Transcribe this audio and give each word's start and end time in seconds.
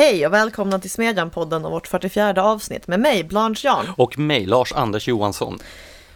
Hej 0.00 0.26
och 0.26 0.32
välkomna 0.32 0.78
till 0.78 0.90
Smedjan-podden 0.90 1.64
och 1.64 1.70
vårt 1.70 1.86
44 1.86 2.44
avsnitt 2.44 2.88
med 2.88 3.00
mig, 3.00 3.24
Blanche 3.24 3.60
Jan. 3.64 3.86
Och 3.96 4.18
mig, 4.18 4.46
Lars-Anders 4.46 5.08
Johansson. 5.08 5.58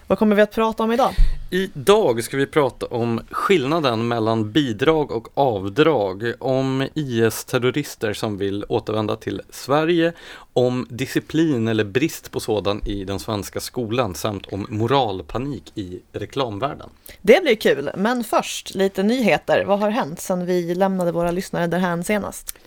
Vad 0.06 0.18
kommer 0.18 0.36
vi 0.36 0.42
att 0.42 0.52
prata 0.52 0.82
om 0.82 0.92
idag? 0.92 1.10
Idag 1.50 2.24
ska 2.24 2.36
vi 2.36 2.46
prata 2.46 2.86
om 2.86 3.20
skillnaden 3.30 4.08
mellan 4.08 4.52
bidrag 4.52 5.12
och 5.12 5.28
avdrag, 5.34 6.32
om 6.40 6.88
IS-terrorister 6.94 8.12
som 8.12 8.38
vill 8.38 8.64
återvända 8.68 9.16
till 9.16 9.42
Sverige, 9.50 10.12
om 10.52 10.86
disciplin 10.90 11.68
eller 11.68 11.84
brist 11.84 12.30
på 12.30 12.40
sådan 12.40 12.86
i 12.86 13.04
den 13.04 13.18
svenska 13.18 13.60
skolan 13.60 14.14
samt 14.14 14.46
om 14.46 14.66
moralpanik 14.70 15.72
i 15.74 16.00
reklamvärlden. 16.12 16.90
Det 17.22 17.42
blir 17.42 17.54
kul, 17.54 17.90
men 17.96 18.24
först 18.24 18.74
lite 18.74 19.02
nyheter. 19.02 19.64
Vad 19.64 19.78
har 19.78 19.90
hänt 19.90 20.20
sedan 20.20 20.46
vi 20.46 20.74
lämnade 20.74 21.12
våra 21.12 21.30
lyssnare 21.30 21.66
därhän 21.66 22.04
senast? 22.04 22.58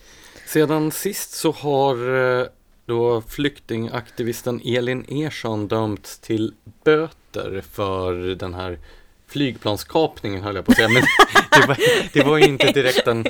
Sedan 0.48 0.92
sist 0.92 1.32
så 1.32 1.52
har 1.52 1.96
eh, 2.40 2.48
då 2.86 3.22
flyktingaktivisten 3.22 4.62
Elin 4.66 5.06
Ersson 5.08 5.68
dömts 5.68 6.20
till 6.20 6.54
böter 6.84 7.64
för 7.72 8.14
den 8.36 8.54
här 8.54 8.80
flygplanskapningen 9.28 10.44
höll 10.44 10.56
jag 10.56 10.66
på 10.66 10.72
att 10.72 10.78
säga, 10.78 10.90
men 10.90 11.04
det 11.62 11.68
var, 11.68 11.78
det 12.14 12.24
var 12.24 12.38
inte 12.38 12.72
direkt 12.72 13.08
en... 13.08 13.26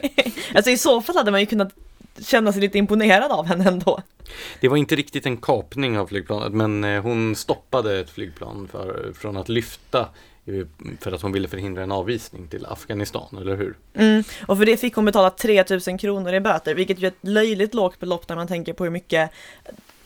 Alltså 0.55 0.71
i 0.71 0.77
så 0.77 1.01
fall 1.01 1.15
hade 1.15 1.31
man 1.31 1.39
ju 1.39 1.45
kunnat 1.45 1.73
känna 2.21 2.53
sig 2.53 2.61
lite 2.61 2.77
imponerad 2.77 3.31
av 3.31 3.45
henne 3.45 3.69
ändå. 3.69 4.01
Det 4.59 4.67
var 4.67 4.77
inte 4.77 4.95
riktigt 4.95 5.25
en 5.25 5.37
kapning 5.37 5.99
av 5.99 6.07
flygplanet, 6.07 6.53
men 6.53 6.83
eh, 6.83 7.01
hon 7.01 7.35
stoppade 7.35 7.99
ett 7.99 8.09
flygplan 8.09 8.67
för, 8.71 9.13
från 9.15 9.37
att 9.37 9.49
lyfta 9.49 10.09
för 10.99 11.11
att 11.11 11.21
hon 11.21 11.31
ville 11.31 11.47
förhindra 11.47 11.83
en 11.83 11.91
avvisning 11.91 12.47
till 12.47 12.65
Afghanistan, 12.65 13.37
eller 13.41 13.55
hur? 13.55 13.77
Mm, 13.93 14.23
och 14.47 14.57
för 14.57 14.65
det 14.65 14.77
fick 14.77 14.95
hon 14.95 15.05
betala 15.05 15.29
3000 15.29 15.97
kronor 15.97 16.33
i 16.33 16.39
böter, 16.39 16.75
vilket 16.75 16.99
ju 16.99 17.05
är 17.05 17.11
ett 17.11 17.17
löjligt 17.21 17.73
lågt 17.73 17.99
belopp 17.99 18.29
när 18.29 18.35
man 18.35 18.47
tänker 18.47 18.73
på 18.73 18.83
hur 18.83 18.91
mycket 18.91 19.31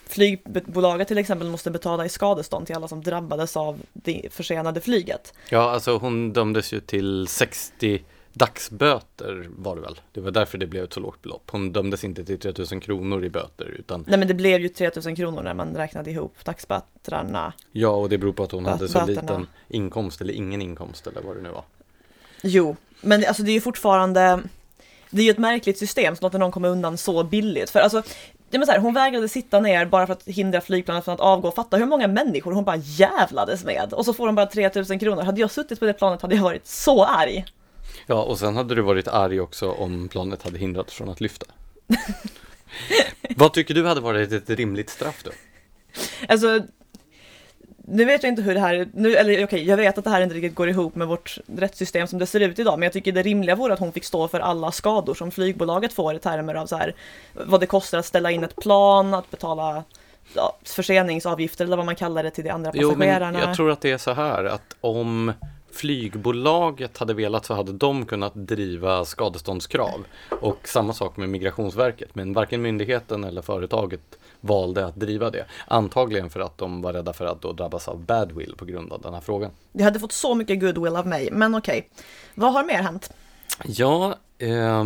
flygbolaget 0.07 1.07
till 1.07 1.17
exempel 1.17 1.47
måste 1.49 1.71
betala 1.71 2.05
i 2.05 2.09
skadestånd 2.09 2.65
till 2.65 2.75
alla 2.75 2.87
som 2.87 3.03
drabbades 3.03 3.57
av 3.57 3.79
det 3.93 4.33
försenade 4.33 4.81
flyget. 4.81 5.33
Ja, 5.49 5.71
alltså 5.71 5.97
hon 5.97 6.33
dömdes 6.33 6.73
ju 6.73 6.79
till 6.79 7.27
60 7.27 8.01
dagsböter 8.33 9.47
var 9.49 9.75
det 9.75 9.81
väl. 9.81 10.01
Det 10.11 10.21
var 10.21 10.31
därför 10.31 10.57
det 10.57 10.67
blev 10.67 10.83
ett 10.83 10.93
så 10.93 10.99
lågt 10.99 11.21
belopp. 11.21 11.49
Hon 11.51 11.71
dömdes 11.71 12.03
inte 12.03 12.25
till 12.25 12.39
3000 12.39 12.79
kronor 12.79 13.25
i 13.25 13.29
böter 13.29 13.65
utan 13.65 14.05
Nej 14.07 14.19
men 14.19 14.27
det 14.27 14.33
blev 14.33 14.61
ju 14.61 14.69
3000 14.69 15.15
kronor 15.15 15.43
när 15.43 15.53
man 15.53 15.75
räknade 15.75 16.11
ihop 16.11 16.45
dagsböterna. 16.45 17.53
Ja 17.71 17.89
och 17.89 18.09
det 18.09 18.17
beror 18.17 18.33
på 18.33 18.43
att 18.43 18.51
hon 18.51 18.65
hade 18.65 18.87
så 18.87 19.05
liten 19.05 19.47
inkomst 19.67 20.21
eller 20.21 20.33
ingen 20.33 20.61
inkomst 20.61 21.07
eller 21.07 21.21
vad 21.21 21.35
det 21.35 21.41
nu 21.41 21.49
var. 21.49 21.63
Jo, 22.43 22.75
men 23.01 23.25
alltså 23.25 23.43
det 23.43 23.51
är 23.51 23.53
ju 23.53 23.61
fortfarande 23.61 24.39
det 25.11 25.21
är 25.21 25.25
ju 25.25 25.31
ett 25.31 25.37
märkligt 25.37 25.77
system 25.77 26.15
som 26.15 26.25
låter 26.25 26.39
någon 26.39 26.51
komma 26.51 26.67
undan 26.67 26.97
så 26.97 27.23
billigt. 27.23 27.69
För 27.69 27.79
alltså, 27.79 28.03
det 28.49 28.57
är 28.57 28.65
så 28.65 28.71
här, 28.71 28.79
hon 28.79 28.93
vägrade 28.93 29.29
sitta 29.29 29.59
ner 29.59 29.85
bara 29.85 30.07
för 30.07 30.13
att 30.13 30.27
hindra 30.27 30.61
flygplanet 30.61 31.05
från 31.05 31.13
att 31.13 31.19
avgå. 31.19 31.51
Fatta 31.51 31.77
hur 31.77 31.85
många 31.85 32.07
människor 32.07 32.51
hon 32.51 32.63
bara 32.63 32.75
jävlades 32.75 33.63
med. 33.63 33.93
Och 33.93 34.05
så 34.05 34.13
får 34.13 34.25
hon 34.25 34.35
bara 34.35 34.45
3000 34.45 34.99
kronor. 34.99 35.21
Hade 35.21 35.41
jag 35.41 35.51
suttit 35.51 35.79
på 35.79 35.85
det 35.85 35.93
planet 35.93 36.21
hade 36.21 36.35
jag 36.35 36.43
varit 36.43 36.67
så 36.67 37.05
arg. 37.05 37.45
Ja, 38.07 38.23
och 38.23 38.39
sen 38.39 38.55
hade 38.55 38.75
du 38.75 38.81
varit 38.81 39.07
arg 39.07 39.41
också 39.41 39.71
om 39.71 40.07
planet 40.07 40.43
hade 40.43 40.57
hindrats 40.57 40.93
från 40.93 41.09
att 41.09 41.21
lyfta. 41.21 41.45
Vad 43.35 43.53
tycker 43.53 43.73
du 43.73 43.85
hade 43.85 44.01
varit 44.01 44.31
ett 44.31 44.49
rimligt 44.49 44.89
straff 44.89 45.23
då? 45.23 45.31
Alltså, 46.27 46.61
nu 47.77 48.05
vet 48.05 48.23
jag 48.23 48.31
inte 48.31 48.41
hur 48.41 48.53
det 48.53 48.59
här, 48.59 48.87
nu, 48.93 49.15
eller 49.15 49.33
okej, 49.33 49.43
okay, 49.43 49.63
jag 49.63 49.77
vet 49.77 49.97
att 49.97 50.03
det 50.03 50.09
här 50.09 50.21
inte 50.21 50.35
riktigt 50.35 50.55
går 50.55 50.69
ihop 50.69 50.95
med 50.95 51.07
vårt 51.07 51.37
rättssystem 51.57 52.07
som 52.07 52.19
det 52.19 52.25
ser 52.25 52.39
ut 52.39 52.59
idag, 52.59 52.79
men 52.79 52.85
jag 52.85 52.93
tycker 52.93 53.11
det 53.11 53.21
rimliga 53.21 53.55
vore 53.55 53.73
att 53.73 53.79
hon 53.79 53.91
fick 53.91 54.05
stå 54.05 54.27
för 54.27 54.39
alla 54.39 54.71
skador 54.71 55.13
som 55.13 55.31
flygbolaget 55.31 55.93
får 55.93 56.15
i 56.15 56.19
termer 56.19 56.55
av 56.55 56.65
så 56.65 56.77
här, 56.77 56.95
vad 57.33 57.59
det 57.59 57.65
kostar 57.65 57.97
att 57.97 58.05
ställa 58.05 58.31
in 58.31 58.43
ett 58.43 58.55
plan, 58.55 59.13
att 59.13 59.31
betala 59.31 59.83
ja, 60.35 60.57
förseningsavgifter 60.63 61.65
eller 61.65 61.77
vad 61.77 61.85
man 61.85 61.95
kallar 61.95 62.23
det 62.23 62.31
till 62.31 62.43
de 62.43 62.49
andra 62.49 62.71
passagerarna. 62.71 63.27
Jo, 63.27 63.39
men 63.39 63.47
jag 63.47 63.55
tror 63.55 63.71
att 63.71 63.81
det 63.81 63.91
är 63.91 63.97
så 63.97 64.13
här 64.13 64.45
att 64.45 64.75
om 64.81 65.33
flygbolaget 65.75 66.97
hade 66.97 67.13
velat 67.13 67.45
så 67.45 67.53
hade 67.53 67.71
de 67.71 68.05
kunnat 68.05 68.31
driva 68.35 69.05
skadeståndskrav. 69.05 70.05
Och 70.41 70.67
samma 70.67 70.93
sak 70.93 71.17
med 71.17 71.29
Migrationsverket, 71.29 72.15
men 72.15 72.33
varken 72.33 72.61
myndigheten 72.61 73.23
eller 73.23 73.41
företaget 73.41 74.19
valde 74.41 74.85
att 74.85 74.95
driva 74.95 75.29
det. 75.29 75.45
Antagligen 75.67 76.29
för 76.29 76.39
att 76.39 76.57
de 76.57 76.81
var 76.81 76.93
rädda 76.93 77.13
för 77.13 77.25
att 77.25 77.41
då 77.41 77.53
drabbas 77.53 77.87
av 77.87 78.05
badwill 78.05 78.55
på 78.57 78.65
grund 78.65 78.93
av 78.93 79.01
den 79.01 79.13
här 79.13 79.21
frågan. 79.21 79.51
Det 79.71 79.83
hade 79.83 79.99
fått 79.99 80.11
så 80.11 80.35
mycket 80.35 80.59
goodwill 80.59 80.95
av 80.95 81.07
mig, 81.07 81.29
men 81.31 81.55
okej. 81.55 81.89
Vad 82.35 82.53
har 82.53 82.63
mer 82.63 82.81
hänt? 82.81 83.13
Ja, 83.65 84.15
eh, 84.37 84.83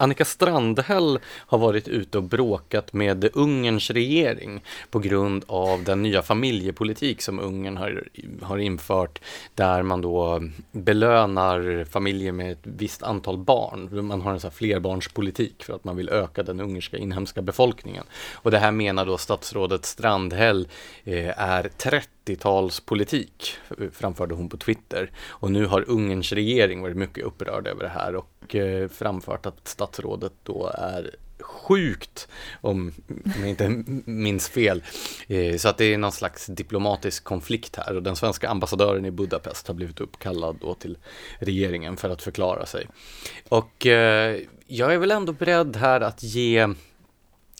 Annika 0.00 0.24
Strandhäll 0.24 1.18
har 1.24 1.58
varit 1.58 1.88
ute 1.88 2.18
och 2.18 2.24
bråkat 2.24 2.92
med 2.92 3.28
Ungerns 3.32 3.90
regering 3.90 4.60
på 4.90 4.98
grund 4.98 5.44
av 5.46 5.84
den 5.84 6.02
nya 6.02 6.22
familjepolitik 6.22 7.22
som 7.22 7.40
Ungern 7.40 7.76
har, 7.76 8.08
har 8.42 8.58
infört 8.58 9.20
där 9.54 9.82
man 9.82 10.00
då 10.00 10.42
belönar 10.72 11.84
familjer 11.84 12.32
med 12.32 12.52
ett 12.52 12.58
visst 12.62 13.02
antal 13.02 13.38
barn. 13.38 14.06
Man 14.06 14.20
har 14.20 14.32
en 14.32 14.40
sån 14.40 14.50
här 14.50 14.56
flerbarnspolitik 14.56 15.64
för 15.64 15.74
att 15.74 15.84
man 15.84 15.96
vill 15.96 16.08
öka 16.08 16.42
den 16.42 16.60
ungerska 16.60 16.96
inhemska 16.96 17.42
befolkningen. 17.42 18.04
Och 18.32 18.50
det 18.50 18.58
här 18.58 18.72
menar 18.72 19.06
då 19.06 19.18
statsrådet 19.18 19.84
Strandhäll 19.84 20.68
eh, 21.04 21.40
är 21.40 21.64
30-talspolitik, 21.64 23.56
framförde 23.92 24.34
hon 24.34 24.48
på 24.48 24.56
Twitter. 24.56 25.10
Och 25.28 25.50
nu 25.50 25.66
har 25.66 25.84
Ungerns 25.90 26.32
regering 26.32 26.82
varit 26.82 26.96
mycket 26.96 27.24
upprörd 27.24 27.66
över 27.66 27.82
det 27.82 27.88
här 27.88 28.16
och 28.16 28.37
och 28.48 28.54
eh, 28.54 28.88
framfört 28.88 29.46
att 29.46 29.68
statsrådet 29.68 30.32
då 30.42 30.72
är 30.74 31.14
sjukt, 31.40 32.28
om 32.60 32.92
jag 33.40 33.48
inte 33.48 33.68
minns 34.04 34.48
fel. 34.48 34.82
Eh, 35.26 35.56
så 35.56 35.68
att 35.68 35.78
det 35.78 35.84
är 35.84 35.98
någon 35.98 36.12
slags 36.12 36.46
diplomatisk 36.46 37.24
konflikt 37.24 37.76
här 37.76 37.96
och 37.96 38.02
den 38.02 38.16
svenska 38.16 38.48
ambassadören 38.48 39.04
i 39.04 39.10
Budapest 39.10 39.66
har 39.68 39.74
blivit 39.74 40.00
uppkallad 40.00 40.56
då 40.60 40.74
till 40.74 40.98
regeringen 41.38 41.96
för 41.96 42.10
att 42.10 42.22
förklara 42.22 42.66
sig. 42.66 42.86
Och 43.48 43.86
eh, 43.86 44.40
jag 44.66 44.94
är 44.94 44.98
väl 44.98 45.10
ändå 45.10 45.32
beredd 45.32 45.76
här 45.76 46.00
att 46.00 46.22
ge, 46.22 46.68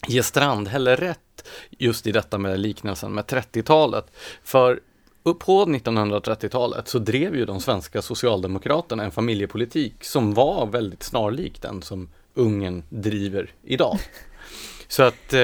ge 0.07 0.23
Strandhäll 0.23 0.89
rätt 0.89 1.49
just 1.71 2.07
i 2.07 2.13
detta 2.13 2.39
med 2.39 2.61
liknelsen 2.61 3.15
med 3.15 3.25
30-talet. 3.25 4.07
För 4.43 4.81
på 5.23 5.65
1930-talet 5.65 6.89
så 6.89 6.99
drev 6.99 7.37
ju 7.37 7.45
de 7.45 7.61
svenska 7.61 8.03
socialdemokraterna 8.03 9.05
en 9.05 9.11
familjepolitik 9.11 10.05
som 10.05 10.35
var 10.35 10.67
väldigt 10.67 11.03
snarlik 11.03 11.63
den 11.63 11.83
som 11.83 12.09
Ungern 12.35 12.83
driver 12.89 13.51
idag. 13.63 13.99
Så 14.91 15.03
att 15.03 15.33
eh, 15.33 15.41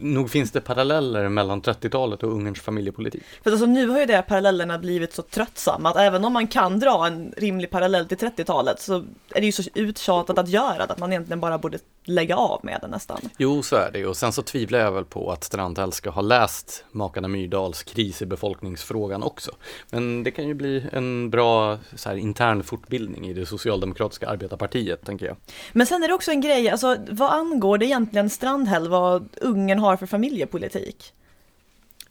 nog 0.00 0.30
finns 0.30 0.50
det 0.50 0.60
paralleller 0.60 1.28
mellan 1.28 1.62
30-talet 1.62 2.22
och 2.22 2.32
Ungerns 2.32 2.60
familjepolitik. 2.60 3.22
För 3.42 3.50
alltså 3.50 3.66
nu 3.66 3.88
har 3.88 4.00
ju 4.00 4.06
de 4.06 4.22
parallellerna 4.22 4.78
blivit 4.78 5.12
så 5.12 5.22
tröttsamma 5.22 5.90
att 5.90 5.96
även 5.96 6.24
om 6.24 6.32
man 6.32 6.46
kan 6.46 6.78
dra 6.78 7.06
en 7.06 7.34
rimlig 7.36 7.70
parallell 7.70 8.08
till 8.08 8.18
30-talet 8.18 8.80
så 8.80 8.94
är 9.34 9.40
det 9.40 9.46
ju 9.46 9.52
så 9.52 9.62
uttjatat 9.74 10.38
att 10.38 10.48
göra 10.48 10.86
det 10.86 10.92
att 10.92 10.98
man 10.98 11.12
egentligen 11.12 11.40
bara 11.40 11.58
borde 11.58 11.78
lägga 12.04 12.36
av 12.36 12.60
med 12.62 12.78
det 12.82 12.88
nästan. 12.88 13.20
Jo, 13.36 13.62
så 13.62 13.76
är 13.76 13.90
det 13.92 14.06
och 14.06 14.16
sen 14.16 14.32
så 14.32 14.42
tvivlar 14.42 14.78
jag 14.78 14.92
väl 14.92 15.04
på 15.04 15.32
att 15.32 15.44
Strandhäll 15.44 15.92
ska 15.92 16.10
ha 16.10 16.22
läst 16.22 16.84
makarna 16.90 17.28
Myrdals 17.28 17.82
kris 17.82 18.22
i 18.22 18.26
befolkningsfrågan 18.26 19.22
också. 19.22 19.50
Men 19.90 20.22
det 20.22 20.30
kan 20.30 20.48
ju 20.48 20.54
bli 20.54 20.84
en 20.92 21.30
bra 21.30 21.78
så 21.94 22.08
här, 22.08 22.16
intern 22.16 22.62
fortbildning 22.62 23.28
i 23.28 23.32
det 23.32 23.46
socialdemokratiska 23.46 24.28
arbetarpartiet, 24.28 25.06
tänker 25.06 25.26
jag. 25.26 25.36
Men 25.72 25.86
sen 25.86 26.02
är 26.02 26.08
det 26.08 26.14
också 26.14 26.30
en 26.30 26.40
grej, 26.40 26.68
alltså 26.68 26.96
vad 27.10 27.30
angår 27.30 27.78
det 27.78 27.86
egentligen 27.86 28.30
Strandhäll 28.30 28.88
vad 28.88 29.28
Ungern 29.40 29.78
har 29.78 29.96
för 29.96 30.06
familjepolitik? 30.06 31.12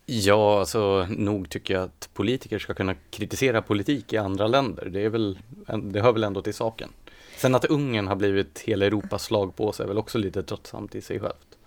Ja, 0.06 0.60
alltså 0.60 1.08
nog 1.10 1.50
tycker 1.50 1.74
jag 1.74 1.84
att 1.84 2.10
politiker 2.14 2.60
ska 2.60 2.74
kunna 2.74 2.96
kritisera 3.10 3.62
politik 3.62 4.14
i 4.14 4.18
andra 4.18 4.48
länder. 4.48 4.86
Det, 4.86 5.02
är 5.06 5.10
väl, 5.10 5.40
det 5.84 6.02
hör 6.02 6.12
väl 6.12 6.24
ändå 6.24 6.42
till 6.42 6.54
saken. 6.54 6.90
Sen 7.44 7.56
att 7.56 7.66
Ungern 7.66 8.08
har 8.08 8.16
blivit 8.16 8.60
hela 8.60 8.86
Europas 8.86 9.24
slagpåse 9.24 9.84
är 9.84 9.88
väl 9.88 9.98
också 9.98 10.18
lite 10.18 10.44
tröttsamt 10.44 10.96
i 10.96 11.02
sig 11.02 11.20
självt. 11.20 11.58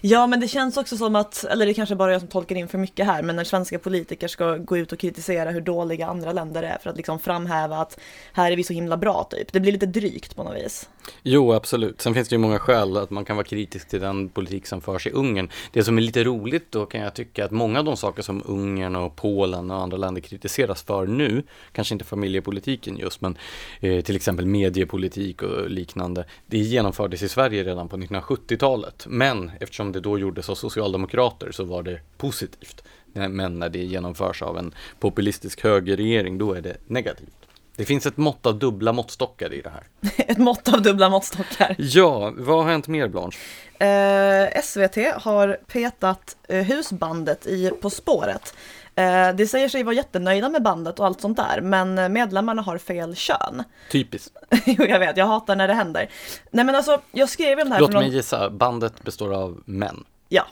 Ja, 0.00 0.26
men 0.26 0.40
det 0.40 0.48
känns 0.48 0.76
också 0.76 0.96
som 0.96 1.16
att, 1.16 1.44
eller 1.44 1.66
det 1.66 1.74
kanske 1.74 1.94
bara 1.94 2.12
jag 2.12 2.20
som 2.20 2.28
tolkar 2.28 2.56
in 2.56 2.68
för 2.68 2.78
mycket 2.78 3.06
här, 3.06 3.22
men 3.22 3.36
när 3.36 3.44
svenska 3.44 3.78
politiker 3.78 4.28
ska 4.28 4.56
gå 4.56 4.78
ut 4.78 4.92
och 4.92 4.98
kritisera 4.98 5.50
hur 5.50 5.60
dåliga 5.60 6.06
andra 6.06 6.32
länder 6.32 6.62
är 6.62 6.78
för 6.82 6.90
att 6.90 6.96
liksom 6.96 7.18
framhäva 7.18 7.76
att 7.76 7.98
här 8.32 8.52
är 8.52 8.56
vi 8.56 8.64
så 8.64 8.72
himla 8.72 8.96
bra 8.96 9.28
typ. 9.30 9.52
Det 9.52 9.60
blir 9.60 9.72
lite 9.72 9.86
drygt 9.86 10.36
på 10.36 10.44
något 10.44 10.56
vis. 10.56 10.88
Jo, 11.22 11.52
absolut. 11.52 12.00
Sen 12.00 12.14
finns 12.14 12.28
det 12.28 12.34
ju 12.34 12.38
många 12.38 12.58
skäl 12.58 12.96
att 12.96 13.10
man 13.10 13.24
kan 13.24 13.36
vara 13.36 13.46
kritisk 13.46 13.88
till 13.88 14.00
den 14.00 14.28
politik 14.28 14.66
som 14.66 14.80
förs 14.80 15.06
i 15.06 15.10
Ungern. 15.10 15.50
Det 15.72 15.84
som 15.84 15.98
är 15.98 16.02
lite 16.02 16.24
roligt 16.24 16.72
då 16.72 16.86
kan 16.86 17.00
jag 17.00 17.14
tycka 17.14 17.44
att 17.44 17.50
många 17.50 17.78
av 17.78 17.84
de 17.84 17.96
saker 17.96 18.22
som 18.22 18.42
Ungern 18.46 18.96
och 18.96 19.16
Polen 19.16 19.70
och 19.70 19.82
andra 19.82 19.96
länder 19.96 20.20
kritiseras 20.20 20.82
för 20.82 21.06
nu, 21.06 21.42
kanske 21.72 21.94
inte 21.94 22.04
familjepolitiken 22.04 22.96
just, 22.96 23.20
men 23.20 23.38
eh, 23.80 24.00
till 24.00 24.16
exempel 24.16 24.46
mediepolitik 24.46 25.42
och 25.42 25.70
liknande, 25.70 26.24
det 26.46 26.58
genomfördes 26.58 27.22
i 27.22 27.28
Sverige 27.28 27.64
redan 27.64 27.88
på 27.88 27.96
1970-talet. 27.96 29.06
Men 29.08 29.50
eftersom 29.68 29.92
det 29.92 30.00
då 30.00 30.18
gjordes 30.18 30.48
av 30.48 30.54
socialdemokrater 30.54 31.52
så 31.52 31.64
var 31.64 31.82
det 31.82 32.00
positivt. 32.16 32.82
Men 33.12 33.58
när 33.58 33.68
det 33.68 33.78
genomförs 33.78 34.42
av 34.42 34.58
en 34.58 34.74
populistisk 35.00 35.64
högerregering, 35.64 36.38
då 36.38 36.52
är 36.52 36.60
det 36.60 36.76
negativt. 36.86 37.34
Det 37.76 37.84
finns 37.84 38.06
ett 38.06 38.16
mått 38.16 38.46
av 38.46 38.58
dubbla 38.58 38.92
måttstockar 38.92 39.52
i 39.52 39.60
det 39.60 39.70
här. 39.70 39.84
Ett 40.16 40.38
mått 40.38 40.68
av 40.68 40.82
dubbla 40.82 41.08
måttstockar. 41.08 41.76
Ja, 41.78 42.32
vad 42.36 42.64
har 42.64 42.70
hänt 42.70 42.88
mer 42.88 43.08
Blanche? 43.08 43.38
Eh, 43.78 44.62
SVT 44.62 44.96
har 45.22 45.58
petat 45.66 46.36
eh, 46.48 46.64
husbandet 46.64 47.46
i 47.46 47.70
På 47.80 47.90
spåret. 47.90 48.54
Eh, 48.98 49.34
det 49.34 49.46
säger 49.46 49.68
sig 49.68 49.82
vara 49.82 49.94
jättenöjda 49.94 50.48
med 50.48 50.62
bandet 50.62 50.98
och 51.00 51.06
allt 51.06 51.20
sånt 51.20 51.36
där, 51.36 51.60
men 51.60 52.12
medlemmarna 52.12 52.62
har 52.62 52.78
fel 52.78 53.16
kön. 53.16 53.62
Typiskt. 53.90 54.36
jo, 54.66 54.84
jag 54.84 54.98
vet, 54.98 55.16
jag 55.16 55.26
hatar 55.26 55.56
när 55.56 55.68
det 55.68 55.74
händer. 55.74 56.08
Nej 56.50 56.64
men 56.64 56.74
alltså, 56.74 57.00
jag 57.12 57.28
skrev 57.28 57.58
ju 57.58 57.64
den 57.64 57.72
här 57.72 57.80
Låt 57.80 57.92
någon... 57.92 58.02
mig 58.02 58.14
gissa, 58.14 58.50
bandet 58.50 59.02
består 59.02 59.34
av 59.34 59.62
män. 59.64 60.04
Ja, 60.28 60.46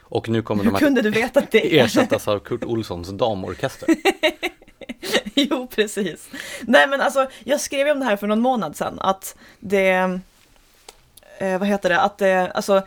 Och 0.00 0.28
nu 0.28 0.42
kommer 0.42 0.64
hur 0.64 0.70
de 0.70 0.74
att 0.74 0.82
kunde 0.82 1.02
du 1.02 1.10
veta 1.10 1.42
det? 1.50 1.78
ersättas 1.78 2.28
av 2.28 2.38
Kurt 2.38 2.64
Olssons 2.64 3.08
damorkester. 3.08 3.88
jo, 5.34 5.66
precis. 5.74 6.28
Nej 6.60 6.86
men 6.88 7.00
alltså, 7.00 7.26
jag 7.44 7.60
skrev 7.60 7.86
ju 7.86 7.92
om 7.92 8.00
det 8.00 8.06
här 8.06 8.16
för 8.16 8.26
någon 8.26 8.40
månad 8.40 8.76
sedan, 8.76 8.98
att 9.00 9.36
det, 9.60 10.20
eh, 11.38 11.58
vad 11.58 11.68
heter 11.68 11.88
det, 11.88 12.00
att 12.00 12.18
det, 12.18 12.50
alltså, 12.50 12.82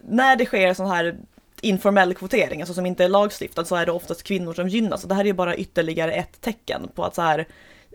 när 0.00 0.36
det 0.36 0.46
sker 0.46 0.74
sån 0.74 0.90
här 0.90 1.16
informell 1.62 2.14
kvotering, 2.14 2.60
alltså 2.60 2.74
som 2.74 2.86
inte 2.86 3.04
är 3.04 3.08
lagstiftad, 3.08 3.64
så 3.64 3.76
är 3.76 3.86
det 3.86 3.92
oftast 3.92 4.22
kvinnor 4.22 4.54
som 4.54 4.68
gynnas. 4.68 5.02
Och 5.02 5.08
det 5.08 5.14
här 5.14 5.22
är 5.22 5.26
ju 5.26 5.32
bara 5.32 5.56
ytterligare 5.56 6.12
ett 6.12 6.40
tecken 6.40 6.88
på 6.94 7.04
att 7.04 7.14
så 7.14 7.22
här, 7.22 7.48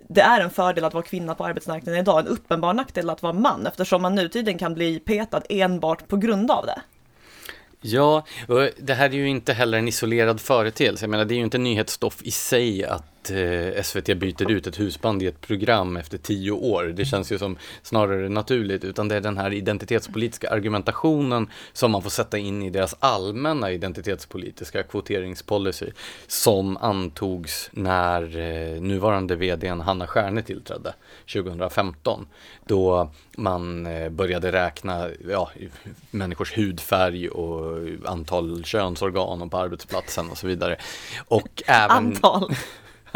det 0.09 0.21
är 0.21 0.41
en 0.41 0.49
fördel 0.49 0.83
att 0.83 0.93
vara 0.93 1.03
kvinna 1.03 1.35
på 1.35 1.45
arbetsmarknaden 1.45 2.01
idag, 2.01 2.19
en 2.19 2.27
uppenbar 2.27 2.73
nackdel 2.73 3.09
att 3.09 3.21
vara 3.21 3.33
man, 3.33 3.67
eftersom 3.67 4.01
man 4.01 4.15
nu 4.15 4.29
tydligen 4.29 4.59
kan 4.59 4.73
bli 4.73 4.99
petad 4.99 5.41
enbart 5.49 6.07
på 6.07 6.17
grund 6.17 6.51
av 6.51 6.65
det. 6.65 6.81
Ja, 7.81 8.25
och 8.47 8.69
det 8.77 8.93
här 8.93 9.09
är 9.09 9.13
ju 9.13 9.29
inte 9.29 9.53
heller 9.53 9.77
en 9.77 9.87
isolerad 9.87 10.41
företeelse. 10.41 11.03
Jag 11.03 11.09
menar, 11.09 11.25
det 11.25 11.33
är 11.33 11.37
ju 11.37 11.43
inte 11.43 11.57
nyhetsstoff 11.57 12.21
i 12.21 12.31
sig 12.31 12.85
att 12.85 13.05
eh, 13.31 13.81
SVT 13.83 14.17
byter 14.17 14.51
ut 14.51 14.67
ett 14.67 14.79
husband 14.79 15.23
i 15.23 15.27
ett 15.27 15.41
program 15.41 15.97
efter 15.97 16.17
tio 16.17 16.51
år. 16.51 16.83
Det 16.83 17.05
känns 17.05 17.31
ju 17.31 17.37
som 17.37 17.57
snarare 17.81 18.29
naturligt, 18.29 18.83
utan 18.83 19.07
det 19.07 19.15
är 19.15 19.21
den 19.21 19.37
här 19.37 19.53
identitetspolitiska 19.53 20.49
argumentationen 20.49 21.49
som 21.73 21.91
man 21.91 22.01
får 22.01 22.09
sätta 22.09 22.37
in 22.37 22.63
i 22.63 22.69
deras 22.69 22.95
allmänna 22.99 23.71
identitetspolitiska 23.71 24.83
kvoteringspolicy 24.83 25.91
som 26.27 26.77
antogs 26.77 27.69
när 27.71 28.37
eh, 28.37 28.81
nuvarande 28.81 29.35
vdn 29.35 29.81
Hanna 29.81 30.07
Stjärne 30.07 30.41
tillträdde 30.41 30.93
2015. 31.33 32.27
Då 32.65 33.11
man 33.37 33.85
eh, 33.85 34.09
började 34.09 34.51
räkna 34.51 35.09
ja, 35.29 35.51
människors 36.11 36.57
hudfärg 36.57 37.29
och 37.29 37.79
antal 38.05 38.63
könsorgan 38.63 39.41
och 39.41 39.51
på 39.51 39.57
arbetsplatsen 39.57 40.29
och 40.29 40.37
så 40.37 40.47
vidare. 40.47 40.77
Och 41.27 41.63
även 41.67 41.91
Antal, 41.91 42.55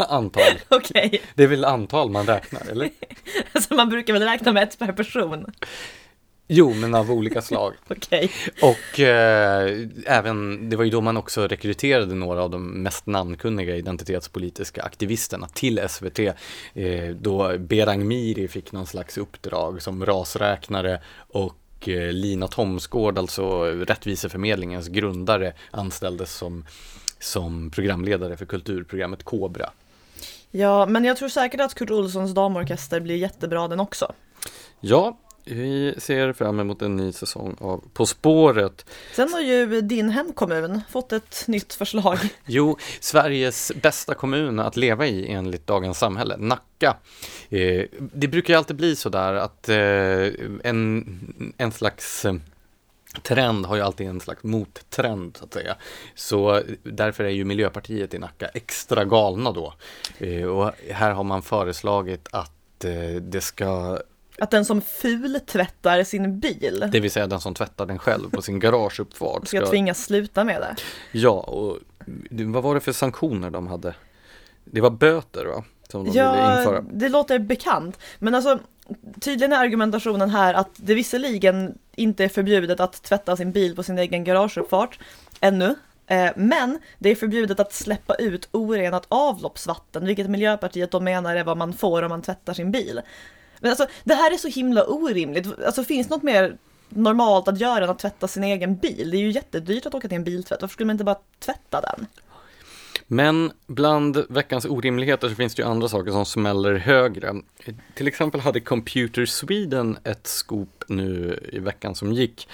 antal. 0.08 0.52
okej. 0.68 1.22
Det 1.34 1.42
är 1.42 1.48
väl 1.48 1.64
antal 1.64 2.10
man 2.10 2.26
räknar, 2.26 2.70
eller? 2.70 2.90
Alltså 3.52 3.74
man 3.74 3.88
brukar 3.88 4.12
väl 4.12 4.22
räkna 4.22 4.52
med 4.52 4.62
ett 4.62 4.78
per 4.78 4.92
person. 4.92 5.46
Jo, 6.54 6.74
men 6.74 6.94
av 6.94 7.10
olika 7.10 7.42
slag. 7.42 7.72
Okej. 7.88 8.30
Och 8.62 9.00
eh, 9.00 9.88
även, 10.06 10.68
det 10.70 10.76
var 10.76 10.84
ju 10.84 10.90
då 10.90 11.00
man 11.00 11.16
också 11.16 11.46
rekryterade 11.46 12.14
några 12.14 12.42
av 12.42 12.50
de 12.50 12.82
mest 12.82 13.06
namnkunniga 13.06 13.76
identitetspolitiska 13.76 14.82
aktivisterna 14.82 15.48
till 15.48 15.80
SVT. 15.88 16.18
Eh, 16.18 17.08
då 17.20 17.58
Berang 17.58 18.08
Miri 18.08 18.48
fick 18.48 18.72
någon 18.72 18.86
slags 18.86 19.18
uppdrag 19.18 19.82
som 19.82 20.06
rasräknare 20.06 21.00
och 21.16 21.88
eh, 21.88 22.12
Lina 22.12 22.48
Thomsgård, 22.48 23.18
alltså 23.18 23.64
Rättviseförmedlingens 23.64 24.88
grundare, 24.88 25.52
anställdes 25.70 26.34
som, 26.34 26.64
som 27.18 27.70
programledare 27.70 28.36
för 28.36 28.46
kulturprogrammet 28.46 29.22
Kobra. 29.22 29.70
Ja, 30.54 30.86
men 30.86 31.04
jag 31.04 31.16
tror 31.16 31.28
säkert 31.28 31.60
att 31.60 31.74
Kurt 31.74 31.90
Olssons 31.90 32.34
damorkester 32.34 33.00
blir 33.00 33.16
jättebra 33.16 33.68
den 33.68 33.80
också. 33.80 34.12
Ja, 34.80 35.18
vi 35.44 35.94
ser 35.98 36.32
fram 36.32 36.60
emot 36.60 36.82
en 36.82 36.96
ny 36.96 37.12
säsong 37.12 37.56
av 37.60 37.84
På 37.92 38.06
spåret. 38.06 38.86
Sen 39.12 39.32
har 39.32 39.40
ju 39.40 39.80
din 39.80 40.10
hemkommun 40.10 40.80
fått 40.90 41.12
ett 41.12 41.44
nytt 41.46 41.74
förslag. 41.74 42.18
Jo, 42.46 42.78
Sveriges 43.00 43.72
bästa 43.82 44.14
kommun 44.14 44.58
att 44.58 44.76
leva 44.76 45.06
i 45.06 45.32
enligt 45.32 45.66
dagens 45.66 45.98
samhälle, 45.98 46.36
Nacka. 46.36 46.96
Eh, 47.48 47.84
det 47.98 48.28
brukar 48.28 48.54
ju 48.54 48.58
alltid 48.58 48.76
bli 48.76 48.96
så 48.96 49.08
där 49.08 49.34
att 49.34 49.68
eh, 49.68 49.76
en, 50.64 51.54
en 51.56 51.72
slags 51.72 52.24
eh, 52.24 52.34
trend 53.22 53.66
har 53.66 53.76
ju 53.76 53.82
alltid 53.82 54.06
en 54.06 54.20
slags 54.20 54.44
mottrend 54.44 55.36
så 55.36 55.44
att 55.44 55.54
säga. 55.54 55.76
Så 56.14 56.62
därför 56.82 57.24
är 57.24 57.28
ju 57.28 57.44
Miljöpartiet 57.44 58.14
i 58.14 58.18
Nacka 58.18 58.46
extra 58.46 59.04
galna 59.04 59.52
då. 59.52 59.74
Eh, 60.18 60.44
och 60.44 60.72
här 60.90 61.10
har 61.10 61.24
man 61.24 61.42
föreslagit 61.42 62.28
att 62.32 62.84
eh, 62.84 63.22
det 63.22 63.40
ska 63.40 63.98
Att 64.38 64.50
den 64.50 64.64
som 64.64 64.80
fultvättar 64.80 66.04
sin 66.04 66.40
bil 66.40 66.88
det 66.92 67.00
vill 67.00 67.10
säga 67.10 67.26
den 67.26 67.40
som 67.40 67.54
tvättar 67.54 67.86
den 67.86 67.98
själv 67.98 68.30
på 68.30 68.42
sin 68.42 68.60
garageuppfart 68.60 69.48
ska 69.48 69.66
tvingas 69.66 70.04
sluta 70.04 70.44
med 70.44 70.60
det. 70.60 70.76
Ja, 71.12 71.40
och 71.40 71.78
vad 72.30 72.62
var 72.62 72.74
det 72.74 72.80
för 72.80 72.92
sanktioner 72.92 73.50
de 73.50 73.66
hade? 73.66 73.94
Det 74.64 74.80
var 74.80 74.90
böter 74.90 75.44
va? 75.44 75.64
Ja, 76.12 76.82
det 76.92 77.08
låter 77.08 77.38
bekant. 77.38 77.98
Men 78.18 78.34
alltså, 78.34 78.58
tydligen 79.20 79.52
är 79.52 79.56
argumentationen 79.56 80.30
här 80.30 80.54
att 80.54 80.70
det 80.76 80.94
visserligen 80.94 81.78
inte 81.96 82.24
är 82.24 82.28
förbjudet 82.28 82.80
att 82.80 83.02
tvätta 83.02 83.36
sin 83.36 83.52
bil 83.52 83.76
på 83.76 83.82
sin 83.82 83.98
egen 83.98 84.24
garageuppfart 84.24 84.98
ännu. 85.40 85.74
Eh, 86.06 86.30
men 86.36 86.78
det 86.98 87.10
är 87.10 87.14
förbjudet 87.14 87.60
att 87.60 87.72
släppa 87.72 88.14
ut 88.14 88.48
orenat 88.52 89.06
avloppsvatten, 89.08 90.06
vilket 90.06 90.30
Miljöpartiet 90.30 90.90
då 90.90 91.00
menar 91.00 91.36
är 91.36 91.44
vad 91.44 91.56
man 91.56 91.72
får 91.72 92.02
om 92.02 92.08
man 92.08 92.22
tvättar 92.22 92.54
sin 92.54 92.72
bil. 92.72 93.00
Men 93.60 93.70
alltså, 93.70 93.86
det 94.04 94.14
här 94.14 94.32
är 94.32 94.36
så 94.36 94.48
himla 94.48 94.84
orimligt. 94.86 95.46
Alltså, 95.66 95.84
finns 95.84 96.10
något 96.10 96.22
mer 96.22 96.56
normalt 96.88 97.48
att 97.48 97.60
göra 97.60 97.84
än 97.84 97.90
att 97.90 97.98
tvätta 97.98 98.28
sin 98.28 98.44
egen 98.44 98.76
bil? 98.76 99.10
Det 99.10 99.16
är 99.16 99.20
ju 99.20 99.30
jättedyrt 99.30 99.86
att 99.86 99.94
åka 99.94 100.08
till 100.08 100.16
en 100.16 100.24
biltvätt. 100.24 100.62
Varför 100.62 100.72
skulle 100.72 100.86
man 100.86 100.94
inte 100.94 101.04
bara 101.04 101.18
tvätta 101.38 101.80
den? 101.80 102.06
Men 103.12 103.52
bland 103.66 104.24
veckans 104.28 104.64
orimligheter 104.64 105.28
så 105.28 105.34
finns 105.34 105.54
det 105.54 105.62
ju 105.62 105.68
andra 105.68 105.88
saker 105.88 106.10
som 106.10 106.24
smäller 106.24 106.74
högre. 106.74 107.34
Till 107.94 108.08
exempel 108.08 108.40
hade 108.40 108.60
Computer 108.60 109.26
Sweden 109.26 109.98
ett 110.04 110.26
scoop 110.26 110.84
nu 110.88 111.38
i 111.52 111.58
veckan 111.58 111.94
som 111.94 112.12
gick 112.12 112.48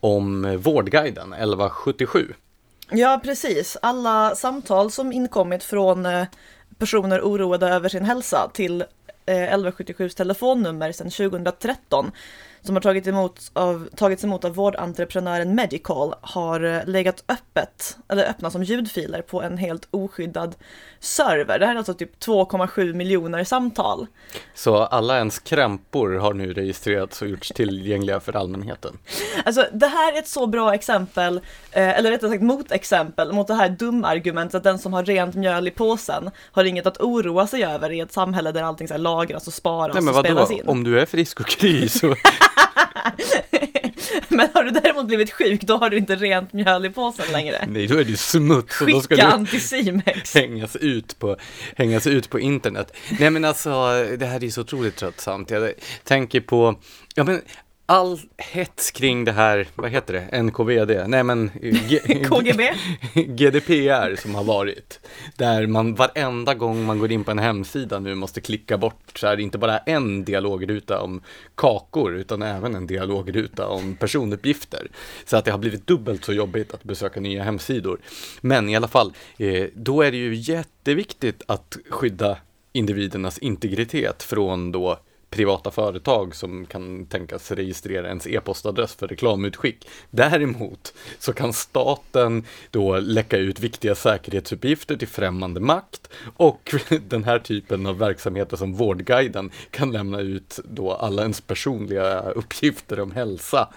om 0.00 0.56
Vårdguiden 0.58 1.32
1177. 1.32 2.32
Ja, 2.90 3.20
precis. 3.24 3.76
Alla 3.82 4.34
samtal 4.34 4.90
som 4.90 5.12
inkommit 5.12 5.64
från 5.64 6.06
eh, 6.06 6.26
personer 6.78 7.20
oroade 7.20 7.68
över 7.68 7.88
sin 7.88 8.04
hälsa 8.04 8.50
till 8.54 8.84
eh, 9.26 9.34
1177s 9.34 10.16
telefonnummer 10.16 10.92
sedan 10.92 11.10
2013 11.10 12.10
som 12.64 12.76
har 12.76 12.80
tagit 12.80 13.06
emot 13.06 13.50
av, 13.52 13.88
tagits 13.96 14.24
emot 14.24 14.44
av 14.44 14.54
vårdentreprenören 14.54 15.54
Medicall 15.54 16.14
har 16.20 16.64
eh, 16.64 16.86
legat 16.86 17.24
öppet, 17.28 17.96
eller 18.08 18.24
öppna 18.30 18.50
som 18.50 18.62
ljudfiler 18.62 19.22
på 19.22 19.42
en 19.42 19.58
helt 19.58 19.88
oskyddad 19.90 20.54
server. 21.00 21.58
Det 21.58 21.66
här 21.66 21.74
är 21.74 21.78
alltså 21.78 21.94
typ 21.94 22.24
2,7 22.24 22.94
miljoner 22.94 23.44
samtal. 23.44 24.06
Så 24.54 24.76
alla 24.76 25.18
ens 25.18 25.38
krämpor 25.38 26.14
har 26.14 26.34
nu 26.34 26.52
registrerats 26.52 27.22
och 27.22 27.28
gjorts 27.28 27.52
tillgängliga 27.54 28.20
för 28.20 28.36
allmänheten. 28.36 28.98
Alltså 29.44 29.66
det 29.72 29.86
här 29.86 30.12
är 30.12 30.18
ett 30.18 30.28
så 30.28 30.46
bra 30.46 30.74
exempel, 30.74 31.36
eh, 31.70 31.98
eller 31.98 32.10
rättare 32.10 32.30
sagt 32.30 32.42
motexempel 32.42 33.32
mot 33.32 33.46
det 33.46 33.54
här 33.54 33.68
dumargumentet 33.68 34.54
att 34.54 34.64
den 34.64 34.78
som 34.78 34.92
har 34.92 35.04
rent 35.04 35.34
mjöl 35.34 35.68
i 35.68 35.70
påsen 35.70 36.30
har 36.52 36.64
inget 36.64 36.86
att 36.86 37.00
oroa 37.00 37.46
sig 37.46 37.64
över 37.64 37.92
i 37.92 38.00
ett 38.00 38.12
samhälle 38.12 38.52
där 38.52 38.62
allting 38.62 38.88
så 38.88 38.96
lagras 38.96 39.46
och 39.46 39.54
sparas 39.54 39.94
Nej 39.94 40.02
men 40.02 40.14
och 40.14 40.20
spelas 40.24 40.50
vadå, 40.50 40.60
in. 40.60 40.68
om 40.68 40.84
du 40.84 41.00
är 41.00 41.06
frisk 41.06 41.40
och 41.40 41.46
kry 41.46 41.88
så 41.88 42.14
Men 44.28 44.48
har 44.54 44.64
du 44.64 44.70
däremot 44.70 45.06
blivit 45.06 45.32
sjuk, 45.32 45.60
då 45.60 45.76
har 45.76 45.90
du 45.90 45.96
inte 45.96 46.16
rent 46.16 46.52
mjöl 46.52 46.86
i 46.86 46.90
påsen 46.90 47.26
längre. 47.32 47.64
Nej, 47.68 47.86
då 47.86 47.98
är 47.98 48.04
det 48.04 48.16
smuts 48.16 48.80
och 48.80 48.90
då 48.90 49.00
ska 49.00 49.14
Skicka 49.14 49.26
Anticimex. 49.28 50.34
hängas 50.34 50.76
ut, 50.76 51.18
på, 51.18 51.36
hängas 51.76 52.06
ut 52.06 52.30
på 52.30 52.40
internet. 52.40 52.96
Nej 53.18 53.30
men 53.30 53.44
alltså, 53.44 53.70
det 54.18 54.26
här 54.26 54.44
är 54.44 54.50
så 54.50 54.60
otroligt 54.60 54.96
tröttsamt. 54.96 55.50
Jag 55.50 55.72
tänker 56.04 56.40
på, 56.40 56.80
ja 57.14 57.24
men 57.24 57.40
all 57.86 58.20
hets 58.36 58.90
kring 58.90 59.24
det 59.24 59.32
här, 59.32 59.66
vad 59.74 59.90
heter 59.90 60.12
det, 60.30 60.42
NKVD? 60.42 61.08
Nej 61.08 61.22
men 61.24 61.50
G- 61.88 62.24
KGB? 62.28 62.70
GDPR 63.14 64.16
som 64.20 64.34
har 64.34 64.44
varit. 64.44 65.00
Där 65.36 65.66
man 65.66 65.94
varenda 65.94 66.54
gång 66.54 66.84
man 66.84 66.98
går 66.98 67.12
in 67.12 67.24
på 67.24 67.30
en 67.30 67.38
hemsida 67.38 67.98
nu 67.98 68.14
måste 68.14 68.40
klicka 68.40 68.78
bort 68.78 69.12
så 69.18 69.26
här, 69.26 69.40
inte 69.40 69.58
bara 69.58 69.78
en 69.78 70.24
dialogruta 70.24 71.00
om 71.00 71.20
kakor 71.54 72.14
utan 72.14 72.42
även 72.42 72.74
en 72.74 72.86
dialogruta 72.86 73.66
om 73.68 73.96
personuppgifter. 73.96 74.88
Så 75.24 75.36
att 75.36 75.44
det 75.44 75.50
har 75.50 75.58
blivit 75.58 75.86
dubbelt 75.86 76.24
så 76.24 76.32
jobbigt 76.32 76.74
att 76.74 76.84
besöka 76.84 77.20
nya 77.20 77.42
hemsidor. 77.42 77.98
Men 78.40 78.68
i 78.68 78.76
alla 78.76 78.88
fall, 78.88 79.12
eh, 79.38 79.64
då 79.74 80.02
är 80.02 80.10
det 80.10 80.16
ju 80.16 80.34
jätteviktigt 80.34 81.42
att 81.46 81.76
skydda 81.90 82.38
individernas 82.72 83.38
integritet 83.38 84.22
från 84.22 84.72
då 84.72 84.98
privata 85.34 85.70
företag 85.70 86.34
som 86.34 86.66
kan 86.66 87.06
tänkas 87.06 87.50
registrera 87.50 88.08
ens 88.08 88.26
e-postadress 88.26 88.94
för 88.94 89.08
reklamutskick. 89.08 89.88
Däremot 90.10 90.94
så 91.18 91.32
kan 91.32 91.52
staten 91.52 92.44
då 92.70 92.96
läcka 92.98 93.36
ut 93.36 93.60
viktiga 93.60 93.94
säkerhetsuppgifter 93.94 94.96
till 94.96 95.08
främmande 95.08 95.60
makt 95.60 96.08
och 96.36 96.74
den 97.08 97.24
här 97.24 97.38
typen 97.38 97.86
av 97.86 97.98
verksamheter 97.98 98.56
som 98.56 98.74
Vårdguiden 98.74 99.50
kan 99.70 99.92
lämna 99.92 100.20
ut 100.20 100.60
då 100.64 100.92
alla 100.92 101.22
ens 101.22 101.40
personliga 101.40 102.20
uppgifter 102.20 103.00
om 103.00 103.12
hälsa. 103.12 103.68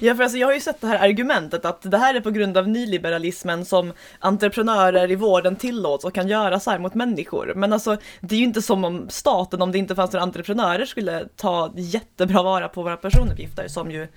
Ja, 0.00 0.14
för 0.14 0.22
alltså 0.22 0.38
jag 0.38 0.46
har 0.46 0.54
ju 0.54 0.60
sett 0.60 0.80
det 0.80 0.86
här 0.86 1.08
argumentet 1.08 1.64
att 1.64 1.82
det 1.82 1.98
här 1.98 2.14
är 2.14 2.20
på 2.20 2.30
grund 2.30 2.56
av 2.56 2.68
nyliberalismen 2.68 3.64
som 3.64 3.92
entreprenörer 4.18 5.10
i 5.10 5.14
vården 5.14 5.56
tillåts 5.56 6.04
och 6.04 6.14
kan 6.14 6.28
göra 6.28 6.60
så 6.60 6.70
här 6.70 6.78
mot 6.78 6.94
människor. 6.94 7.52
Men 7.56 7.72
alltså, 7.72 7.96
det 8.20 8.34
är 8.34 8.38
ju 8.38 8.44
inte 8.44 8.62
som 8.62 8.84
om 8.84 9.06
staten, 9.08 9.62
om 9.62 9.72
det 9.72 9.78
inte 9.78 9.94
fanns 9.94 10.12
några 10.12 10.22
entreprenörer, 10.22 10.84
skulle 10.96 11.28
ta 11.36 11.72
jättebra 11.76 12.42
vara 12.42 12.68
på 12.68 12.82
våra 12.82 12.96
personuppgifter 12.96 13.68
som 13.68 13.90
ju 13.90 14.08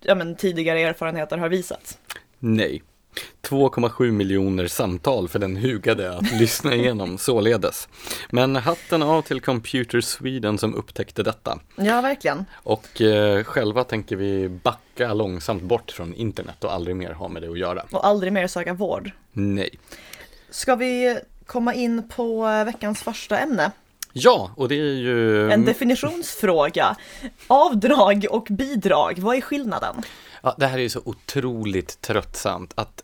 ja, 0.00 0.14
men, 0.14 0.36
tidigare 0.36 0.80
erfarenheter 0.80 1.38
har 1.38 1.48
visat. 1.48 1.98
Nej. 2.38 2.82
2,7 3.42 4.10
miljoner 4.10 4.66
samtal 4.66 5.28
för 5.28 5.38
den 5.38 5.56
hugade 5.56 6.16
att 6.16 6.32
lyssna 6.40 6.74
igenom 6.74 7.18
således. 7.18 7.88
Men 8.30 8.56
hatten 8.56 9.02
av 9.02 9.22
till 9.22 9.40
Computer 9.40 10.00
Sweden 10.00 10.58
som 10.58 10.74
upptäckte 10.74 11.22
detta. 11.22 11.58
Ja, 11.76 12.00
verkligen. 12.00 12.44
Och 12.52 13.00
eh, 13.00 13.44
själva 13.44 13.84
tänker 13.84 14.16
vi 14.16 14.48
backa 14.48 15.14
långsamt 15.14 15.62
bort 15.62 15.90
från 15.90 16.14
internet 16.14 16.64
och 16.64 16.72
aldrig 16.72 16.96
mer 16.96 17.12
ha 17.12 17.28
med 17.28 17.42
det 17.42 17.48
att 17.48 17.58
göra. 17.58 17.84
Och 17.90 18.06
aldrig 18.06 18.32
mer 18.32 18.46
söka 18.46 18.74
vård. 18.74 19.10
Nej. 19.32 19.70
Ska 20.50 20.76
vi 20.76 21.18
komma 21.46 21.74
in 21.74 22.08
på 22.08 22.42
veckans 22.64 23.02
första 23.02 23.38
ämne? 23.38 23.72
Ja, 24.20 24.50
och 24.56 24.68
det 24.68 24.74
är 24.74 24.94
ju... 24.94 25.50
En 25.50 25.64
definitionsfråga. 25.64 26.96
Avdrag 27.46 28.26
och 28.30 28.46
bidrag, 28.50 29.18
vad 29.18 29.36
är 29.36 29.40
skillnaden? 29.40 30.02
Ja, 30.42 30.54
det 30.58 30.66
här 30.66 30.78
är 30.78 30.82
ju 30.82 30.88
så 30.88 31.00
otroligt 31.04 32.00
tröttsamt 32.00 32.72
att 32.74 33.02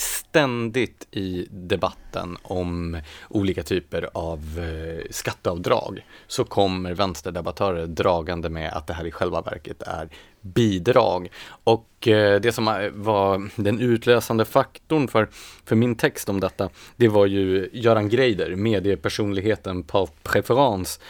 ständigt 0.00 1.06
i 1.10 1.46
debatten 1.50 2.36
om 2.42 3.00
olika 3.28 3.62
typer 3.62 4.10
av 4.12 4.38
eh, 4.58 5.04
skatteavdrag 5.10 6.06
så 6.26 6.44
kommer 6.44 6.94
vänsterdebattörer 6.94 7.86
dragande 7.86 8.48
med 8.48 8.72
att 8.72 8.86
det 8.86 8.94
här 8.94 9.06
i 9.06 9.10
själva 9.10 9.40
verket 9.40 9.82
är 9.82 10.08
bidrag. 10.40 11.28
Och 11.64 12.08
eh, 12.08 12.40
det 12.40 12.52
som 12.52 12.68
eh, 12.68 12.90
var 12.90 13.50
den 13.56 13.80
utlösande 13.80 14.44
faktorn 14.44 15.08
för, 15.08 15.28
för 15.64 15.76
min 15.76 15.94
text 15.94 16.28
om 16.28 16.40
detta, 16.40 16.68
det 16.96 17.08
var 17.08 17.26
ju 17.26 17.70
Göran 17.72 18.08
Greider, 18.08 18.56
mediepersonligheten 18.56 19.82
på 19.82 20.08
preferens, 20.22 21.00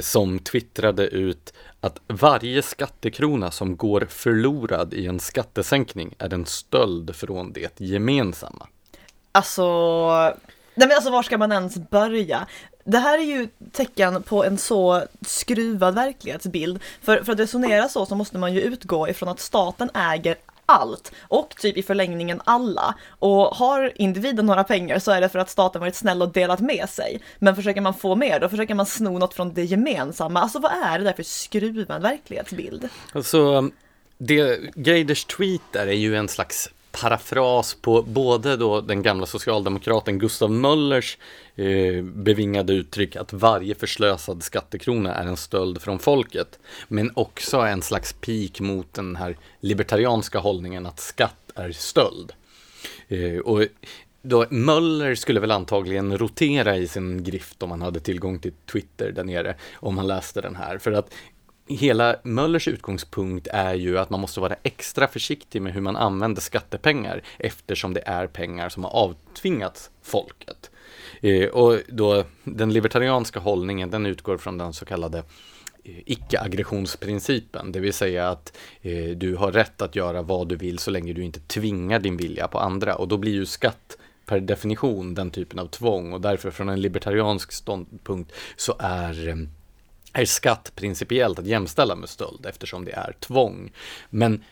som 0.00 0.38
twittrade 0.38 1.06
ut 1.08 1.52
att 1.86 2.00
varje 2.06 2.62
skattekrona 2.62 3.50
som 3.50 3.76
går 3.76 4.06
förlorad 4.10 4.94
i 4.94 5.06
en 5.06 5.20
skattesänkning 5.20 6.14
är 6.18 6.34
en 6.34 6.46
stöld 6.46 7.16
från 7.16 7.52
det 7.52 7.80
gemensamma. 7.80 8.66
Alltså, 9.32 9.66
nej 10.74 10.88
men 10.88 10.92
alltså 10.92 11.10
var 11.10 11.22
ska 11.22 11.38
man 11.38 11.52
ens 11.52 11.76
börja? 11.76 12.46
Det 12.84 12.98
här 12.98 13.18
är 13.18 13.22
ju 13.22 13.48
tecken 13.72 14.22
på 14.22 14.44
en 14.44 14.58
så 14.58 15.02
skruvad 15.26 15.94
verklighetsbild. 15.94 16.82
För, 17.02 17.24
för 17.24 17.32
att 17.32 17.40
resonera 17.40 17.88
så 17.88 18.06
så 18.06 18.14
måste 18.14 18.38
man 18.38 18.54
ju 18.54 18.60
utgå 18.60 19.08
ifrån 19.08 19.28
att 19.28 19.40
staten 19.40 19.90
äger 19.94 20.36
allt 20.66 21.12
och 21.28 21.54
typ 21.58 21.76
i 21.76 21.82
förlängningen 21.82 22.40
alla. 22.44 22.94
Och 23.08 23.46
har 23.56 23.92
individen 23.94 24.46
några 24.46 24.64
pengar 24.64 24.98
så 24.98 25.10
är 25.10 25.20
det 25.20 25.28
för 25.28 25.38
att 25.38 25.50
staten 25.50 25.80
varit 25.80 25.96
snäll 25.96 26.22
och 26.22 26.32
delat 26.32 26.60
med 26.60 26.88
sig. 26.88 27.20
Men 27.38 27.56
försöker 27.56 27.80
man 27.80 27.94
få 27.94 28.14
mer 28.14 28.40
då 28.40 28.48
försöker 28.48 28.74
man 28.74 28.86
sno 28.86 29.18
något 29.18 29.34
från 29.34 29.54
det 29.54 29.64
gemensamma. 29.64 30.40
Alltså 30.40 30.58
vad 30.58 30.72
är 30.72 30.98
det 30.98 31.04
där 31.04 31.12
för 31.12 31.22
skruvad 31.22 32.02
verklighetsbild? 32.02 32.88
Alltså, 33.12 33.70
det 34.18 34.60
Geiders 34.76 35.24
tweet 35.24 35.62
där 35.72 35.86
är 35.86 35.92
ju 35.92 36.16
en 36.16 36.28
slags 36.28 36.70
parafras 37.00 37.74
på 37.74 38.02
både 38.02 38.56
då 38.56 38.80
den 38.80 39.02
gamla 39.02 39.26
socialdemokraten 39.26 40.18
Gustav 40.18 40.50
Möllers 40.50 41.18
eh, 41.56 42.02
bevingade 42.02 42.72
uttryck 42.72 43.16
att 43.16 43.32
varje 43.32 43.74
förslösad 43.74 44.42
skattekrona 44.42 45.14
är 45.14 45.26
en 45.26 45.36
stöld 45.36 45.82
från 45.82 45.98
folket. 45.98 46.58
Men 46.88 47.10
också 47.14 47.58
en 47.58 47.82
slags 47.82 48.12
pik 48.12 48.60
mot 48.60 48.94
den 48.94 49.16
här 49.16 49.36
libertarianska 49.60 50.38
hållningen 50.38 50.86
att 50.86 51.00
skatt 51.00 51.50
är 51.54 51.72
stöld. 51.72 52.32
Eh, 53.08 53.38
och 53.38 53.62
då, 54.22 54.46
Möller 54.50 55.14
skulle 55.14 55.40
väl 55.40 55.50
antagligen 55.50 56.18
rotera 56.18 56.76
i 56.76 56.88
sin 56.88 57.24
grift 57.24 57.62
om 57.62 57.70
han 57.70 57.82
hade 57.82 58.00
tillgång 58.00 58.38
till 58.38 58.52
Twitter 58.72 59.12
där 59.12 59.24
nere, 59.24 59.54
om 59.74 59.98
han 59.98 60.06
läste 60.06 60.40
den 60.40 60.56
här. 60.56 60.78
För 60.78 60.92
att 60.92 61.14
hela 61.66 62.16
Möllers 62.22 62.68
utgångspunkt 62.68 63.48
är 63.52 63.74
ju 63.74 63.98
att 63.98 64.10
man 64.10 64.20
måste 64.20 64.40
vara 64.40 64.56
extra 64.62 65.08
försiktig 65.08 65.62
med 65.62 65.74
hur 65.74 65.80
man 65.80 65.96
använder 65.96 66.40
skattepengar 66.40 67.22
eftersom 67.38 67.94
det 67.94 68.02
är 68.06 68.26
pengar 68.26 68.68
som 68.68 68.84
har 68.84 68.90
avtvingats 68.90 69.90
folket. 70.02 70.70
Eh, 71.20 71.48
och 71.48 71.78
då 71.88 72.24
den 72.44 72.72
libertarianska 72.72 73.40
hållningen 73.40 73.90
den 73.90 74.06
utgår 74.06 74.36
från 74.36 74.58
den 74.58 74.72
så 74.72 74.84
kallade 74.84 75.18
eh, 75.18 75.94
icke-aggressionsprincipen, 76.06 77.72
det 77.72 77.80
vill 77.80 77.92
säga 77.92 78.28
att 78.28 78.56
eh, 78.82 79.08
du 79.16 79.36
har 79.36 79.52
rätt 79.52 79.82
att 79.82 79.96
göra 79.96 80.22
vad 80.22 80.48
du 80.48 80.56
vill 80.56 80.78
så 80.78 80.90
länge 80.90 81.12
du 81.12 81.24
inte 81.24 81.40
tvingar 81.40 81.98
din 81.98 82.16
vilja 82.16 82.48
på 82.48 82.58
andra. 82.58 82.94
Och 82.94 83.08
då 83.08 83.16
blir 83.16 83.32
ju 83.32 83.46
skatt 83.46 83.96
per 84.26 84.40
definition 84.40 85.14
den 85.14 85.30
typen 85.30 85.58
av 85.58 85.66
tvång. 85.66 86.12
Och 86.12 86.20
därför 86.20 86.50
från 86.50 86.68
en 86.68 86.80
libertariansk 86.80 87.52
ståndpunkt 87.52 88.32
så 88.56 88.74
är 88.78 89.28
eh, 89.28 89.36
är 90.20 90.24
skatt 90.24 90.72
principiellt 90.74 91.38
att 91.38 91.46
jämställa 91.46 91.96
med 91.96 92.08
stöld 92.08 92.46
eftersom 92.46 92.84
det 92.84 92.92
är 92.92 93.16
tvång. 93.20 93.72
Men 94.10 94.44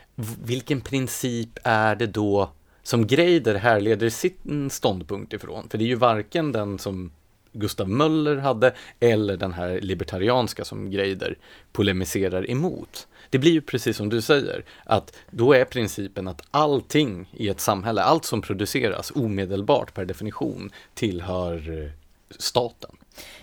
vilken 0.45 0.81
princip 0.81 1.59
är 1.63 1.97
det 1.97 2.07
då 2.07 2.51
som 2.83 3.07
Greider 3.07 3.55
härleder 3.55 4.11
sin 4.11 4.35
mm, 4.45 4.71
ståndpunkt 4.71 5.33
ifrån? 5.33 5.69
För 5.69 5.79
det 5.79 5.85
är 5.85 5.87
ju 5.87 5.95
varken 5.95 6.53
den 6.53 6.79
som 6.79 7.13
Gustav 7.53 7.89
Möller 7.89 8.37
hade 8.37 8.75
eller 9.01 9.37
den 9.37 9.53
här 9.53 9.81
libertarianska 9.81 10.65
som 10.65 10.91
Greider 10.91 11.39
polemiserar 11.73 12.51
emot. 12.51 13.07
Det 13.31 13.39
blir 13.39 13.53
ju 13.53 13.61
precis 13.61 13.97
som 13.97 14.09
du 14.09 14.23
säger, 14.23 14.65
att 14.85 15.17
då 15.31 15.53
är 15.53 15.65
principen 15.65 16.29
att 16.29 16.43
allting 16.51 17.31
i 17.33 17.49
ett 17.49 17.61
samhälle, 17.61 18.03
allt 18.03 18.25
som 18.25 18.43
produceras 18.43 19.13
omedelbart 19.15 19.95
per 19.95 20.05
definition 20.05 20.71
tillhör 20.95 21.83
eh, 21.83 21.91
staten. 22.31 22.97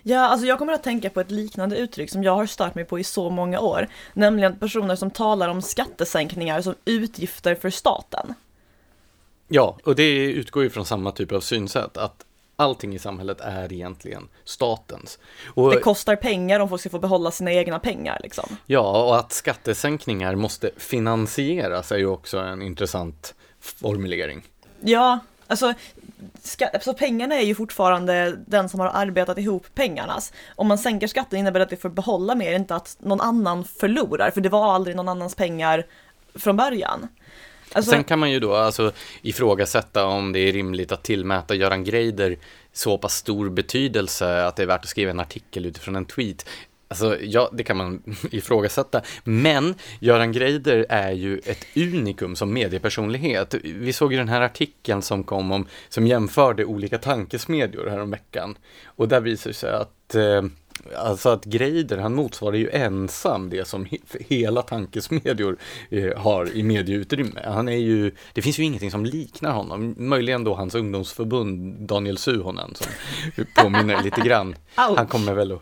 Ja, 0.03 0.19
alltså 0.19 0.47
jag 0.47 0.59
kommer 0.59 0.73
att 0.73 0.83
tänka 0.83 1.09
på 1.09 1.21
ett 1.21 1.31
liknande 1.31 1.77
uttryck 1.77 2.09
som 2.11 2.23
jag 2.23 2.35
har 2.35 2.45
stört 2.45 2.75
mig 2.75 2.85
på 2.85 2.99
i 2.99 3.03
så 3.03 3.29
många 3.29 3.59
år, 3.59 3.87
nämligen 4.13 4.59
personer 4.59 4.95
som 4.95 5.11
talar 5.11 5.49
om 5.49 5.61
skattesänkningar 5.61 6.61
som 6.61 6.75
utgifter 6.85 7.55
för 7.55 7.69
staten. 7.69 8.33
Ja, 9.47 9.77
och 9.83 9.95
det 9.95 10.31
utgår 10.31 10.63
ju 10.63 10.69
från 10.69 10.85
samma 10.85 11.11
typ 11.11 11.31
av 11.31 11.39
synsätt, 11.39 11.97
att 11.97 12.25
allting 12.55 12.95
i 12.95 12.99
samhället 12.99 13.41
är 13.41 13.73
egentligen 13.73 14.27
statens. 14.43 15.19
Och, 15.53 15.71
det 15.71 15.79
kostar 15.79 16.15
pengar 16.15 16.59
om 16.59 16.69
folk 16.69 16.81
ska 16.81 16.89
få 16.89 16.99
behålla 16.99 17.31
sina 17.31 17.51
egna 17.51 17.79
pengar 17.79 18.19
liksom. 18.23 18.57
Ja, 18.65 19.03
och 19.03 19.17
att 19.17 19.31
skattesänkningar 19.31 20.35
måste 20.35 20.71
finansieras 20.77 21.91
är 21.91 21.97
ju 21.97 22.07
också 22.07 22.37
en 22.37 22.61
intressant 22.61 23.35
formulering. 23.59 24.43
Ja, 24.81 25.19
alltså 25.51 25.73
ska, 26.43 26.67
alltså 26.67 26.93
pengarna 26.93 27.35
är 27.35 27.45
ju 27.45 27.55
fortfarande 27.55 28.37
den 28.47 28.69
som 28.69 28.79
har 28.79 28.87
arbetat 28.87 29.37
ihop 29.37 29.67
pengarnas. 29.75 30.33
Om 30.55 30.67
man 30.67 30.77
sänker 30.77 31.07
skatten 31.07 31.39
innebär 31.39 31.59
det 31.59 31.65
att 31.65 31.71
vi 31.71 31.77
får 31.77 31.89
behålla 31.89 32.35
mer, 32.35 32.53
inte 32.53 32.75
att 32.75 32.97
någon 32.99 33.21
annan 33.21 33.65
förlorar, 33.65 34.31
för 34.31 34.41
det 34.41 34.49
var 34.49 34.73
aldrig 34.73 34.95
någon 34.95 35.09
annans 35.09 35.35
pengar 35.35 35.85
från 36.35 36.57
början. 36.57 37.07
Alltså... 37.73 37.91
Sen 37.91 38.03
kan 38.03 38.19
man 38.19 38.31
ju 38.31 38.39
då 38.39 38.55
alltså 38.55 38.91
ifrågasätta 39.21 40.05
om 40.05 40.33
det 40.33 40.39
är 40.39 40.53
rimligt 40.53 40.91
att 40.91 41.03
tillmäta 41.03 41.55
Göran 41.55 41.83
Greider 41.83 42.37
så 42.73 42.97
pass 42.97 43.15
stor 43.15 43.49
betydelse 43.49 44.45
att 44.45 44.55
det 44.55 44.63
är 44.63 44.67
värt 44.67 44.83
att 44.83 44.89
skriva 44.89 45.11
en 45.11 45.19
artikel 45.19 45.65
utifrån 45.65 45.95
en 45.95 46.05
tweet. 46.05 46.45
Alltså, 46.91 47.17
ja, 47.21 47.49
det 47.53 47.63
kan 47.63 47.77
man 47.77 48.01
ifrågasätta. 48.31 49.01
Men 49.23 49.75
Göran 49.99 50.31
Greider 50.31 50.85
är 50.89 51.11
ju 51.11 51.37
ett 51.37 51.65
unikum 51.75 52.35
som 52.35 52.53
mediepersonlighet. 52.53 53.55
Vi 53.63 53.93
såg 53.93 54.11
ju 54.13 54.17
den 54.17 54.29
här 54.29 54.41
artikeln 54.41 55.01
som 55.01 55.23
kom 55.23 55.51
om, 55.51 55.67
som 55.89 56.07
jämförde 56.07 56.65
olika 56.65 56.97
tankesmedjor 56.97 57.87
häromveckan. 57.87 58.55
Och 58.85 59.07
där 59.07 59.21
visar 59.21 59.49
det 59.49 59.53
sig 59.53 59.73
att 59.73 60.15
eh, 60.15 60.41
Alltså 60.97 61.29
att 61.29 61.45
Greider, 61.45 61.97
han 61.97 62.13
motsvarar 62.13 62.55
ju 62.55 62.69
ensam 62.69 63.49
det 63.49 63.67
som 63.67 63.85
he 63.85 63.97
hela 64.19 64.61
tankesmedjor 64.61 65.57
eh, 65.89 66.17
har 66.17 66.57
i 66.57 66.63
medieutrymme. 66.63 67.41
Han 67.45 67.69
är 67.69 67.77
ju, 67.77 68.11
det 68.33 68.41
finns 68.41 68.59
ju 68.59 68.63
ingenting 68.63 68.91
som 68.91 69.05
liknar 69.05 69.51
honom, 69.51 69.95
möjligen 69.97 70.43
då 70.43 70.53
hans 70.53 70.75
ungdomsförbund 70.75 71.75
Daniel 71.87 72.17
Suhonen 72.17 72.75
som 72.75 72.87
påminner 73.55 74.03
lite 74.03 74.21
grann. 74.21 74.55
Han 74.75 75.07
kommer 75.07 75.33
väl 75.33 75.51
att, 75.51 75.61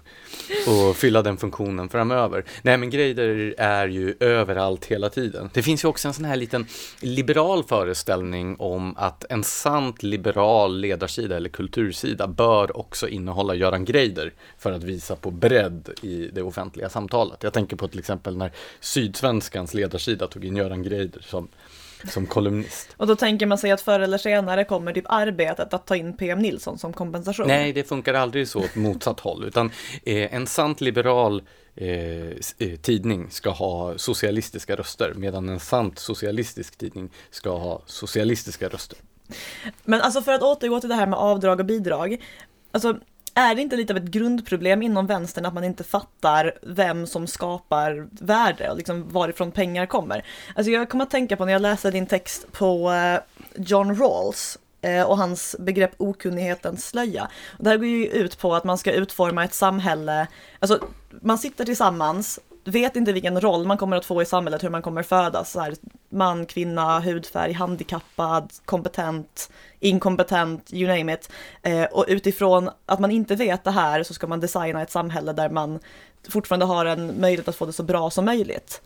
och 0.68 0.96
fylla 0.96 1.22
den 1.22 1.38
funktionen 1.38 1.90
framöver. 1.90 2.46
Nej 2.62 2.78
men 2.78 2.90
Greider 2.90 3.56
är 3.58 3.88
ju 3.88 4.16
överallt 4.20 4.86
hela 4.86 5.10
tiden. 5.10 5.50
Det 5.54 5.64
finns 5.64 5.84
ju 5.84 5.88
också 5.88 6.08
en 6.08 6.14
sån 6.14 6.26
här 6.26 6.36
liten 6.36 6.66
liberal 7.00 7.64
föreställning 7.64 8.56
om 8.56 8.98
att 8.98 9.26
en 9.30 9.44
sant 9.44 10.04
liberal 10.04 10.80
ledarsida 10.80 11.38
eller 11.38 11.50
kultursida 11.50 12.28
bör 12.28 12.78
också 12.78 13.08
innehålla 13.08 13.56
Göran 13.56 13.86
Greider 13.86 14.34
för 14.58 14.72
att 14.72 14.84
visa 14.84 15.09
på 15.16 15.32
bredd 15.32 15.90
i 16.02 16.30
det 16.34 16.42
offentliga 16.42 16.90
samtalet. 16.90 17.44
Jag 17.44 17.54
tänker 17.54 17.76
på 17.76 17.88
till 17.88 18.00
exempel 18.00 18.38
när 18.38 18.52
Sydsvenskans 18.80 19.74
ledarsida 19.74 20.28
tog 20.28 20.46
in 20.46 20.56
Göran 20.56 20.84
Greider 20.84 21.22
som 21.22 21.48
som 22.08 22.26
kolumnist. 22.26 22.90
Och 22.98 23.08
då 23.08 23.16
tänker 23.16 23.46
man 23.46 23.58
sig 23.58 23.72
att 23.72 23.82
förr 23.82 24.00
eller 24.00 24.18
senare 24.18 24.64
kommer 24.64 24.94
typ 24.94 25.06
arbetet 25.08 25.74
att 25.74 25.88
ta 25.88 25.96
in 25.96 26.18
PM 26.18 26.40
Nilsson 26.40 26.78
som 26.78 26.94
kompensation? 26.94 27.48
Nej, 27.48 27.74
det 27.74 27.84
funkar 27.84 28.14
aldrig 28.14 28.48
så 28.48 28.60
åt 28.60 28.76
motsatt 28.76 29.20
håll, 29.20 29.44
utan 29.44 29.72
eh, 30.04 30.36
en 30.36 30.48
sant 30.48 30.82
liberal 30.82 31.44
eh, 31.76 31.90
eh, 32.58 32.76
tidning 32.82 33.32
ska 33.32 33.50
ha 33.50 33.98
socialistiska 33.98 34.76
röster, 34.76 35.14
medan 35.16 35.50
en 35.50 35.60
sant 35.60 36.00
socialistisk 36.00 36.78
tidning 36.78 37.10
ska 37.32 37.58
ha 37.58 37.82
socialistiska 37.86 38.70
röster. 38.70 38.98
Men 39.84 40.02
alltså 40.02 40.22
för 40.22 40.32
att 40.34 40.42
återgå 40.42 40.80
till 40.80 40.90
det 40.90 40.96
här 40.96 41.08
med 41.08 41.20
avdrag 41.20 41.60
och 41.60 41.66
bidrag, 41.66 42.18
alltså 42.72 42.98
är 43.34 43.56
det 43.56 43.62
inte 43.62 43.76
lite 43.76 43.94
av 43.94 43.98
ett 43.98 44.04
grundproblem 44.04 44.82
inom 44.82 45.08
vänstern 45.08 45.46
att 45.46 45.54
man 45.54 45.64
inte 45.64 45.84
fattar 45.84 46.54
vem 46.62 47.08
som 47.08 47.28
skapar 47.28 48.08
värde 48.12 48.70
och 48.70 48.78
liksom 48.78 49.10
varifrån 49.10 49.52
pengar 49.52 49.86
kommer? 49.86 50.26
Alltså 50.56 50.72
jag 50.72 50.90
kommer 50.90 51.04
att 51.04 51.12
tänka 51.12 51.38
på 51.38 51.46
när 51.46 51.54
jag 51.54 51.62
läste 51.62 51.92
din 51.92 52.06
text 52.06 52.52
på 52.52 52.92
eh, 52.92 53.20
John 53.56 53.96
Rawls 53.96 54.58
eh, 54.82 55.04
och 55.04 55.18
hans 55.18 55.56
begrepp 55.60 55.92
okunnighetens 55.98 56.88
slöja. 56.88 57.30
Det 57.60 57.70
här 57.70 57.78
går 57.78 57.88
ju 57.88 58.06
ut 58.06 58.40
på 58.40 58.56
att 58.56 58.64
man 58.64 58.78
ska 58.78 58.92
utforma 58.92 59.44
ett 59.44 59.54
samhälle, 59.54 60.28
alltså 60.60 60.80
man 61.22 61.38
sitter 61.38 61.66
tillsammans 61.66 62.40
vet 62.64 62.96
inte 62.96 63.14
vilken 63.14 63.42
roll 63.42 63.66
man 63.66 63.78
kommer 63.78 63.98
att 63.98 64.06
få 64.06 64.22
i 64.22 64.26
samhället, 64.26 64.64
hur 64.64 64.70
man 64.70 64.82
kommer 64.82 65.04
födas, 65.04 65.52
så 65.52 65.60
här, 65.60 65.74
man, 66.10 66.46
kvinna, 66.46 67.00
hudfärg, 67.00 67.54
handikappad, 67.54 68.54
kompetent, 68.66 69.52
inkompetent, 69.80 70.74
you 70.74 70.98
name 70.98 71.14
it. 71.14 71.30
Eh, 71.62 71.84
och 71.84 72.06
utifrån 72.08 72.70
att 72.86 73.00
man 73.00 73.12
inte 73.12 73.36
vet 73.36 73.64
det 73.64 73.72
här 73.72 74.04
så 74.04 74.14
ska 74.14 74.28
man 74.28 74.40
designa 74.40 74.82
ett 74.82 74.92
samhälle 74.92 75.34
där 75.34 75.50
man 75.50 75.80
fortfarande 76.30 76.66
har 76.66 76.86
en 76.86 77.22
möjlighet 77.22 77.48
att 77.48 77.56
få 77.56 77.66
det 77.66 77.74
så 77.74 77.84
bra 77.84 78.10
som 78.10 78.26
möjligt. 78.26 78.82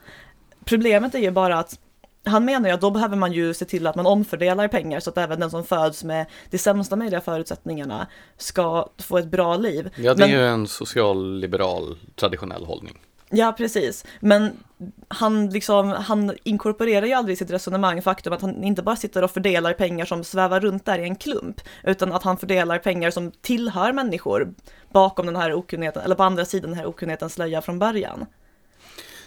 Problemet 0.66 1.16
är 1.16 1.20
ju 1.20 1.32
bara 1.32 1.60
att 1.60 1.80
han 2.26 2.46
menar 2.46 2.70
ju 2.70 2.74
att 2.74 2.82
då 2.82 2.92
behöver 2.92 3.18
man 3.18 3.34
ju 3.34 3.54
se 3.54 3.66
till 3.66 3.88
att 3.88 3.96
man 3.96 4.06
omfördelar 4.06 4.68
pengar 4.68 5.00
så 5.00 5.10
att 5.10 5.18
även 5.18 5.40
den 5.40 5.52
som 5.52 5.64
föds 5.64 6.04
med 6.04 6.26
de 6.50 6.58
sämsta 6.58 6.96
möjliga 6.96 7.22
förutsättningarna 7.22 8.08
ska 8.38 8.90
få 8.98 9.18
ett 9.18 9.28
bra 9.28 9.58
liv. 9.58 9.90
Ja, 9.96 10.14
det 10.14 10.24
är 10.24 10.28
ju 10.28 10.48
en 10.48 10.68
socialliberal 10.68 11.98
traditionell 12.16 12.66
hållning. 12.66 13.00
Ja, 13.36 13.54
precis. 13.58 14.06
Men 14.20 14.52
han, 15.08 15.50
liksom, 15.50 15.90
han 15.90 16.38
inkorporerar 16.44 17.06
ju 17.06 17.14
aldrig 17.14 17.34
i 17.34 17.38
sitt 17.38 17.52
resonemang 17.52 18.02
faktum 18.02 18.34
att 18.34 18.42
han 18.42 18.64
inte 18.64 18.82
bara 18.82 18.96
sitter 18.96 19.24
och 19.24 19.32
fördelar 19.32 19.74
pengar 19.74 20.06
som 20.06 20.24
svävar 20.24 20.60
runt 20.60 20.86
där 20.86 21.00
i 21.00 21.04
en 21.04 21.16
klump, 21.16 21.62
utan 21.84 22.12
att 22.12 22.24
han 22.24 22.38
fördelar 22.38 22.78
pengar 22.78 23.12
som 23.12 23.32
tillhör 23.32 23.94
människor 23.94 24.54
bakom 24.92 25.26
den 25.26 25.36
här 25.36 25.54
okunnigheten, 25.54 26.02
eller 26.02 26.16
på 26.16 26.24
andra 26.24 26.46
sidan 26.46 26.70
den 26.70 26.80
här 26.80 26.86
okunnighetens 26.86 27.34
slöja 27.34 27.62
från 27.62 27.80
början. 27.80 28.26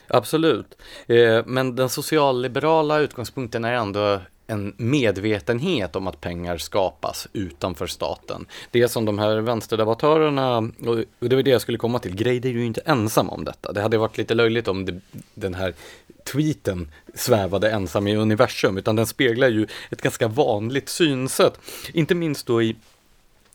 Absolut, 0.09 0.79
eh, 1.07 1.43
men 1.47 1.77
den 1.77 1.89
socialliberala 1.89 2.99
utgångspunkten 2.99 3.65
är 3.65 3.73
ändå 3.73 4.21
en 4.47 4.75
medvetenhet 4.77 5.97
om 5.97 6.07
att 6.07 6.21
pengar 6.21 6.59
skapas 6.59 7.29
utanför 7.33 7.87
staten. 7.87 8.47
Det 8.71 8.89
som 8.89 9.05
de 9.05 9.19
här 9.19 9.37
vänsterdebattörerna, 9.37 10.57
och 10.59 11.29
det 11.29 11.37
var 11.37 11.43
det 11.43 11.51
jag 11.51 11.61
skulle 11.61 11.79
komma 11.79 11.99
till, 11.99 12.15
Greider 12.15 12.49
är 12.49 12.55
ju 12.55 12.67
inte 12.67 12.81
ensam 12.81 13.31
om 13.31 13.45
detta. 13.45 13.73
Det 13.73 13.81
hade 13.81 13.99
varit 13.99 14.19
lite 14.19 14.35
löjligt 14.35 14.69
om 14.69 14.85
det, 14.85 15.01
den 15.35 15.55
här 15.55 15.75
tweeten 16.33 16.91
svävade 17.15 17.71
ensam 17.71 18.07
i 18.07 18.17
universum, 18.17 18.79
utan 18.79 18.97
den 18.97 19.07
speglar 19.07 19.49
ju 19.49 19.67
ett 19.91 20.03
ganska 20.03 20.29
vanligt 20.29 20.89
synsätt. 20.89 21.61
Inte 21.93 22.15
minst 22.15 22.47
då 22.47 22.63
i 22.63 22.77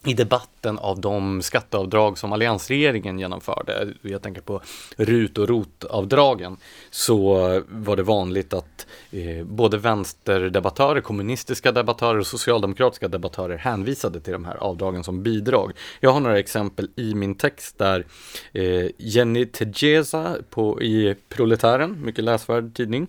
i 0.05 0.13
debatten 0.13 0.79
av 0.79 1.01
de 1.01 1.41
skatteavdrag 1.41 2.17
som 2.17 2.33
alliansregeringen 2.33 3.19
genomförde, 3.19 3.87
jag 4.01 4.21
tänker 4.21 4.41
på 4.41 4.61
RUT 4.97 5.37
och 5.37 5.47
ROT-avdragen, 5.47 6.57
så 6.89 7.33
var 7.69 7.95
det 7.95 8.03
vanligt 8.03 8.53
att 8.53 8.87
eh, 9.11 9.45
både 9.45 9.77
vänsterdebattörer, 9.77 11.01
kommunistiska 11.01 11.71
debattörer 11.71 12.19
och 12.19 12.27
socialdemokratiska 12.27 13.07
debattörer 13.07 13.57
hänvisade 13.57 14.19
till 14.19 14.33
de 14.33 14.45
här 14.45 14.55
avdragen 14.55 15.03
som 15.03 15.23
bidrag. 15.23 15.71
Jag 15.99 16.11
har 16.11 16.19
några 16.19 16.39
exempel 16.39 16.89
i 16.95 17.15
min 17.15 17.35
text 17.35 17.77
där 17.77 18.05
eh, 18.53 18.85
Jenny 18.97 19.45
Tegeza 19.45 20.35
på, 20.49 20.81
i 20.81 21.15
Proletären, 21.29 22.05
mycket 22.05 22.23
läsvärd 22.23 22.75
tidning, 22.75 23.07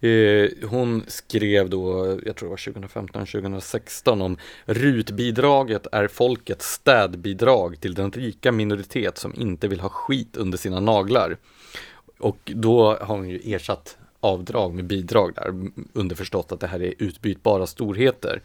eh, 0.00 0.68
hon 0.68 1.02
skrev 1.06 1.70
då, 1.70 2.18
jag 2.24 2.36
tror 2.36 2.48
det 2.48 2.80
var 2.80 2.88
2015-2016 2.90 4.22
om 4.24 4.36
RUT-bidraget 4.66 5.86
är 5.92 6.08
folk 6.08 6.31
folkets 6.32 6.72
städbidrag 6.72 7.80
till 7.80 7.94
den 7.94 8.10
rika 8.10 8.52
minoritet 8.52 9.18
som 9.18 9.34
inte 9.34 9.68
vill 9.68 9.80
ha 9.80 9.88
skit 9.88 10.36
under 10.36 10.58
sina 10.58 10.80
naglar. 10.80 11.36
Och 12.18 12.38
då 12.44 12.96
har 13.00 13.16
hon 13.16 13.28
ju 13.28 13.40
ersatt 13.44 13.96
avdrag 14.20 14.74
med 14.74 14.84
bidrag 14.84 15.34
där, 15.34 15.54
underförstått 15.92 16.52
att 16.52 16.60
det 16.60 16.66
här 16.66 16.82
är 16.82 16.94
utbytbara 16.98 17.66
storheter. 17.66 18.42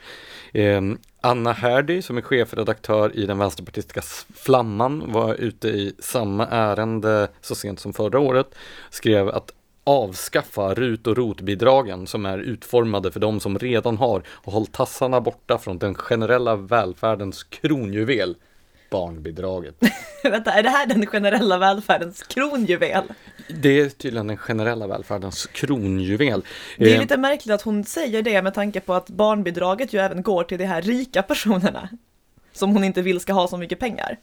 Eh, 0.54 0.82
Anna 1.22 1.52
Herdy 1.52 2.02
som 2.02 2.18
är 2.18 2.22
chefredaktör 2.22 3.16
i 3.16 3.26
den 3.26 3.38
vänsterpartistiska 3.38 4.02
Flamman 4.36 5.12
var 5.12 5.36
ute 5.36 5.68
i 5.68 5.94
samma 6.00 6.48
ärende 6.48 7.28
så 7.42 7.56
sent 7.56 7.80
som 7.80 7.94
förra 7.94 8.20
året, 8.20 8.56
skrev 8.90 9.30
att 9.30 9.52
avskaffa 9.88 10.74
RUT 10.74 11.08
och 11.08 11.18
ROT-bidragen 11.18 12.08
som 12.08 12.26
är 12.26 12.38
utformade 12.38 13.12
för 13.12 13.20
de 13.20 13.40
som 13.40 13.60
redan 13.60 13.98
har 13.98 14.24
och 14.28 14.54
håll 14.54 14.68
tassarna 14.68 15.22
borta 15.22 15.58
från 15.58 15.78
den 15.78 15.96
generella 15.96 16.56
välfärdens 16.56 17.44
kronjuvel, 17.44 18.36
barnbidraget. 18.92 19.76
Vänta, 20.24 20.52
är 20.52 20.64
det 20.64 20.70
här 20.70 20.86
den 20.86 21.06
generella 21.06 21.58
välfärdens 21.58 22.24
kronjuvel? 22.24 23.04
Det 23.62 23.80
är 23.80 23.90
tydligen 23.90 24.28
den 24.28 24.38
generella 24.38 24.88
välfärdens 24.88 25.48
kronjuvel. 25.48 26.44
Det 26.78 26.92
är 26.92 26.96
eh, 26.96 27.02
lite 27.02 27.18
märkligt 27.18 27.54
att 27.54 27.62
hon 27.62 27.84
säger 27.84 28.22
det 28.22 28.42
med 28.42 28.54
tanke 28.54 28.80
på 28.80 28.94
att 28.94 29.10
barnbidraget 29.10 29.94
ju 29.94 30.00
även 30.00 30.24
går 30.24 30.44
till 30.44 30.58
de 30.58 30.66
här 30.66 30.82
rika 30.82 31.24
personerna 31.24 31.90
som 32.54 32.74
hon 32.74 32.84
inte 32.84 33.02
vill 33.02 33.20
ska 33.20 33.34
ha 33.34 33.48
så 33.48 33.58
mycket 33.58 33.80
pengar. 33.80 34.18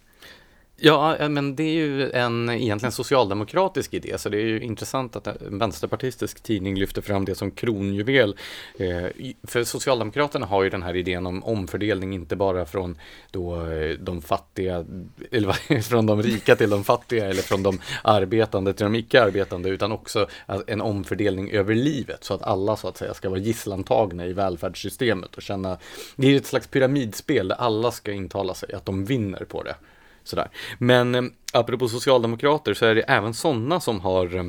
Ja, 0.77 1.29
men 1.29 1.57
det 1.57 1.63
är 1.63 1.75
ju 1.75 2.11
en 2.11 2.51
egentligen 2.51 2.93
socialdemokratisk 2.93 3.95
idé, 3.95 4.19
så 4.19 4.29
det 4.29 4.37
är 4.37 4.47
ju 4.47 4.61
intressant 4.61 5.17
att 5.17 5.27
en 5.27 5.59
vänsterpartistisk 5.59 6.41
tidning 6.43 6.79
lyfter 6.79 7.03
fram 7.03 7.25
det 7.25 7.35
som 7.35 7.51
kronjuvel. 7.51 8.37
Eh, 8.79 9.07
för 9.43 9.65
Socialdemokraterna 9.65 10.47
har 10.47 10.63
ju 10.63 10.71
den 10.71 10.83
här 10.83 10.97
idén 10.97 11.27
om 11.27 11.45
omfördelning, 11.45 12.15
inte 12.15 12.37
bara 12.37 12.67
från 12.67 12.99
då 13.31 13.67
eh, 13.67 13.91
de 13.99 14.23
fattiga, 14.23 14.85
eller 15.31 15.81
från 15.83 16.07
de 16.07 16.23
rika 16.23 16.57
till 16.57 16.71
de 16.71 16.85
fattiga, 16.85 17.25
eller 17.25 17.43
från 17.43 17.63
de 17.63 17.81
arbetande 18.03 18.75
till 18.75 18.85
de 18.85 18.95
icke-arbetande, 18.95 19.69
utan 19.69 19.93
också 19.93 20.27
en 20.67 20.81
omfördelning 20.81 21.51
över 21.51 21.75
livet, 21.75 22.25
så 22.25 22.35
att 22.35 22.43
alla 22.43 22.77
så 22.77 22.89
att 22.89 22.97
säga 22.97 23.15
ska 23.15 23.29
vara 23.29 23.41
gisslantagna 23.41 24.27
i 24.27 24.33
välfärdssystemet 24.33 25.35
och 25.35 25.43
känna, 25.43 25.79
det 26.17 26.27
är 26.27 26.31
ju 26.31 26.37
ett 26.37 26.47
slags 26.47 26.67
pyramidspel 26.67 27.49
där 27.49 27.57
alla 27.57 27.91
ska 27.91 28.13
intala 28.13 28.55
sig 28.55 28.73
att 28.73 28.87
de 28.87 29.05
vinner 29.05 29.45
på 29.45 29.63
det. 29.63 29.75
Sådär. 30.25 30.49
Men 30.79 31.15
eh, 31.15 31.23
apropå 31.53 31.89
socialdemokrater 31.89 32.75
så 32.75 32.87
är 32.87 32.95
det 32.95 33.03
även 33.03 33.35
sådana 33.35 33.81
som 33.81 34.01
har 34.01 34.37
eh, 34.37 34.45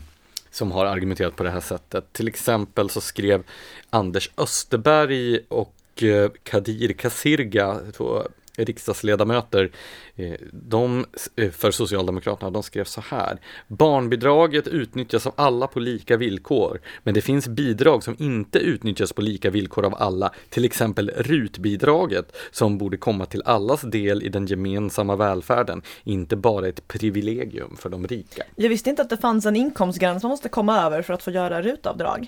som 0.52 0.72
har 0.72 0.86
argumenterat 0.86 1.36
på 1.36 1.44
det 1.44 1.50
här 1.50 1.60
sättet. 1.60 2.14
Till 2.14 2.28
exempel 2.28 2.90
så 2.90 3.02
skrev 3.02 3.44
Anders 3.90 4.30
Österberg 4.38 5.40
och 5.48 6.04
eh, 6.04 6.32
Kadir 6.44 6.94
Kasirga, 6.94 7.80
två 7.98 8.24
riksdagsledamöter, 8.58 9.72
eh, 10.16 10.34
de, 10.52 11.06
eh, 11.36 11.52
för 11.52 11.72
Socialdemokraterna, 11.72 12.52
de 12.52 12.64
skrev 12.64 12.84
så 12.84 13.02
här. 13.02 13.40
Barnbidraget 13.68 14.68
utnyttjas 14.68 15.28
av 15.28 15.34
alla 15.36 15.68
på 15.68 15.80
lika 15.80 16.18
villkor, 16.18 16.82
men 17.04 17.14
det 17.14 17.22
finns 17.22 17.48
bidrag 17.48 18.04
som 18.04 18.16
inte 18.20 18.60
utnyttjas 18.60 19.14
på 19.14 19.22
lika 19.22 19.50
villkor 19.50 19.86
av 19.86 19.96
alla, 19.96 20.32
till 20.50 20.66
exempel 20.66 21.10
RUT-bidraget, 21.10 22.36
som 22.52 22.78
borde 22.78 22.98
komma 22.98 23.26
till 23.26 23.42
allas 23.46 23.82
del 23.82 24.24
i 24.24 24.30
den 24.30 24.46
gemensamma 24.46 25.16
välfärden, 25.16 25.82
inte 26.04 26.36
bara 26.36 26.68
ett 26.68 26.88
privilegium 26.88 27.76
för 27.80 27.90
de 27.90 28.08
rika. 28.08 28.44
Jag 28.56 28.70
visste 28.70 28.90
inte 28.90 29.02
att 29.02 29.10
det 29.10 29.18
fanns 29.18 29.46
en 29.46 29.56
inkomstgräns 29.56 30.24
man 30.24 30.30
måste 30.30 30.50
komma 30.50 30.82
över 30.82 31.02
för 31.02 31.14
att 31.14 31.24
få 31.24 31.32
göra 31.32 31.62
RUT-avdrag 31.62 32.28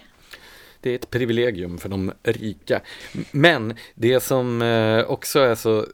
det 0.81 0.91
är 0.91 0.95
ett 0.95 1.09
privilegium 1.09 1.77
för 1.77 1.89
de 1.89 2.13
rika. 2.23 2.81
Men 3.31 3.73
det 3.95 4.19
som 4.19 4.61
eh, 4.61 5.03
också 5.03 5.39
är 5.39 5.55
så, 5.55 5.85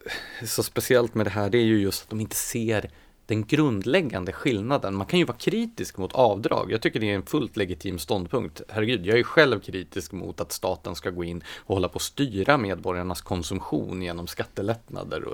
så 0.46 0.62
speciellt 0.62 1.14
med 1.14 1.26
det 1.26 1.30
här, 1.30 1.50
det 1.50 1.58
är 1.58 1.64
ju 1.64 1.80
just 1.80 2.02
att 2.02 2.10
de 2.10 2.20
inte 2.20 2.36
ser 2.36 2.90
den 3.26 3.44
grundläggande 3.44 4.32
skillnaden. 4.32 4.94
Man 4.94 5.06
kan 5.06 5.18
ju 5.18 5.24
vara 5.24 5.36
kritisk 5.36 5.96
mot 5.96 6.12
avdrag. 6.12 6.72
Jag 6.72 6.82
tycker 6.82 7.00
det 7.00 7.10
är 7.10 7.14
en 7.14 7.26
fullt 7.26 7.56
legitim 7.56 7.98
ståndpunkt. 7.98 8.62
Herregud, 8.68 9.06
jag 9.06 9.18
är 9.18 9.22
själv 9.22 9.60
kritisk 9.60 10.12
mot 10.12 10.40
att 10.40 10.52
staten 10.52 10.94
ska 10.94 11.10
gå 11.10 11.24
in 11.24 11.42
och 11.56 11.74
hålla 11.74 11.88
på 11.88 11.96
att 11.96 12.02
styra 12.02 12.58
medborgarnas 12.58 13.20
konsumtion 13.20 14.02
genom 14.02 14.26
skattelättnader. 14.26 15.24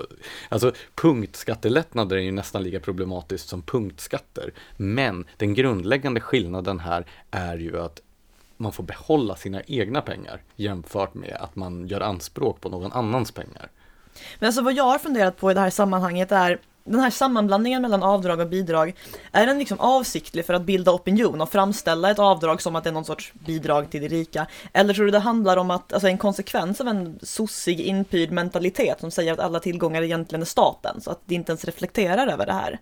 Alltså 0.49 0.71
punktskattelättnader 0.95 2.15
är 2.15 2.21
ju 2.21 2.31
nästan 2.31 2.63
lika 2.63 2.79
problematiskt 2.79 3.49
som 3.49 3.61
punktskatter. 3.61 4.53
Men 4.77 5.25
den 5.37 5.53
grundläggande 5.53 6.19
skillnaden 6.21 6.79
här 6.79 7.05
är 7.31 7.57
ju 7.57 7.79
att 7.79 8.01
man 8.61 8.71
får 8.71 8.83
behålla 8.83 9.35
sina 9.35 9.61
egna 9.61 10.01
pengar 10.01 10.41
jämfört 10.55 11.13
med 11.13 11.37
att 11.39 11.55
man 11.55 11.87
gör 11.87 12.01
anspråk 12.01 12.61
på 12.61 12.69
någon 12.69 12.91
annans 12.91 13.31
pengar. 13.31 13.69
Men 14.39 14.47
alltså 14.47 14.61
vad 14.61 14.73
jag 14.73 14.83
har 14.83 14.99
funderat 14.99 15.37
på 15.37 15.51
i 15.51 15.53
det 15.53 15.59
här 15.59 15.69
sammanhanget 15.69 16.31
är 16.31 16.59
den 16.83 16.99
här 16.99 17.09
sammanblandningen 17.09 17.81
mellan 17.81 18.03
avdrag 18.03 18.39
och 18.39 18.47
bidrag, 18.47 18.95
är 19.31 19.45
den 19.45 19.59
liksom 19.59 19.79
avsiktlig 19.79 20.45
för 20.45 20.53
att 20.53 20.61
bilda 20.61 20.91
opinion 20.91 21.41
och 21.41 21.51
framställa 21.51 22.11
ett 22.11 22.19
avdrag 22.19 22.61
som 22.61 22.75
att 22.75 22.83
det 22.83 22.89
är 22.89 22.93
någon 22.93 23.05
sorts 23.05 23.33
bidrag 23.33 23.89
till 23.91 24.01
de 24.01 24.09
rika? 24.09 24.47
Eller 24.73 24.93
tror 24.93 25.05
du 25.05 25.11
det 25.11 25.19
handlar 25.19 25.57
om 25.57 25.71
att, 25.71 25.93
alltså 25.93 26.07
en 26.07 26.17
konsekvens 26.17 26.81
av 26.81 26.87
en 26.87 27.19
sossig 27.21 27.79
inpyrd 27.79 28.31
mentalitet 28.31 28.99
som 28.99 29.11
säger 29.11 29.33
att 29.33 29.39
alla 29.39 29.59
tillgångar 29.59 30.01
egentligen 30.01 30.41
är 30.41 30.45
staten, 30.45 31.01
så 31.01 31.11
att 31.11 31.21
det 31.25 31.35
inte 31.35 31.51
ens 31.51 31.65
reflekterar 31.65 32.27
över 32.27 32.45
det 32.45 32.53
här? 32.53 32.79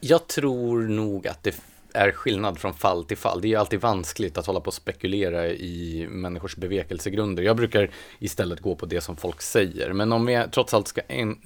Jag 0.00 0.26
tror 0.26 0.82
nog 0.82 1.28
att 1.28 1.42
det 1.42 1.54
är 1.94 2.12
skillnad 2.12 2.58
från 2.58 2.74
fall 2.74 3.04
till 3.04 3.16
fall. 3.16 3.40
Det 3.40 3.46
är 3.46 3.50
ju 3.50 3.56
alltid 3.56 3.80
vanskligt 3.80 4.38
att 4.38 4.46
hålla 4.46 4.60
på 4.60 4.66
och 4.66 4.74
spekulera 4.74 5.46
i 5.46 6.06
människors 6.10 6.56
bevekelsegrunder. 6.56 7.42
Jag 7.42 7.56
brukar 7.56 7.90
istället 8.18 8.60
gå 8.60 8.76
på 8.76 8.86
det 8.86 9.00
som 9.00 9.16
folk 9.16 9.42
säger. 9.42 9.92
Men 9.92 10.12
om 10.12 10.26
vi 10.26 10.44
trots 10.52 10.74
allt 10.74 10.88
ska 10.88 11.00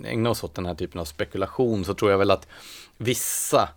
ägna 0.04 0.30
oss 0.30 0.44
åt 0.44 0.54
den 0.54 0.66
här 0.66 0.74
typen 0.74 1.00
av 1.00 1.04
spekulation 1.04 1.85
så 1.85 1.94
tror 1.94 2.11
jag 2.11 2.18
väl 2.18 2.30
att 2.30 2.48
vissa 2.96 3.68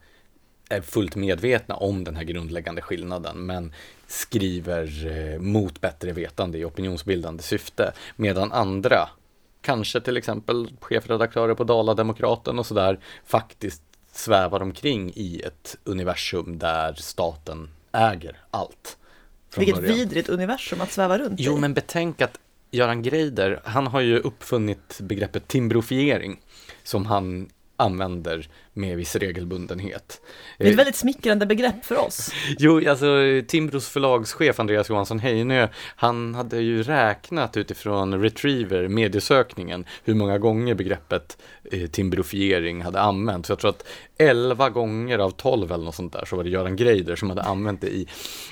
är 0.70 0.82
fullt 0.82 1.16
medvetna 1.16 1.76
om 1.76 2.04
den 2.04 2.16
här 2.16 2.24
grundläggande 2.24 2.82
skillnaden 2.82 3.46
men 3.46 3.74
skriver 4.08 5.08
eh, 5.08 5.40
mot 5.40 5.82
bättre 5.82 6.12
vetande 6.12 6.58
i 6.58 6.66
opinionsbildande 6.66 7.44
syfte. 7.44 7.94
Medan 8.16 8.52
andra, 8.52 9.10
kanske 9.62 10.02
till 10.02 10.18
exempel 10.18 10.72
chefredaktörer 10.82 11.54
på 11.54 11.64
Dala-Demokraten 11.64 12.60
och 12.60 12.66
sådär, 12.66 13.00
faktiskt 13.26 13.84
svävar 14.12 14.62
omkring 14.62 15.12
i 15.16 15.42
ett 15.46 15.78
universum 15.84 16.60
där 16.60 16.94
staten 16.94 17.70
äger 17.92 18.38
allt. 18.52 18.98
Vilket 19.56 19.76
början. 19.76 19.96
vidrigt 19.96 20.30
universum 20.30 20.82
att 20.82 20.92
sväva 20.92 21.18
runt 21.18 21.40
i. 21.40 21.44
Jo, 21.44 21.58
men 21.58 21.74
betänk 21.74 22.22
att 22.22 22.40
Göran 22.72 23.02
Greider, 23.02 23.62
han 23.64 23.88
har 23.88 24.02
ju 24.02 24.20
uppfunnit 24.20 25.00
begreppet 25.02 25.48
timbrofiering 25.48 26.42
som 26.84 27.06
han 27.06 27.50
använder 27.80 28.48
med 28.74 28.98
viss 28.98 29.16
regelbundenhet. 29.16 30.22
Det 30.58 30.64
är 30.64 30.68
ett 30.68 30.74
eh, 30.74 30.78
väldigt 30.78 30.96
smickrande 30.96 31.46
begrepp 31.46 31.86
för 31.86 31.98
oss. 31.98 32.32
jo, 32.60 32.90
alltså 32.90 33.08
Timbros 33.48 33.90
förlagschef 33.90 34.60
Andreas 34.60 34.90
Johansson 34.90 35.20
Heinö, 35.20 35.68
han 35.96 36.36
hade 36.36 36.62
ju 36.62 36.84
räknat 36.84 37.58
utifrån 37.58 38.22
Retriever, 38.22 38.88
mediesökningen, 38.88 39.86
hur 40.04 40.14
många 40.14 40.38
gånger 40.38 40.76
begreppet 40.76 41.38
eh, 41.72 41.88
timbrofiering 41.88 42.82
hade 42.82 43.00
använts. 43.00 43.48
Så 43.48 43.52
jag 43.52 43.60
tror 43.60 43.70
att 43.70 43.88
11 44.18 44.70
gånger 44.70 45.20
av 45.20 45.32
12 45.32 45.72
eller 45.72 45.86
något 45.86 45.96
sånt 45.96 46.14
där 46.14 46.26
så 46.26 46.36
var 46.36 46.44
det 46.44 46.50
Göran 46.50 46.76
Greider 46.76 47.16
som 47.16 47.30
hade 47.30 47.44
använt 47.44 47.82
det 47.82 47.88
i, 47.88 48.08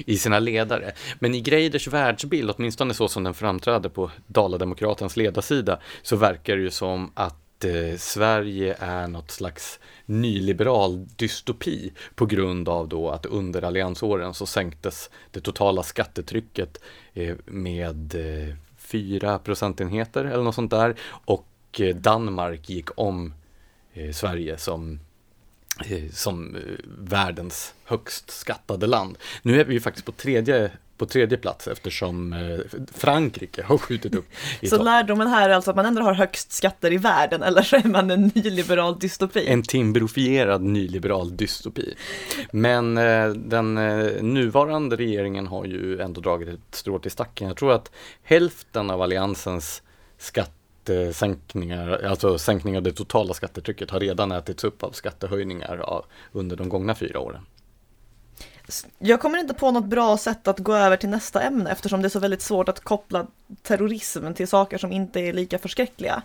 i 0.05 0.17
sina 0.17 0.39
ledare. 0.39 0.91
Men 1.19 1.35
i 1.35 1.41
Greiders 1.41 1.87
världsbild, 1.87 2.51
åtminstone 2.55 2.93
så 2.93 3.07
som 3.07 3.23
den 3.23 3.33
framträder 3.33 3.89
på 3.89 4.11
Dala-Demokratens 4.27 5.17
ledarsida, 5.17 5.79
så 6.01 6.15
verkar 6.15 6.55
det 6.55 6.61
ju 6.61 6.71
som 6.71 7.11
att 7.13 7.46
Eh, 7.65 7.97
Sverige 7.97 8.75
är 8.79 9.07
något 9.07 9.31
slags 9.31 9.79
nyliberal 10.05 11.07
dystopi 11.15 11.91
på 12.15 12.25
grund 12.25 12.69
av 12.69 12.87
då 12.87 13.09
att 13.09 13.25
under 13.25 13.61
alliansåren 13.61 14.33
så 14.33 14.45
sänktes 14.45 15.09
det 15.31 15.41
totala 15.41 15.83
skattetrycket 15.83 16.81
eh, 17.13 17.35
med 17.45 18.15
eh, 18.15 18.55
4 18.77 19.39
procentenheter 19.39 20.25
eller 20.25 20.43
något 20.43 20.55
sånt 20.55 20.71
där. 20.71 20.95
Och 21.09 21.47
eh, 21.79 21.95
Danmark 21.95 22.69
gick 22.69 22.99
om 22.99 23.33
eh, 23.93 24.11
Sverige 24.11 24.57
som 24.57 24.99
som 26.11 26.57
världens 26.99 27.73
högst 27.85 28.31
skattade 28.31 28.87
land. 28.87 29.17
Nu 29.41 29.61
är 29.61 29.65
vi 29.65 29.73
ju 29.73 29.79
faktiskt 29.79 30.05
på 30.05 30.11
tredje 30.11 30.71
på 30.97 31.05
tredje 31.05 31.37
plats 31.37 31.67
eftersom 31.67 32.33
eh, 32.33 32.79
Frankrike 32.93 33.63
har 33.63 33.77
skjutit 33.77 34.15
upp. 34.15 34.25
I 34.59 34.67
så 34.67 34.83
lärdomen 34.83 35.27
här 35.27 35.49
är 35.49 35.53
alltså 35.53 35.71
att 35.71 35.75
man 35.75 35.85
ändå 35.85 36.01
har 36.01 36.13
högst 36.13 36.51
skatter 36.51 36.93
i 36.93 36.97
världen 36.97 37.43
eller 37.43 37.61
så 37.61 37.75
är 37.75 37.87
man 37.87 38.11
en 38.11 38.31
nyliberal 38.35 38.99
dystopi? 38.99 39.47
En 39.47 39.63
timbrofierad 39.63 40.61
nyliberal 40.61 41.37
dystopi. 41.37 41.93
Men 42.51 42.97
eh, 42.97 43.29
den 43.29 43.77
eh, 43.77 44.23
nuvarande 44.23 44.95
regeringen 44.95 45.47
har 45.47 45.65
ju 45.65 46.01
ändå 46.01 46.21
dragit 46.21 46.49
ett 46.49 46.59
strå 46.75 46.99
till 46.99 47.11
stacken. 47.11 47.47
Jag 47.47 47.57
tror 47.57 47.73
att 47.73 47.91
hälften 48.23 48.89
av 48.89 49.01
alliansens 49.01 49.81
skattesänkningar, 50.87 52.05
alltså 52.05 52.37
sänkning 52.37 52.77
av 52.77 52.83
det 52.83 52.91
totala 52.91 53.33
skattetrycket 53.33 53.91
har 53.91 53.99
redan 53.99 54.31
ätits 54.31 54.63
upp 54.63 54.83
av 54.83 54.91
skattehöjningar 54.91 56.03
under 56.31 56.55
de 56.55 56.69
gångna 56.69 56.95
fyra 56.95 57.19
åren. 57.19 57.41
Jag 58.99 59.21
kommer 59.21 59.39
inte 59.39 59.53
på 59.53 59.71
något 59.71 59.85
bra 59.85 60.17
sätt 60.17 60.47
att 60.47 60.59
gå 60.59 60.73
över 60.73 60.97
till 60.97 61.09
nästa 61.09 61.41
ämne 61.41 61.71
eftersom 61.71 62.01
det 62.01 62.07
är 62.07 62.09
så 62.09 62.19
väldigt 62.19 62.41
svårt 62.41 62.69
att 62.69 62.79
koppla 62.79 63.27
terrorismen 63.61 64.33
till 64.33 64.47
saker 64.47 64.77
som 64.77 64.91
inte 64.91 65.19
är 65.19 65.33
lika 65.33 65.57
förskräckliga. 65.57 66.21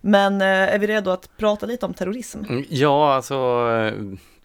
Men 0.00 0.40
eh, 0.40 0.46
är 0.46 0.78
vi 0.78 0.86
redo 0.86 1.10
att 1.10 1.36
prata 1.36 1.66
lite 1.66 1.86
om 1.86 1.94
terrorism? 1.94 2.44
Mm, 2.48 2.64
ja, 2.68 3.14
alltså 3.14 3.66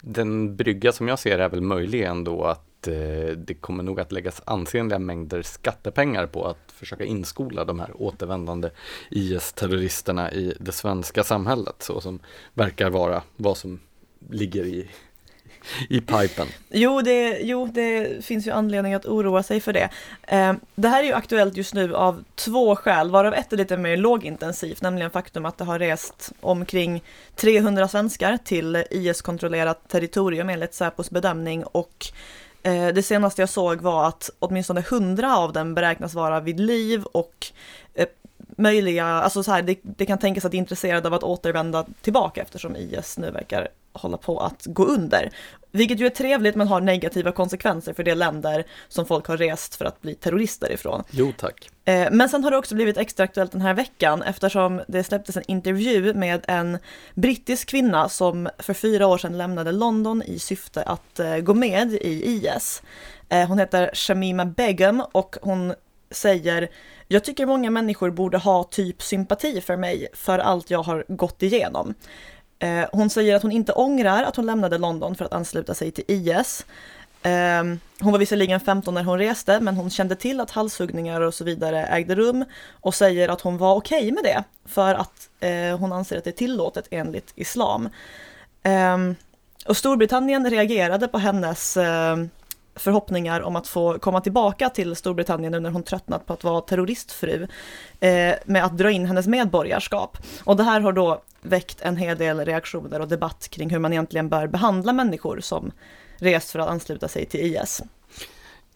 den 0.00 0.56
brygga 0.56 0.92
som 0.92 1.08
jag 1.08 1.18
ser 1.18 1.38
är 1.38 1.48
väl 1.48 1.60
möjlig 1.60 2.02
ändå 2.02 2.44
att 2.44 2.71
eh, 2.88 3.36
det 3.36 3.54
kommer 3.54 3.82
nog 3.82 4.00
att 4.00 4.12
läggas 4.12 4.42
ansenliga 4.44 4.98
mängder 4.98 5.42
skattepengar 5.42 6.26
på 6.26 6.46
att 6.46 6.72
försöka 6.72 7.04
inskola 7.04 7.64
de 7.64 7.80
här 7.80 7.90
återvändande 7.94 8.70
IS-terroristerna 9.10 10.32
i 10.32 10.54
det 10.60 10.72
svenska 10.72 11.24
samhället, 11.24 11.76
så 11.78 12.00
som 12.00 12.20
verkar 12.54 12.90
vara 12.90 13.22
vad 13.36 13.56
som 13.56 13.80
ligger 14.30 14.64
i 14.64 14.88
i 15.88 16.00
pipen. 16.00 16.46
Jo 16.68 17.00
det, 17.00 17.38
jo, 17.42 17.66
det 17.66 18.24
finns 18.24 18.46
ju 18.46 18.50
anledning 18.50 18.94
att 18.94 19.06
oroa 19.06 19.42
sig 19.42 19.60
för 19.60 19.72
det. 19.72 19.88
Eh, 20.22 20.54
det 20.74 20.88
här 20.88 21.02
är 21.02 21.06
ju 21.06 21.12
aktuellt 21.12 21.56
just 21.56 21.74
nu 21.74 21.94
av 21.94 22.24
två 22.34 22.76
skäl, 22.76 23.10
varav 23.10 23.34
ett 23.34 23.52
är 23.52 23.56
lite 23.56 23.76
mer 23.76 23.96
lågintensivt, 23.96 24.82
nämligen 24.82 25.10
faktum 25.10 25.46
att 25.46 25.58
det 25.58 25.64
har 25.64 25.78
rest 25.78 26.32
omkring 26.40 27.02
300 27.36 27.88
svenskar 27.88 28.38
till 28.44 28.84
IS-kontrollerat 28.90 29.88
territorium 29.88 30.48
enligt 30.48 30.74
Säpos 30.74 31.10
bedömning 31.10 31.64
och 31.64 32.06
Eh, 32.62 32.88
det 32.88 33.02
senaste 33.02 33.42
jag 33.42 33.48
såg 33.48 33.80
var 33.80 34.08
att 34.08 34.30
åtminstone 34.38 34.80
100 34.80 35.36
av 35.36 35.52
dem 35.52 35.74
beräknas 35.74 36.14
vara 36.14 36.40
vid 36.40 36.60
liv 36.60 37.04
och 37.04 37.46
eh, 37.94 38.06
möjliga, 38.56 39.04
alltså 39.04 39.42
så 39.42 39.52
här, 39.52 39.62
det, 39.62 39.78
det 39.82 40.06
kan 40.06 40.18
tänkas 40.18 40.44
att 40.44 40.50
de 40.50 40.56
är 40.56 40.58
intresserade 40.58 41.08
av 41.08 41.14
att 41.14 41.22
återvända 41.22 41.86
tillbaka 42.00 42.42
eftersom 42.42 42.76
IS 42.76 43.18
nu 43.18 43.30
verkar 43.30 43.68
hålla 43.92 44.16
på 44.16 44.40
att 44.40 44.66
gå 44.66 44.84
under. 44.84 45.30
Vilket 45.72 46.00
ju 46.00 46.06
är 46.06 46.10
trevligt 46.10 46.54
men 46.54 46.68
har 46.68 46.80
negativa 46.80 47.32
konsekvenser 47.32 47.92
för 47.92 48.02
de 48.02 48.14
länder 48.14 48.64
som 48.88 49.06
folk 49.06 49.26
har 49.26 49.36
rest 49.36 49.74
för 49.74 49.84
att 49.84 50.00
bli 50.00 50.14
terrorister 50.14 50.72
ifrån. 50.72 51.04
Jo 51.10 51.32
tack. 51.38 51.70
Eh, 51.84 52.08
men 52.12 52.28
sen 52.28 52.44
har 52.44 52.50
det 52.50 52.56
också 52.56 52.74
blivit 52.74 52.96
extra 52.96 53.24
aktuellt 53.24 53.52
den 53.52 53.60
här 53.60 53.74
veckan 53.74 54.22
eftersom 54.22 54.82
det 54.88 55.04
släpptes 55.04 55.36
en 55.36 55.42
intervju 55.46 56.14
med 56.14 56.44
en 56.48 56.78
brittisk 57.14 57.68
kvinna 57.68 58.08
som 58.08 58.48
för 58.58 58.74
fyra 58.74 59.06
år 59.06 59.18
sedan 59.18 59.38
lämnade 59.38 59.72
London 59.72 60.22
i 60.22 60.38
syfte 60.38 60.82
att 60.82 61.20
eh, 61.20 61.36
gå 61.36 61.54
med 61.54 61.92
i 61.92 62.22
IS. 62.24 62.82
Eh, 63.28 63.48
hon 63.48 63.58
heter 63.58 63.90
Shamima 63.94 64.44
Begum 64.44 65.02
och 65.12 65.36
hon 65.42 65.74
säger 66.10 66.68
jag 67.08 67.24
tycker 67.24 67.46
många 67.46 67.70
människor 67.70 68.10
borde 68.10 68.38
ha 68.38 68.64
typ 68.64 69.02
sympati 69.02 69.60
för 69.60 69.76
mig 69.76 70.08
för 70.12 70.38
allt 70.38 70.70
jag 70.70 70.82
har 70.82 71.04
gått 71.08 71.42
igenom. 71.42 71.94
Eh, 72.62 72.84
hon 72.92 73.10
säger 73.10 73.36
att 73.36 73.42
hon 73.42 73.52
inte 73.52 73.72
ångrar 73.72 74.22
att 74.22 74.36
hon 74.36 74.46
lämnade 74.46 74.78
London 74.78 75.14
för 75.14 75.24
att 75.24 75.32
ansluta 75.32 75.74
sig 75.74 75.90
till 75.90 76.04
IS. 76.06 76.66
Ehm, 77.22 77.80
hon 78.00 78.12
var 78.12 78.18
visserligen 78.18 78.60
15 78.60 78.94
när 78.94 79.04
hon 79.04 79.18
reste, 79.18 79.60
men 79.60 79.76
hon 79.76 79.90
kände 79.90 80.16
till 80.16 80.40
att 80.40 80.50
halshuggningar 80.50 81.20
och 81.20 81.34
så 81.34 81.44
vidare 81.44 81.86
ägde 81.86 82.14
rum 82.14 82.44
och 82.80 82.94
säger 82.94 83.28
att 83.28 83.40
hon 83.40 83.58
var 83.58 83.74
okej 83.74 83.98
okay 83.98 84.12
med 84.12 84.24
det 84.24 84.44
för 84.64 84.94
att 84.94 85.28
eh, 85.40 85.78
hon 85.78 85.92
anser 85.92 86.18
att 86.18 86.24
det 86.24 86.30
är 86.30 86.32
tillåtet 86.32 86.88
enligt 86.90 87.32
islam. 87.34 87.88
Ehm, 88.62 89.14
och 89.66 89.76
Storbritannien 89.76 90.50
reagerade 90.50 91.08
på 91.08 91.18
hennes 91.18 91.76
ehm, 91.76 92.30
förhoppningar 92.74 93.40
om 93.40 93.56
att 93.56 93.68
få 93.68 93.98
komma 93.98 94.20
tillbaka 94.20 94.68
till 94.68 94.96
Storbritannien 94.96 95.52
nu 95.52 95.60
när 95.60 95.70
hon 95.70 95.82
tröttnat 95.82 96.26
på 96.26 96.32
att 96.32 96.44
vara 96.44 96.60
terroristfru 96.60 97.46
eh, 98.00 98.34
med 98.44 98.64
att 98.64 98.78
dra 98.78 98.90
in 98.90 99.06
hennes 99.06 99.26
medborgarskap. 99.26 100.18
Och 100.44 100.56
det 100.56 100.62
här 100.62 100.80
har 100.80 100.92
då 100.92 101.22
väckt 101.42 101.80
en 101.80 101.96
hel 101.96 102.18
del 102.18 102.44
reaktioner 102.44 103.00
och 103.00 103.08
debatt 103.08 103.48
kring 103.48 103.70
hur 103.70 103.78
man 103.78 103.92
egentligen 103.92 104.28
bör 104.28 104.46
behandla 104.46 104.92
människor 104.92 105.40
som 105.40 105.72
rest 106.16 106.50
för 106.50 106.58
att 106.58 106.68
ansluta 106.68 107.08
sig 107.08 107.26
till 107.26 107.40
IS. 107.40 107.82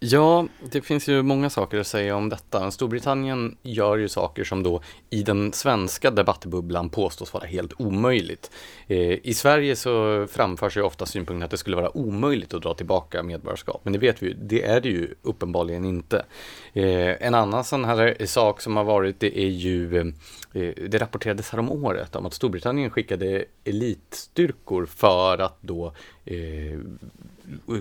Ja, 0.01 0.47
det 0.71 0.81
finns 0.81 1.09
ju 1.09 1.23
många 1.23 1.51
saker 1.51 1.79
att 1.79 1.87
säga 1.87 2.17
om 2.17 2.29
detta. 2.29 2.71
Storbritannien 2.71 3.57
gör 3.63 3.97
ju 3.97 4.09
saker 4.09 4.45
som 4.45 4.63
då 4.63 4.81
i 5.11 5.23
den 5.23 5.53
svenska 5.53 6.11
debattbubblan 6.11 6.89
påstås 6.89 7.33
vara 7.33 7.47
helt 7.47 7.81
omöjligt. 7.81 8.51
Eh, 8.87 9.27
I 9.27 9.35
Sverige 9.35 9.77
så 9.77 10.27
framförs 10.31 10.77
ju 10.77 10.83
ofta 10.83 11.07
synpunkten 11.07 11.43
att 11.43 11.51
det 11.51 11.57
skulle 11.57 11.77
vara 11.77 11.97
omöjligt 11.97 12.55
att 12.55 12.63
dra 12.63 12.75
tillbaka 12.75 13.23
medborgarskap, 13.23 13.81
men 13.85 13.93
det 13.93 13.99
vet 13.99 14.23
vi 14.23 14.27
ju, 14.27 14.35
det 14.35 14.65
är 14.65 14.81
det 14.81 14.89
ju 14.89 15.15
uppenbarligen 15.23 15.85
inte. 15.85 16.25
Eh, 16.73 17.27
en 17.27 17.35
annan 17.35 17.65
sån 17.65 17.85
här 17.85 18.17
eh, 18.19 18.27
sak 18.27 18.61
som 18.61 18.77
har 18.77 18.85
varit, 18.85 19.21
det 19.21 19.39
är 19.39 19.49
ju, 19.49 19.99
eh, 19.99 20.07
eh, 20.63 20.75
det 20.89 20.99
rapporterades 20.99 21.51
här 21.51 21.59
om 21.59 21.71
året 21.71 22.17
om 22.17 22.27
att 22.27 22.35
Storbritannien 22.35 22.91
skickade 22.91 23.45
elitstyrkor 23.65 24.87
för 24.87 25.39
att 25.39 25.59
då 25.61 25.93
eh, 26.25 26.79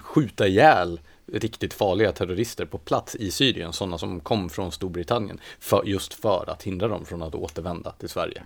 skjuta 0.01 0.47
ihjäl 0.47 0.99
riktigt 1.33 1.73
farliga 1.73 2.11
terrorister 2.11 2.65
på 2.65 2.77
plats 2.77 3.15
i 3.15 3.31
Syrien, 3.31 3.73
sådana 3.73 3.97
som 3.97 4.19
kom 4.19 4.49
från 4.49 4.71
Storbritannien, 4.71 5.39
för, 5.59 5.83
just 5.85 6.13
för 6.13 6.49
att 6.49 6.63
hindra 6.63 6.87
dem 6.87 7.05
från 7.05 7.23
att 7.23 7.35
återvända 7.35 7.91
till 7.91 8.09
Sverige. 8.09 8.43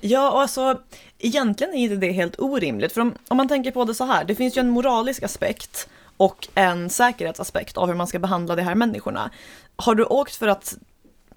Ja, 0.00 0.40
alltså 0.42 0.80
egentligen 1.18 1.74
är 1.74 1.96
det 1.96 2.12
helt 2.12 2.40
orimligt, 2.40 2.92
för 2.92 3.00
om, 3.00 3.14
om 3.28 3.36
man 3.36 3.48
tänker 3.48 3.70
på 3.70 3.84
det 3.84 3.94
så 3.94 4.04
här, 4.04 4.24
det 4.24 4.34
finns 4.34 4.56
ju 4.56 4.60
en 4.60 4.70
moralisk 4.70 5.22
aspekt 5.22 5.88
och 6.16 6.48
en 6.54 6.90
säkerhetsaspekt 6.90 7.76
av 7.76 7.88
hur 7.88 7.94
man 7.94 8.06
ska 8.06 8.18
behandla 8.18 8.56
de 8.56 8.62
här 8.62 8.74
människorna. 8.74 9.30
Har 9.76 9.94
du 9.94 10.04
åkt 10.04 10.36
för 10.36 10.48
att 10.48 10.76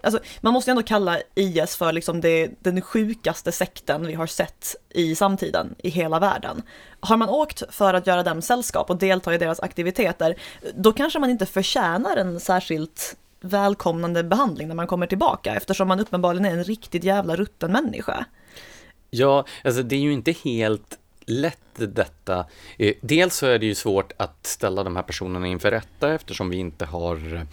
Alltså, 0.04 0.20
man 0.42 0.54
måste 0.54 0.72
ändå 0.72 0.84
kalla 0.84 1.20
IS 1.36 1.76
för 1.76 1.92
liksom 1.92 2.22
det, 2.22 2.52
den 2.60 2.82
sjukaste 2.82 3.52
sekten 3.52 4.08
vi 4.08 4.14
har 4.14 4.28
sett 4.28 4.76
i 4.90 5.16
samtiden 5.16 5.76
i 5.78 5.90
hela 5.90 6.20
världen. 6.20 6.62
Har 7.00 7.18
man 7.18 7.30
åkt 7.30 7.64
för 7.70 7.94
att 7.94 8.08
göra 8.08 8.24
dem 8.24 8.42
sällskap 8.42 8.90
och 8.90 8.98
delta 8.98 9.34
i 9.34 9.38
deras 9.38 9.60
aktiviteter, 9.60 10.36
då 10.76 10.94
kanske 10.94 11.20
man 11.20 11.30
inte 11.30 11.46
förtjänar 11.46 12.18
en 12.18 12.40
särskilt 12.40 13.16
välkomnande 13.42 14.24
behandling 14.24 14.68
när 14.68 14.76
man 14.76 14.88
kommer 14.88 15.08
tillbaka 15.08 15.56
eftersom 15.56 15.88
man 15.88 16.00
uppenbarligen 16.00 16.46
är 16.46 16.58
en 16.58 16.64
riktigt 16.64 17.04
jävla 17.04 17.36
rutten 17.36 17.72
människa. 17.72 18.26
Ja, 19.10 19.46
alltså 19.64 19.84
det 19.84 19.96
är 19.96 20.00
ju 20.00 20.14
inte 20.14 20.32
helt 20.32 21.00
lätt 21.26 21.60
detta. 21.76 22.46
Eh, 22.78 22.94
dels 23.02 23.36
så 23.36 23.46
är 23.46 23.60
det 23.60 23.66
ju 23.66 23.76
svårt 23.76 24.12
att 24.18 24.46
ställa 24.46 24.84
de 24.84 24.96
här 24.96 25.04
personerna 25.04 25.48
inför 25.48 25.72
rätta 25.72 26.14
eftersom 26.14 26.50
vi 26.50 26.58
inte 26.58 26.86
har 26.86 27.48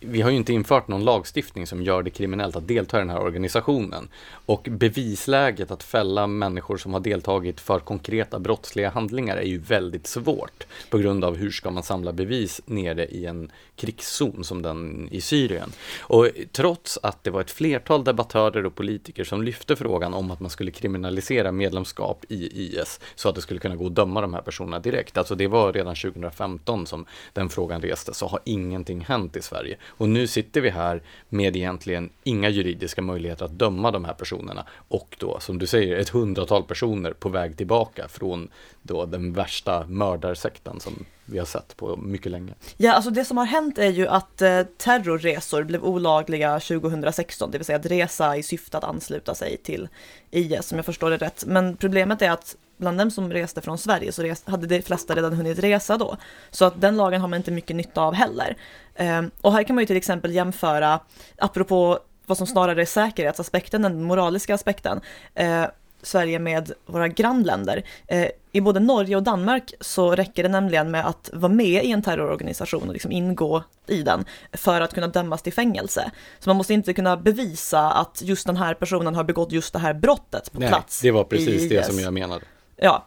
vi 0.00 0.20
har 0.20 0.30
ju 0.30 0.36
inte 0.36 0.52
infört 0.52 0.88
någon 0.88 1.04
lagstiftning 1.04 1.66
som 1.66 1.82
gör 1.82 2.02
det 2.02 2.10
kriminellt 2.10 2.56
att 2.56 2.68
delta 2.68 2.96
i 2.96 3.00
den 3.00 3.10
här 3.10 3.22
organisationen. 3.22 4.08
Och 4.46 4.68
bevisläget 4.70 5.70
att 5.70 5.82
fälla 5.82 6.26
människor 6.26 6.76
som 6.76 6.92
har 6.92 7.00
deltagit 7.00 7.60
för 7.60 7.80
konkreta 7.80 8.38
brottsliga 8.38 8.90
handlingar 8.90 9.36
är 9.36 9.46
ju 9.46 9.58
väldigt 9.58 10.06
svårt 10.06 10.66
på 10.90 10.98
grund 10.98 11.24
av 11.24 11.36
hur 11.36 11.50
ska 11.50 11.70
man 11.70 11.82
samla 11.82 12.12
bevis 12.12 12.60
nere 12.66 13.06
i 13.06 13.26
en 13.26 13.50
krigszon 13.76 14.44
som 14.44 14.62
den 14.62 15.08
i 15.10 15.20
Syrien. 15.20 15.72
Och 16.00 16.28
trots 16.52 16.98
att 17.02 17.24
det 17.24 17.30
var 17.30 17.40
ett 17.40 17.50
flertal 17.50 18.04
debattörer 18.04 18.66
och 18.66 18.74
politiker 18.74 19.24
som 19.24 19.42
lyfte 19.42 19.76
frågan 19.76 20.14
om 20.14 20.30
att 20.30 20.40
man 20.40 20.50
skulle 20.50 20.70
kriminalisera 20.70 21.52
medlemskap 21.52 22.24
i 22.28 22.64
IS 22.64 23.00
så 23.14 23.28
att 23.28 23.34
det 23.34 23.40
skulle 23.40 23.60
kunna 23.60 23.76
gå 23.76 23.86
att 23.86 23.94
döma 23.94 24.20
de 24.20 24.34
här 24.34 24.42
personerna 24.42 24.78
direkt. 24.78 25.18
Alltså 25.18 25.34
det 25.34 25.46
var 25.46 25.72
redan 25.72 25.94
2015 25.94 26.86
som 26.86 27.06
den 27.32 27.48
frågan 27.48 27.82
restes, 27.82 28.16
så 28.16 28.26
har 28.26 28.40
ingenting 28.44 29.00
hänt 29.00 29.36
i 29.36 29.42
Sverige. 29.42 29.76
Och 29.90 30.08
nu 30.08 30.26
sitter 30.26 30.60
vi 30.60 30.70
här 30.70 31.02
med 31.28 31.56
egentligen 31.56 32.10
inga 32.22 32.48
juridiska 32.48 33.02
möjligheter 33.02 33.44
att 33.44 33.58
döma 33.58 33.90
de 33.90 34.04
här 34.04 34.14
personerna 34.14 34.66
och 34.88 35.16
då, 35.18 35.40
som 35.40 35.58
du 35.58 35.66
säger, 35.66 35.96
ett 35.96 36.08
hundratal 36.08 36.62
personer 36.62 37.12
på 37.12 37.28
väg 37.28 37.56
tillbaka 37.56 38.08
från 38.08 38.48
då 38.82 39.06
den 39.06 39.32
värsta 39.32 39.86
mördarsekten 39.86 40.80
som 40.80 41.04
vi 41.24 41.38
har 41.38 41.46
sett 41.46 41.76
på 41.76 41.96
mycket 41.96 42.32
länge. 42.32 42.54
Ja, 42.76 42.92
alltså 42.92 43.10
det 43.10 43.24
som 43.24 43.36
har 43.36 43.44
hänt 43.44 43.78
är 43.78 43.90
ju 43.90 44.06
att 44.06 44.42
eh, 44.42 44.62
terrorresor 44.62 45.64
blev 45.64 45.84
olagliga 45.84 46.60
2016, 46.60 47.50
det 47.50 47.58
vill 47.58 47.64
säga 47.64 47.78
att 47.78 47.86
resa 47.86 48.36
i 48.36 48.42
syfte 48.42 48.78
att 48.78 48.84
ansluta 48.84 49.34
sig 49.34 49.56
till 49.56 49.88
IS, 50.30 50.66
som 50.66 50.78
jag 50.78 50.84
förstår 50.84 51.10
det 51.10 51.16
rätt. 51.16 51.44
Men 51.46 51.76
problemet 51.76 52.22
är 52.22 52.30
att 52.30 52.56
bland 52.80 52.98
dem 52.98 53.10
som 53.10 53.32
reste 53.32 53.60
från 53.60 53.78
Sverige 53.78 54.12
så 54.12 54.22
reste, 54.22 54.50
hade 54.50 54.66
de 54.66 54.82
flesta 54.82 55.14
redan 55.14 55.32
hunnit 55.32 55.58
resa 55.58 55.96
då. 55.96 56.16
Så 56.50 56.64
att 56.64 56.80
den 56.80 56.96
lagen 56.96 57.20
har 57.20 57.28
man 57.28 57.36
inte 57.36 57.50
mycket 57.50 57.76
nytta 57.76 58.00
av 58.00 58.14
heller. 58.14 58.56
Eh, 58.94 59.22
och 59.40 59.52
här 59.52 59.62
kan 59.62 59.74
man 59.74 59.82
ju 59.82 59.86
till 59.86 59.96
exempel 59.96 60.34
jämföra, 60.34 61.00
apropå 61.38 61.98
vad 62.26 62.38
som 62.38 62.46
snarare 62.46 62.80
är 62.82 62.86
säkerhetsaspekten 62.86 63.84
än 63.84 63.92
den 63.92 64.04
moraliska 64.04 64.54
aspekten, 64.54 65.00
eh, 65.34 65.64
Sverige 66.02 66.38
med 66.38 66.72
våra 66.86 67.08
grannländer. 67.08 67.82
Eh, 68.06 68.28
I 68.52 68.60
både 68.60 68.80
Norge 68.80 69.16
och 69.16 69.22
Danmark 69.22 69.72
så 69.80 70.14
räcker 70.14 70.42
det 70.42 70.48
nämligen 70.48 70.90
med 70.90 71.06
att 71.06 71.30
vara 71.32 71.52
med 71.52 71.84
i 71.84 71.92
en 71.92 72.02
terrororganisation 72.02 72.88
och 72.88 72.92
liksom 72.92 73.12
ingå 73.12 73.62
i 73.86 74.02
den 74.02 74.24
för 74.52 74.80
att 74.80 74.94
kunna 74.94 75.08
dömas 75.08 75.42
till 75.42 75.52
fängelse. 75.52 76.10
Så 76.38 76.50
man 76.50 76.56
måste 76.56 76.74
inte 76.74 76.92
kunna 76.92 77.16
bevisa 77.16 77.90
att 77.90 78.22
just 78.22 78.46
den 78.46 78.56
här 78.56 78.74
personen 78.74 79.14
har 79.14 79.24
begått 79.24 79.52
just 79.52 79.72
det 79.72 79.78
här 79.78 79.94
brottet 79.94 80.52
på 80.52 80.60
Nej, 80.60 80.68
plats. 80.68 81.00
det 81.00 81.10
var 81.10 81.24
precis 81.24 81.68
det 81.68 81.86
som 81.86 81.98
jag 81.98 82.12
menade. 82.12 82.44
Ja. 82.80 83.06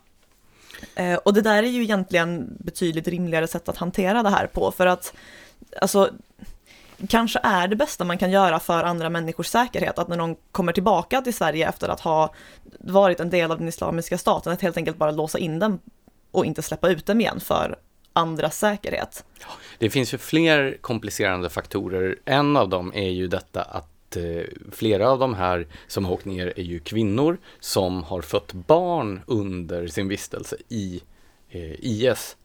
Eh, 0.95 1.15
och 1.15 1.33
det 1.33 1.41
där 1.41 1.63
är 1.63 1.67
ju 1.67 1.83
egentligen 1.83 2.57
betydligt 2.59 3.07
rimligare 3.07 3.47
sätt 3.47 3.69
att 3.69 3.77
hantera 3.77 4.23
det 4.23 4.29
här 4.29 4.47
på 4.47 4.71
för 4.71 4.85
att 4.85 5.13
alltså 5.81 6.09
kanske 7.09 7.39
är 7.43 7.67
det 7.67 7.75
bästa 7.75 8.05
man 8.05 8.17
kan 8.17 8.31
göra 8.31 8.59
för 8.59 8.83
andra 8.83 9.09
människors 9.09 9.47
säkerhet, 9.47 9.99
att 9.99 10.07
när 10.07 10.17
de 10.17 10.35
kommer 10.51 10.73
tillbaka 10.73 11.21
till 11.21 11.33
Sverige 11.33 11.69
efter 11.69 11.89
att 11.89 11.99
ha 11.99 12.33
varit 12.79 13.19
en 13.19 13.29
del 13.29 13.51
av 13.51 13.57
den 13.57 13.67
islamiska 13.67 14.17
staten, 14.17 14.53
att 14.53 14.61
helt 14.61 14.77
enkelt 14.77 14.97
bara 14.97 15.11
låsa 15.11 15.39
in 15.39 15.59
dem 15.59 15.79
och 16.31 16.45
inte 16.45 16.61
släppa 16.61 16.89
ut 16.89 17.05
dem 17.05 17.21
igen 17.21 17.39
för 17.39 17.79
andras 18.13 18.57
säkerhet. 18.57 19.25
Det 19.77 19.89
finns 19.89 20.13
ju 20.13 20.17
fler 20.17 20.77
komplicerande 20.81 21.49
faktorer. 21.49 22.15
En 22.25 22.57
av 22.57 22.69
dem 22.69 22.91
är 22.95 23.09
ju 23.09 23.27
detta 23.27 23.61
att 23.61 23.92
Eh, 24.17 24.45
flera 24.71 25.11
av 25.11 25.19
de 25.19 25.33
här 25.33 25.67
som 25.87 26.05
har 26.05 26.13
åkt 26.13 26.25
ner 26.25 26.53
är 26.55 26.63
ju 26.63 26.79
kvinnor 26.79 27.37
som 27.59 28.03
har 28.03 28.21
fött 28.21 28.53
barn 28.53 29.21
under 29.27 29.87
sin 29.87 30.07
vistelse 30.07 30.57
i 30.69 31.01
eh, 31.49 31.73
IS. 31.79 32.37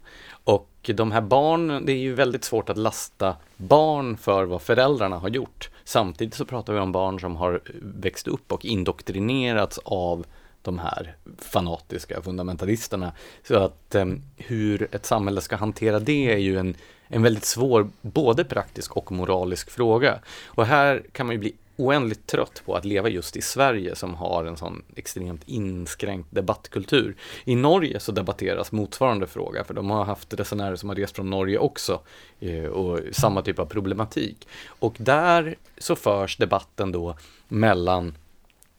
Och 0.44 0.90
de 0.94 1.12
här 1.12 1.20
barnen, 1.20 1.86
det 1.86 1.92
är 1.92 1.96
ju 1.96 2.14
väldigt 2.14 2.44
svårt 2.44 2.70
att 2.70 2.76
lasta 2.76 3.36
barn 3.56 4.16
för 4.16 4.44
vad 4.44 4.62
föräldrarna 4.62 5.18
har 5.18 5.28
gjort. 5.28 5.70
Samtidigt 5.84 6.34
så 6.34 6.44
pratar 6.44 6.72
vi 6.72 6.80
om 6.80 6.92
barn 6.92 7.20
som 7.20 7.36
har 7.36 7.60
växt 7.80 8.28
upp 8.28 8.52
och 8.52 8.64
indoktrinerats 8.64 9.78
av 9.84 10.26
de 10.68 10.78
här 10.78 11.16
fanatiska 11.38 12.22
fundamentalisterna. 12.22 13.12
Så 13.42 13.56
att 13.56 13.94
eh, 13.94 14.06
hur 14.36 14.88
ett 14.92 15.06
samhälle 15.06 15.40
ska 15.40 15.56
hantera 15.56 16.00
det 16.00 16.32
är 16.32 16.38
ju 16.38 16.58
en, 16.58 16.74
en 17.08 17.22
väldigt 17.22 17.44
svår, 17.44 17.88
både 18.00 18.44
praktisk 18.44 18.96
och 18.96 19.12
moralisk 19.12 19.70
fråga. 19.70 20.18
Och 20.46 20.66
här 20.66 21.02
kan 21.12 21.26
man 21.26 21.34
ju 21.34 21.38
bli 21.38 21.54
oändligt 21.78 22.26
trött 22.26 22.62
på 22.66 22.74
att 22.74 22.84
leva 22.84 23.08
just 23.08 23.36
i 23.36 23.42
Sverige 23.42 23.94
som 23.94 24.14
har 24.14 24.44
en 24.44 24.56
sån 24.56 24.82
extremt 24.96 25.42
inskränkt 25.46 26.28
debattkultur. 26.30 27.16
I 27.44 27.54
Norge 27.54 28.00
så 28.00 28.12
debatteras 28.12 28.72
motsvarande 28.72 29.26
fråga, 29.26 29.64
för 29.64 29.74
de 29.74 29.90
har 29.90 30.04
haft 30.04 30.34
resenärer 30.34 30.76
som 30.76 30.88
har 30.88 30.96
rest 30.96 31.16
från 31.16 31.30
Norge 31.30 31.58
också 31.58 32.00
eh, 32.40 32.64
och 32.64 33.00
samma 33.12 33.42
typ 33.42 33.58
av 33.58 33.66
problematik. 33.66 34.48
Och 34.66 34.96
där 34.98 35.56
så 35.78 35.96
förs 35.96 36.36
debatten 36.36 36.92
då 36.92 37.16
mellan 37.48 38.14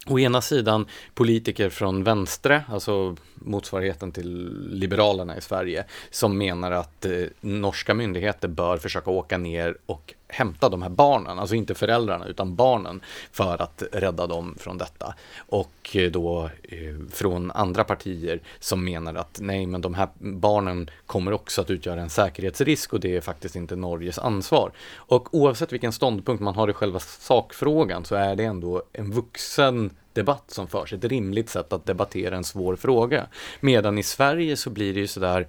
Å 0.07 0.19
ena 0.19 0.41
sidan 0.41 0.85
politiker 1.13 1.69
från 1.69 2.03
vänstre, 2.03 2.63
alltså 2.69 3.15
motsvarigheten 3.35 4.11
till 4.11 4.49
Liberalerna 4.71 5.37
i 5.37 5.41
Sverige, 5.41 5.85
som 6.09 6.37
menar 6.37 6.71
att 6.71 7.05
eh, 7.05 7.23
norska 7.41 7.93
myndigheter 7.93 8.47
bör 8.47 8.77
försöka 8.77 9.11
åka 9.11 9.37
ner 9.37 9.77
och 9.85 10.13
hämta 10.29 10.69
de 10.69 10.81
här 10.81 10.89
barnen, 10.89 11.39
alltså 11.39 11.55
inte 11.55 11.75
föräldrarna 11.75 12.25
utan 12.25 12.55
barnen, 12.55 13.01
för 13.31 13.61
att 13.61 13.83
rädda 13.91 14.27
dem 14.27 14.55
från 14.59 14.77
detta. 14.77 15.15
Och 15.47 15.95
eh, 15.95 16.11
då 16.11 16.49
eh, 16.63 16.79
från 17.11 17.51
andra 17.51 17.83
partier 17.83 18.39
som 18.59 18.85
menar 18.85 19.15
att 19.15 19.39
nej, 19.41 19.65
men 19.65 19.81
de 19.81 19.93
här 19.93 20.09
barnen 20.19 20.89
kommer 21.05 21.31
också 21.31 21.61
att 21.61 21.69
utgöra 21.69 22.01
en 22.01 22.09
säkerhetsrisk 22.09 22.93
och 22.93 22.99
det 22.99 23.17
är 23.17 23.21
faktiskt 23.21 23.55
inte 23.55 23.75
Norges 23.75 24.19
ansvar. 24.19 24.71
Och 24.95 25.33
oavsett 25.35 25.73
vilken 25.73 25.91
ståndpunkt 25.91 26.43
man 26.43 26.55
har 26.55 26.69
i 26.69 26.73
själva 26.73 26.99
sakfrågan 26.99 28.05
så 28.05 28.15
är 28.15 28.35
det 28.35 28.43
ändå 28.43 28.83
en 28.93 29.11
vuxen 29.11 29.89
debatt 30.19 30.51
som 30.51 30.67
förs, 30.67 30.93
ett 30.93 31.03
rimligt 31.03 31.49
sätt 31.49 31.73
att 31.73 31.85
debattera 31.85 32.37
en 32.37 32.43
svår 32.43 32.75
fråga. 32.75 33.27
Medan 33.59 33.97
i 33.97 34.03
Sverige 34.03 34.57
så 34.57 34.69
blir 34.69 34.93
det 34.93 34.99
ju 34.99 35.07
sådär, 35.07 35.47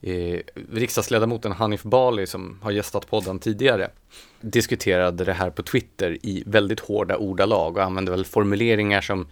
eh, 0.00 0.40
riksdagsledamoten 0.72 1.52
Hanif 1.52 1.82
Bali 1.82 2.26
som 2.26 2.58
har 2.62 2.70
gästat 2.70 3.06
podden 3.06 3.38
tidigare, 3.38 3.90
diskuterade 4.40 5.24
det 5.24 5.32
här 5.32 5.50
på 5.50 5.62
Twitter 5.62 6.18
i 6.22 6.42
väldigt 6.46 6.80
hårda 6.80 7.16
ordalag 7.16 7.76
och 7.76 7.82
använde 7.82 8.10
väl 8.10 8.24
formuleringar 8.24 9.00
som 9.00 9.26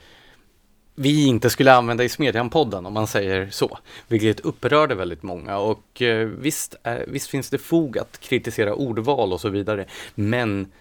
vi 0.94 1.27
inte 1.27 1.51
skulle 1.51 1.73
använda 1.73 2.05
i 2.05 2.09
Smedjan-podden 2.09 2.87
om 2.87 2.92
man 2.92 3.07
säger 3.07 3.51
så, 3.51 3.79
vilket 4.09 4.40
upprörde 4.40 4.94
väldigt 4.94 5.23
många 5.23 5.59
och 5.59 6.03
eh, 6.03 6.27
visst, 6.27 6.77
visst 7.07 7.31
finns 7.31 7.51
det 7.51 7.59
fog 7.59 7.99
att 7.99 8.20
kritisera 8.20 8.75
ordval 8.75 9.33
och 9.33 9.40
så 9.40 9.49
vidare, 9.49 9.87
men 10.14 10.73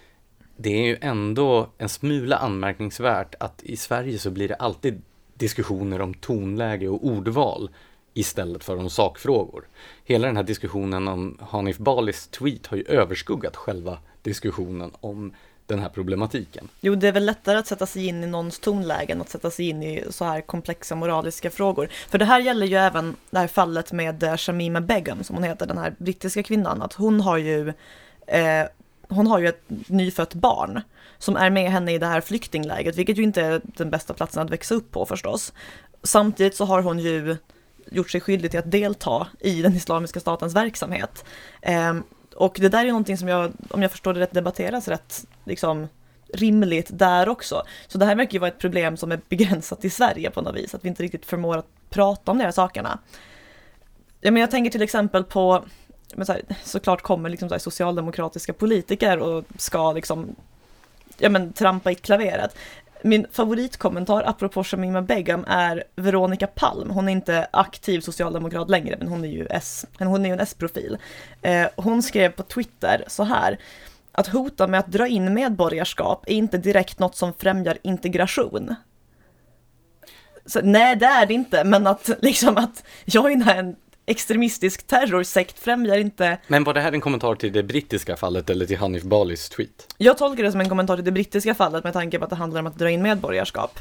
det 0.56 0.70
är 0.70 0.86
ju 0.86 0.98
ändå 1.00 1.68
en 1.78 1.88
smula 1.88 2.36
anmärkningsvärt 2.36 3.34
att 3.40 3.62
i 3.62 3.76
Sverige 3.76 4.18
så 4.18 4.30
blir 4.30 4.48
det 4.48 4.54
alltid 4.54 5.02
diskussioner 5.34 6.00
om 6.00 6.14
tonläge 6.14 6.88
och 6.88 7.06
ordval 7.06 7.70
istället 8.14 8.64
för 8.64 8.76
om 8.76 8.90
sakfrågor. 8.90 9.64
Hela 10.04 10.26
den 10.26 10.36
här 10.36 10.42
diskussionen 10.42 11.08
om 11.08 11.38
Hanif 11.40 11.78
Balis 11.78 12.28
tweet 12.28 12.66
har 12.66 12.76
ju 12.76 12.84
överskuggat 12.84 13.56
själva 13.56 13.98
diskussionen 14.22 14.90
om 15.00 15.32
den 15.66 15.78
här 15.78 15.88
problematiken. 15.88 16.68
Jo, 16.80 16.94
det 16.94 17.08
är 17.08 17.12
väl 17.12 17.26
lättare 17.26 17.58
att 17.58 17.66
sätta 17.66 17.86
sig 17.86 18.06
in 18.06 18.24
i 18.24 18.26
någons 18.26 18.58
tonläge 18.58 19.12
än 19.12 19.20
att 19.20 19.28
sätta 19.28 19.50
sig 19.50 19.68
in 19.68 19.82
i 19.82 20.04
så 20.10 20.24
här 20.24 20.40
komplexa 20.40 20.94
moraliska 20.94 21.50
frågor. 21.50 21.88
För 22.08 22.18
det 22.18 22.24
här 22.24 22.40
gäller 22.40 22.66
ju 22.66 22.76
även 22.76 23.16
det 23.30 23.38
här 23.38 23.46
fallet 23.46 23.92
med 23.92 24.22
eh, 24.22 24.36
Shamima 24.36 24.80
Begum, 24.80 25.24
som 25.24 25.36
hon 25.36 25.44
heter, 25.44 25.66
den 25.66 25.78
här 25.78 25.94
brittiska 25.98 26.42
kvinnan, 26.42 26.82
att 26.82 26.92
hon 26.92 27.20
har 27.20 27.38
ju 27.38 27.68
eh, 28.26 28.66
hon 29.08 29.26
har 29.26 29.38
ju 29.38 29.48
ett 29.48 29.64
nyfött 29.86 30.34
barn 30.34 30.80
som 31.18 31.36
är 31.36 31.50
med 31.50 31.70
henne 31.70 31.92
i 31.92 31.98
det 31.98 32.06
här 32.06 32.20
flyktingläget, 32.20 32.96
vilket 32.96 33.18
ju 33.18 33.22
inte 33.22 33.42
är 33.42 33.60
den 33.64 33.90
bästa 33.90 34.14
platsen 34.14 34.42
att 34.42 34.50
växa 34.50 34.74
upp 34.74 34.90
på 34.90 35.06
förstås. 35.06 35.52
Samtidigt 36.02 36.56
så 36.56 36.64
har 36.64 36.82
hon 36.82 36.98
ju 36.98 37.36
gjort 37.90 38.10
sig 38.10 38.20
skyldig 38.20 38.50
till 38.50 38.60
att 38.60 38.70
delta 38.70 39.26
i 39.40 39.62
den 39.62 39.74
islamiska 39.74 40.20
statens 40.20 40.56
verksamhet. 40.56 41.24
Eh, 41.62 41.94
och 42.36 42.56
det 42.60 42.68
där 42.68 42.84
är 42.84 42.88
någonting 42.88 43.18
som 43.18 43.28
jag, 43.28 43.52
om 43.70 43.82
jag 43.82 43.90
förstår 43.90 44.14
det 44.14 44.20
rätt, 44.20 44.32
debatteras 44.32 44.88
rätt 44.88 45.26
liksom, 45.44 45.88
rimligt 46.32 46.88
där 46.90 47.28
också. 47.28 47.62
Så 47.86 47.98
det 47.98 48.04
här 48.04 48.16
verkar 48.16 48.32
ju 48.32 48.38
vara 48.38 48.50
ett 48.50 48.58
problem 48.58 48.96
som 48.96 49.12
är 49.12 49.20
begränsat 49.28 49.80
till 49.80 49.92
Sverige 49.92 50.30
på 50.30 50.42
något 50.42 50.56
vis, 50.56 50.74
att 50.74 50.84
vi 50.84 50.88
inte 50.88 51.02
riktigt 51.02 51.26
förmår 51.26 51.56
att 51.56 51.66
prata 51.90 52.30
om 52.32 52.38
de 52.38 52.44
här 52.44 52.50
sakerna. 52.50 52.98
Ja, 54.20 54.30
men 54.30 54.40
jag 54.40 54.50
tänker 54.50 54.70
till 54.70 54.82
exempel 54.82 55.24
på, 55.24 55.64
men 56.16 56.26
så 56.26 56.32
här, 56.32 56.42
såklart 56.64 57.02
kommer 57.02 57.28
liksom 57.28 57.48
så 57.48 57.54
här, 57.54 57.60
socialdemokratiska 57.60 58.52
politiker 58.52 59.18
och 59.18 59.44
ska 59.58 59.92
liksom 59.92 60.36
ja, 61.18 61.28
men, 61.28 61.52
trampa 61.52 61.90
i 61.90 61.94
klaveret 61.94 62.56
min 63.04 63.26
favoritkommentar 63.32 64.22
apropå 64.26 64.64
Shamima 64.64 65.02
Begum 65.02 65.44
är 65.48 65.84
Veronica 65.96 66.46
Palm. 66.46 66.90
Hon 66.90 67.08
är 67.08 67.12
inte 67.12 67.46
aktiv 67.50 68.00
socialdemokrat 68.00 68.70
längre, 68.70 68.96
men 68.98 69.08
hon 69.08 69.24
är 69.24 69.28
ju 69.28 69.46
S, 69.50 69.86
hon 69.98 70.24
är 70.24 70.28
ju 70.28 70.32
en 70.32 70.40
S-profil. 70.40 70.98
Eh, 71.42 71.66
hon 71.76 72.02
skrev 72.02 72.32
på 72.32 72.42
Twitter 72.42 73.04
så 73.06 73.24
här, 73.24 73.58
att 74.12 74.26
hota 74.26 74.66
med 74.66 74.80
att 74.80 74.86
dra 74.86 75.06
in 75.06 75.34
medborgarskap 75.34 76.24
är 76.26 76.34
inte 76.34 76.58
direkt 76.58 76.98
något 76.98 77.16
som 77.16 77.32
främjar 77.34 77.78
integration. 77.82 78.74
Så, 80.46 80.60
nej, 80.62 80.96
det 80.96 81.06
är 81.06 81.26
det 81.26 81.34
inte, 81.34 81.64
men 81.64 81.86
att 81.86 82.10
liksom 82.22 82.56
att 82.56 82.84
joina 83.04 83.54
en 83.54 83.76
extremistisk 84.06 84.86
terrorsekt 84.86 85.58
främjar 85.58 85.98
inte... 85.98 86.38
Men 86.48 86.64
var 86.64 86.74
det 86.74 86.80
här 86.80 86.92
en 86.92 87.00
kommentar 87.00 87.34
till 87.34 87.52
det 87.52 87.62
brittiska 87.62 88.16
fallet 88.16 88.50
eller 88.50 88.66
till 88.66 88.78
Hanif 88.78 89.02
Balis 89.02 89.48
tweet? 89.48 89.94
Jag 89.98 90.18
tolkar 90.18 90.42
det 90.42 90.52
som 90.52 90.60
en 90.60 90.68
kommentar 90.68 90.96
till 90.96 91.04
det 91.04 91.12
brittiska 91.12 91.54
fallet 91.54 91.84
med 91.84 91.92
tanke 91.92 92.18
på 92.18 92.24
att 92.24 92.30
det 92.30 92.36
handlar 92.36 92.60
om 92.60 92.66
att 92.66 92.78
dra 92.78 92.90
in 92.90 93.02
medborgarskap. 93.02 93.80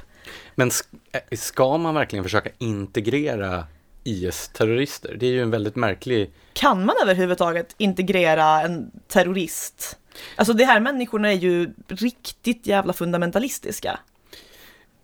Men 0.56 0.72
eh, 1.12 1.38
ska 1.38 1.78
man 1.78 1.96
verkligen 1.96 2.24
försöka 2.24 2.50
integrera 2.58 3.66
IS-terrorister? 4.04 5.16
Det 5.20 5.26
är 5.26 5.32
ju 5.32 5.42
en 5.42 5.52
väldigt 5.52 5.76
märklig... 5.76 6.32
Kan 6.54 6.86
man 6.86 6.96
överhuvudtaget 7.04 7.76
integrera 7.78 8.62
en 8.62 8.92
terrorist? 9.08 9.98
Alltså 10.36 10.54
de 10.54 10.64
här 10.64 10.80
människorna 10.80 11.32
är 11.32 11.38
ju 11.38 11.74
riktigt 11.88 12.68
jävla 12.68 12.94
fundamentalistiska. 12.94 14.00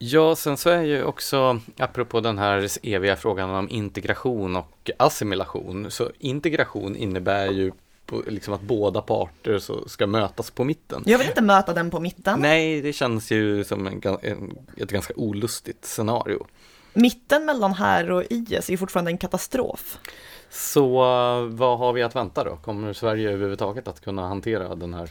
Ja, 0.01 0.35
sen 0.35 0.57
så 0.57 0.69
är 0.69 0.81
ju 0.81 1.03
också, 1.03 1.59
apropå 1.77 2.19
den 2.19 2.37
här 2.37 2.67
eviga 2.83 3.15
frågan 3.15 3.49
om 3.49 3.69
integration 3.69 4.55
och 4.55 4.91
assimilation, 4.97 5.91
så 5.91 6.11
integration 6.19 6.95
innebär 6.95 7.51
ju 7.51 7.71
liksom 8.27 8.53
att 8.53 8.61
båda 8.61 9.01
parter 9.01 9.59
så 9.59 9.89
ska 9.89 10.07
mötas 10.07 10.51
på 10.51 10.63
mitten. 10.63 11.03
Jag 11.05 11.17
vill 11.17 11.27
inte 11.27 11.41
möta 11.41 11.73
den 11.73 11.91
på 11.91 11.99
mitten. 11.99 12.39
Nej, 12.39 12.81
det 12.81 12.93
känns 12.93 13.31
ju 13.31 13.63
som 13.63 13.87
en, 13.87 14.01
en, 14.21 14.57
ett 14.77 14.91
ganska 14.91 15.13
olustigt 15.15 15.85
scenario. 15.85 16.45
Mitten 16.93 17.45
mellan 17.45 17.73
här 17.73 18.11
och 18.11 18.23
IS 18.29 18.69
är 18.69 18.71
ju 18.71 18.77
fortfarande 18.77 19.11
en 19.11 19.17
katastrof. 19.17 19.97
Så 20.49 20.91
vad 21.51 21.79
har 21.79 21.93
vi 21.93 22.03
att 22.03 22.15
vänta 22.15 22.43
då? 22.43 22.55
Kommer 22.55 22.93
Sverige 22.93 23.29
överhuvudtaget 23.29 23.87
att 23.87 24.01
kunna 24.01 24.27
hantera 24.27 24.75
den 24.75 24.93
här 24.93 25.09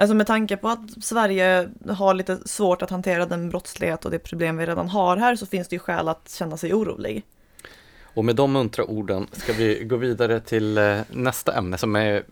Alltså 0.00 0.14
med 0.14 0.26
tanke 0.26 0.56
på 0.56 0.68
att 0.68 1.04
Sverige 1.04 1.68
har 1.88 2.14
lite 2.14 2.38
svårt 2.48 2.82
att 2.82 2.90
hantera 2.90 3.26
den 3.26 3.48
brottslighet 3.48 4.04
och 4.04 4.10
det 4.10 4.18
problem 4.18 4.56
vi 4.56 4.66
redan 4.66 4.88
har 4.88 5.16
här 5.16 5.36
så 5.36 5.46
finns 5.46 5.68
det 5.68 5.76
ju 5.76 5.80
skäl 5.80 6.08
att 6.08 6.30
känna 6.30 6.56
sig 6.56 6.74
orolig. 6.74 7.24
Och 8.02 8.24
med 8.24 8.36
de 8.36 8.52
muntra 8.52 8.84
orden 8.84 9.26
ska 9.32 9.52
vi 9.52 9.84
gå 9.84 9.96
vidare 9.96 10.40
till 10.40 10.78
eh, 10.78 11.00
nästa 11.10 11.58
ämne 11.58 11.78
som 11.78 11.96
är 11.96 12.24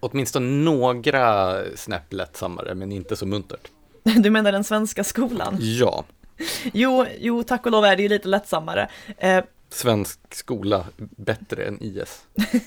åtminstone 0.00 0.46
några 0.46 1.54
snäpp 1.76 2.12
lättsammare 2.12 2.74
men 2.74 2.92
inte 2.92 3.16
så 3.16 3.26
muntert. 3.26 3.70
Du 4.02 4.30
menar 4.30 4.52
den 4.52 4.64
svenska 4.64 5.04
skolan? 5.04 5.56
Ja. 5.60 6.04
Jo, 6.72 7.06
jo 7.18 7.42
tack 7.42 7.66
och 7.66 7.72
lov 7.72 7.84
är 7.84 7.96
det 7.96 8.02
ju 8.02 8.08
lite 8.08 8.28
lättsammare. 8.28 8.88
Svensk 9.70 10.34
skola 10.34 10.84
bättre 11.16 11.64
än 11.64 11.82
IS. 11.82 12.22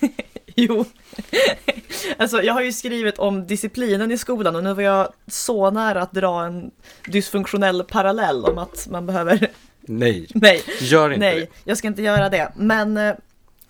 jo, 0.55 0.85
alltså 2.17 2.41
jag 2.41 2.53
har 2.53 2.61
ju 2.61 2.71
skrivit 2.71 3.19
om 3.19 3.47
disciplinen 3.47 4.11
i 4.11 4.17
skolan 4.17 4.55
och 4.55 4.63
nu 4.63 4.73
var 4.73 4.83
jag 4.83 5.13
så 5.27 5.71
nära 5.71 6.01
att 6.01 6.11
dra 6.11 6.45
en 6.45 6.71
dysfunktionell 7.07 7.83
parallell 7.83 8.45
om 8.45 8.57
att 8.57 8.87
man 8.91 9.05
behöver 9.05 9.51
Nej, 9.81 10.27
Nej. 10.33 10.63
gör 10.79 11.09
inte 11.09 11.19
Nej, 11.19 11.39
det. 11.39 11.47
jag 11.63 11.77
ska 11.77 11.87
inte 11.87 12.01
göra 12.01 12.29
det. 12.29 12.51
Men 12.55 12.97
eh, 12.97 13.15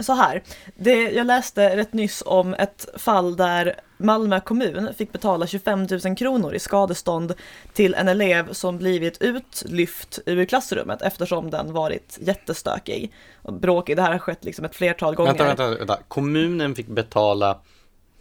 så 0.04 0.14
här, 0.14 0.44
det, 0.76 1.12
jag 1.12 1.28
läste 1.28 1.78
rätt 1.78 1.94
nyss 1.94 2.24
om 2.26 2.54
ett 2.54 2.86
fall 2.96 3.36
där 3.36 3.76
Malmö 3.98 4.40
kommun 4.40 4.94
fick 4.98 5.12
betala 5.12 5.48
25 5.48 5.88
000 6.06 6.16
kronor 6.16 6.54
i 6.54 6.60
skadestånd 6.60 7.34
till 7.74 7.94
en 7.94 8.08
elev 8.08 8.54
som 8.54 8.78
blivit 8.78 9.22
utlyft 9.22 10.20
ur 10.26 10.46
klassrummet 10.46 11.02
eftersom 11.02 11.50
den 11.50 11.74
varit 11.74 12.18
jättestökig 12.22 13.14
och 13.42 13.54
bråkig. 13.54 13.96
Det 13.96 14.02
här 14.02 14.12
har 14.12 14.20
skett 14.20 14.46
liksom 14.46 14.66
ett 14.66 14.76
flertal 14.76 15.16
gånger. 15.16 15.30
Vänta, 15.30 15.46
vänta, 15.46 15.78
vänta. 15.78 16.00
Kommunen 16.08 16.76
fick 16.76 16.88
betala 16.88 17.60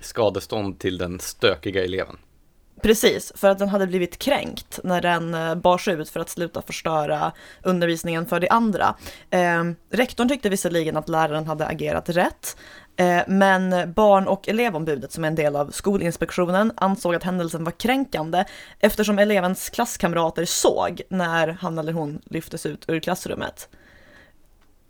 skadestånd 0.00 0.78
till 0.78 0.98
den 0.98 1.20
stökiga 1.20 1.84
eleven. 1.84 2.16
Precis, 2.82 3.32
för 3.36 3.48
att 3.48 3.58
den 3.58 3.68
hade 3.68 3.86
blivit 3.86 4.18
kränkt 4.18 4.80
när 4.84 5.00
den 5.00 5.34
eh, 5.34 5.54
bars 5.54 5.88
ut 5.88 6.10
för 6.10 6.20
att 6.20 6.30
sluta 6.30 6.62
förstöra 6.62 7.32
undervisningen 7.62 8.26
för 8.26 8.40
de 8.40 8.48
andra. 8.48 8.94
Eh, 9.30 9.64
rektorn 9.90 10.28
tyckte 10.28 10.48
visserligen 10.48 10.96
att 10.96 11.08
läraren 11.08 11.46
hade 11.46 11.66
agerat 11.66 12.08
rätt, 12.08 12.56
eh, 12.96 13.22
men 13.26 13.92
barn 13.92 14.26
och 14.26 14.48
elevombudet 14.48 15.12
som 15.12 15.24
är 15.24 15.28
en 15.28 15.34
del 15.34 15.56
av 15.56 15.70
Skolinspektionen 15.70 16.72
ansåg 16.76 17.14
att 17.14 17.24
händelsen 17.24 17.64
var 17.64 17.72
kränkande 17.72 18.44
eftersom 18.80 19.18
elevens 19.18 19.70
klasskamrater 19.70 20.44
såg 20.44 21.02
när 21.10 21.48
han 21.48 21.78
eller 21.78 21.92
hon 21.92 22.20
lyftes 22.24 22.66
ut 22.66 22.84
ur 22.88 23.00
klassrummet. 23.00 23.68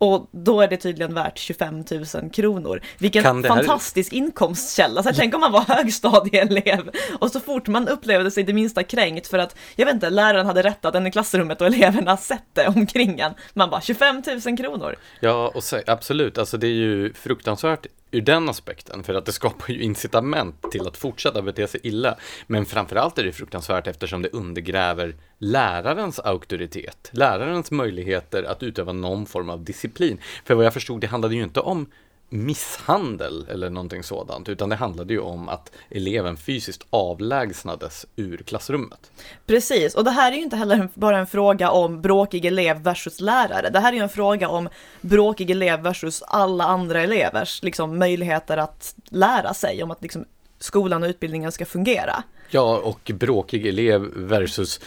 Och 0.01 0.29
då 0.33 0.61
är 0.61 0.69
det 0.69 0.77
tydligen 0.77 1.15
värt 1.15 1.39
25 1.39 1.85
000 2.15 2.31
kronor. 2.31 2.83
Vilken 2.99 3.25
här... 3.25 3.49
fantastisk 3.49 4.13
inkomstkälla. 4.13 5.03
Så 5.03 5.09
jag 5.09 5.17
tänk 5.17 5.35
om 5.35 5.41
man 5.41 5.53
var 5.53 5.61
högstadieelev 5.69 6.91
och 7.19 7.31
så 7.31 7.41
fort 7.41 7.69
man 7.69 7.89
upplevde 7.89 8.31
sig 8.31 8.45
det 8.45 8.53
minsta 8.53 8.83
kränkt 8.83 9.27
för 9.27 9.39
att, 9.39 9.57
jag 9.77 9.87
vet 9.87 9.95
inte, 9.95 10.11
läraren 10.11 10.47
hade 10.47 10.63
rättat 10.63 10.95
en 10.95 11.07
i 11.07 11.13
klassrummet 11.13 11.61
och 11.61 11.67
eleverna 11.67 12.17
sett 12.17 12.45
det 12.53 12.69
omkring 12.69 13.21
en. 13.21 13.35
Man 13.55 13.71
bara 13.71 13.81
25 13.81 14.23
000 14.47 14.57
kronor. 14.57 14.97
Ja, 15.21 15.53
och 15.55 15.65
så, 15.65 15.81
absolut. 15.87 16.39
Alltså 16.39 16.57
det 16.57 16.67
är 16.67 16.71
ju 16.71 17.13
fruktansvärt 17.13 17.87
ur 18.11 18.21
den 18.21 18.49
aspekten, 18.49 19.03
för 19.03 19.15
att 19.15 19.27
det 19.27 19.33
skapar 19.33 19.73
ju 19.73 19.83
incitament 19.83 20.71
till 20.71 20.87
att 20.87 20.97
fortsätta 20.97 21.43
bete 21.43 21.67
sig 21.67 21.81
illa. 21.83 22.17
Men 22.47 22.67
framförallt 22.67 23.19
är 23.19 23.25
det 23.25 23.33
fruktansvärt 23.33 23.87
eftersom 23.87 24.23
det 24.23 24.29
undergräver 24.29 25.15
lärarens 25.39 26.19
auktoritet, 26.19 27.11
lärarens 27.13 27.71
möjligheter 27.71 28.43
att 28.43 28.63
utöva 28.63 28.93
någon 28.93 29.27
form 29.27 29.51
av 29.51 29.65
disciplin. 29.65 30.19
För 30.45 30.55
vad 30.55 30.65
jag 30.65 30.75
förstod, 30.75 31.01
det 31.01 31.07
handlade 31.07 31.35
ju 31.35 31.43
inte 31.43 31.61
om 31.61 31.87
misshandel 32.31 33.47
eller 33.51 33.71
någonting 33.71 34.03
sådant, 34.03 34.49
utan 34.49 34.69
det 34.69 34.77
handlade 34.77 35.13
ju 35.13 35.21
om 35.21 35.49
att 35.49 35.73
eleven 35.89 36.37
fysiskt 36.37 36.87
avlägsnades 36.91 38.07
ur 38.17 38.37
klassrummet. 38.37 39.11
Precis, 39.47 39.95
och 39.95 40.05
det 40.05 40.11
här 40.11 40.33
är 40.33 40.37
ju 40.37 40.43
inte 40.43 40.57
heller 40.57 40.89
bara 40.95 41.19
en 41.19 41.27
fråga 41.27 41.71
om 41.71 42.03
bråkig 42.03 42.45
elev 42.45 42.83
versus 42.83 43.21
lärare. 43.21 43.71
Det 43.71 43.81
här 43.81 43.93
är 43.93 43.97
ju 43.97 44.03
en 44.03 44.09
fråga 44.09 44.49
om 44.49 44.69
bråkig 45.01 45.51
elev 45.51 45.81
versus 45.81 46.23
alla 46.23 46.65
andra 46.65 47.03
elevers 47.03 47.63
liksom, 47.63 47.99
möjligheter 47.99 48.57
att 48.57 48.95
lära 49.09 49.55
sig, 49.55 49.83
om 49.83 49.91
att 49.91 50.03
liksom, 50.03 50.25
skolan 50.59 51.03
och 51.03 51.09
utbildningen 51.09 51.53
ska 51.53 51.67
fungera. 51.67 52.23
Ja, 52.51 52.79
och 52.79 53.11
bråkig 53.15 53.67
elev 53.67 54.01
versus 54.15 54.81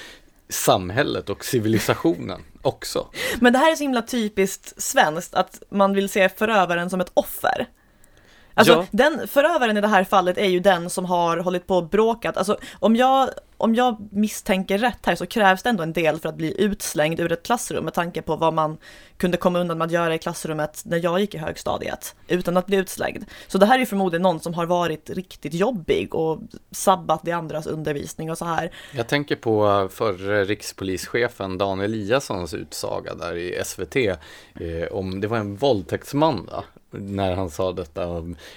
samhället 0.49 1.29
och 1.29 1.45
civilisationen 1.45 2.41
också. 2.63 3.07
Men 3.39 3.53
det 3.53 3.59
här 3.59 3.71
är 3.71 3.75
så 3.75 3.83
himla 3.83 4.01
typiskt 4.01 4.81
svenskt 4.81 5.33
att 5.33 5.63
man 5.69 5.93
vill 5.93 6.09
se 6.09 6.29
förövaren 6.29 6.89
som 6.89 7.01
ett 7.01 7.11
offer. 7.13 7.67
Alltså 8.53 8.73
Ja. 8.73 8.85
den 8.91 9.27
förövaren 9.27 9.77
i 9.77 9.81
det 9.81 9.87
här 9.87 10.03
fallet 10.03 10.37
är 10.37 10.47
ju 10.49 10.59
den 10.59 10.89
som 10.89 11.05
har 11.05 11.37
hållit 11.37 11.67
på 11.67 11.75
och 11.75 11.89
bråkat. 11.89 12.37
Alltså 12.37 12.57
om 12.79 12.95
jag, 12.95 13.29
om 13.57 13.75
jag 13.75 14.07
misstänker 14.11 14.77
rätt 14.77 15.05
här 15.05 15.15
så 15.15 15.25
krävs 15.25 15.63
det 15.63 15.69
ändå 15.69 15.83
en 15.83 15.93
del 15.93 16.19
för 16.19 16.29
att 16.29 16.35
bli 16.35 16.61
utslängd 16.61 17.19
ur 17.19 17.31
ett 17.31 17.43
klassrum 17.43 17.83
med 17.83 17.93
tanke 17.93 18.21
på 18.21 18.35
vad 18.35 18.53
man 18.53 18.77
kunde 19.17 19.37
komma 19.37 19.59
undan 19.59 19.77
med 19.77 19.85
att 19.85 19.91
göra 19.91 20.15
i 20.15 20.19
klassrummet 20.19 20.81
när 20.85 21.03
jag 21.03 21.19
gick 21.19 21.35
i 21.35 21.37
högstadiet 21.37 22.15
utan 22.27 22.57
att 22.57 22.65
bli 22.65 22.77
utslängd. 22.77 23.25
Så 23.47 23.57
det 23.57 23.65
här 23.65 23.75
är 23.75 23.79
ju 23.79 23.85
förmodligen 23.85 24.21
någon 24.21 24.39
som 24.39 24.53
har 24.53 24.65
varit 24.65 25.09
riktigt 25.09 25.53
jobbig 25.53 26.15
och 26.15 26.39
sabbat 26.71 27.21
de 27.23 27.31
andras 27.31 27.67
undervisning 27.67 28.31
och 28.31 28.37
så 28.37 28.45
här. 28.45 28.71
Jag 28.91 29.07
tänker 29.07 29.35
på 29.35 29.87
förre 29.91 30.43
rikspolischefen 30.43 31.57
Dan 31.57 31.81
Eliassons 31.81 32.53
utsaga 32.53 33.15
där 33.15 33.35
i 33.35 33.61
SVT 33.65 33.95
eh, 33.95 34.17
om, 34.91 35.21
det 35.21 35.27
var 35.27 35.37
en 35.37 35.55
våldtäktsman 35.55 36.49
va? 36.51 36.63
När 36.93 37.35
han 37.35 37.49
sa 37.49 37.71
detta 37.71 38.01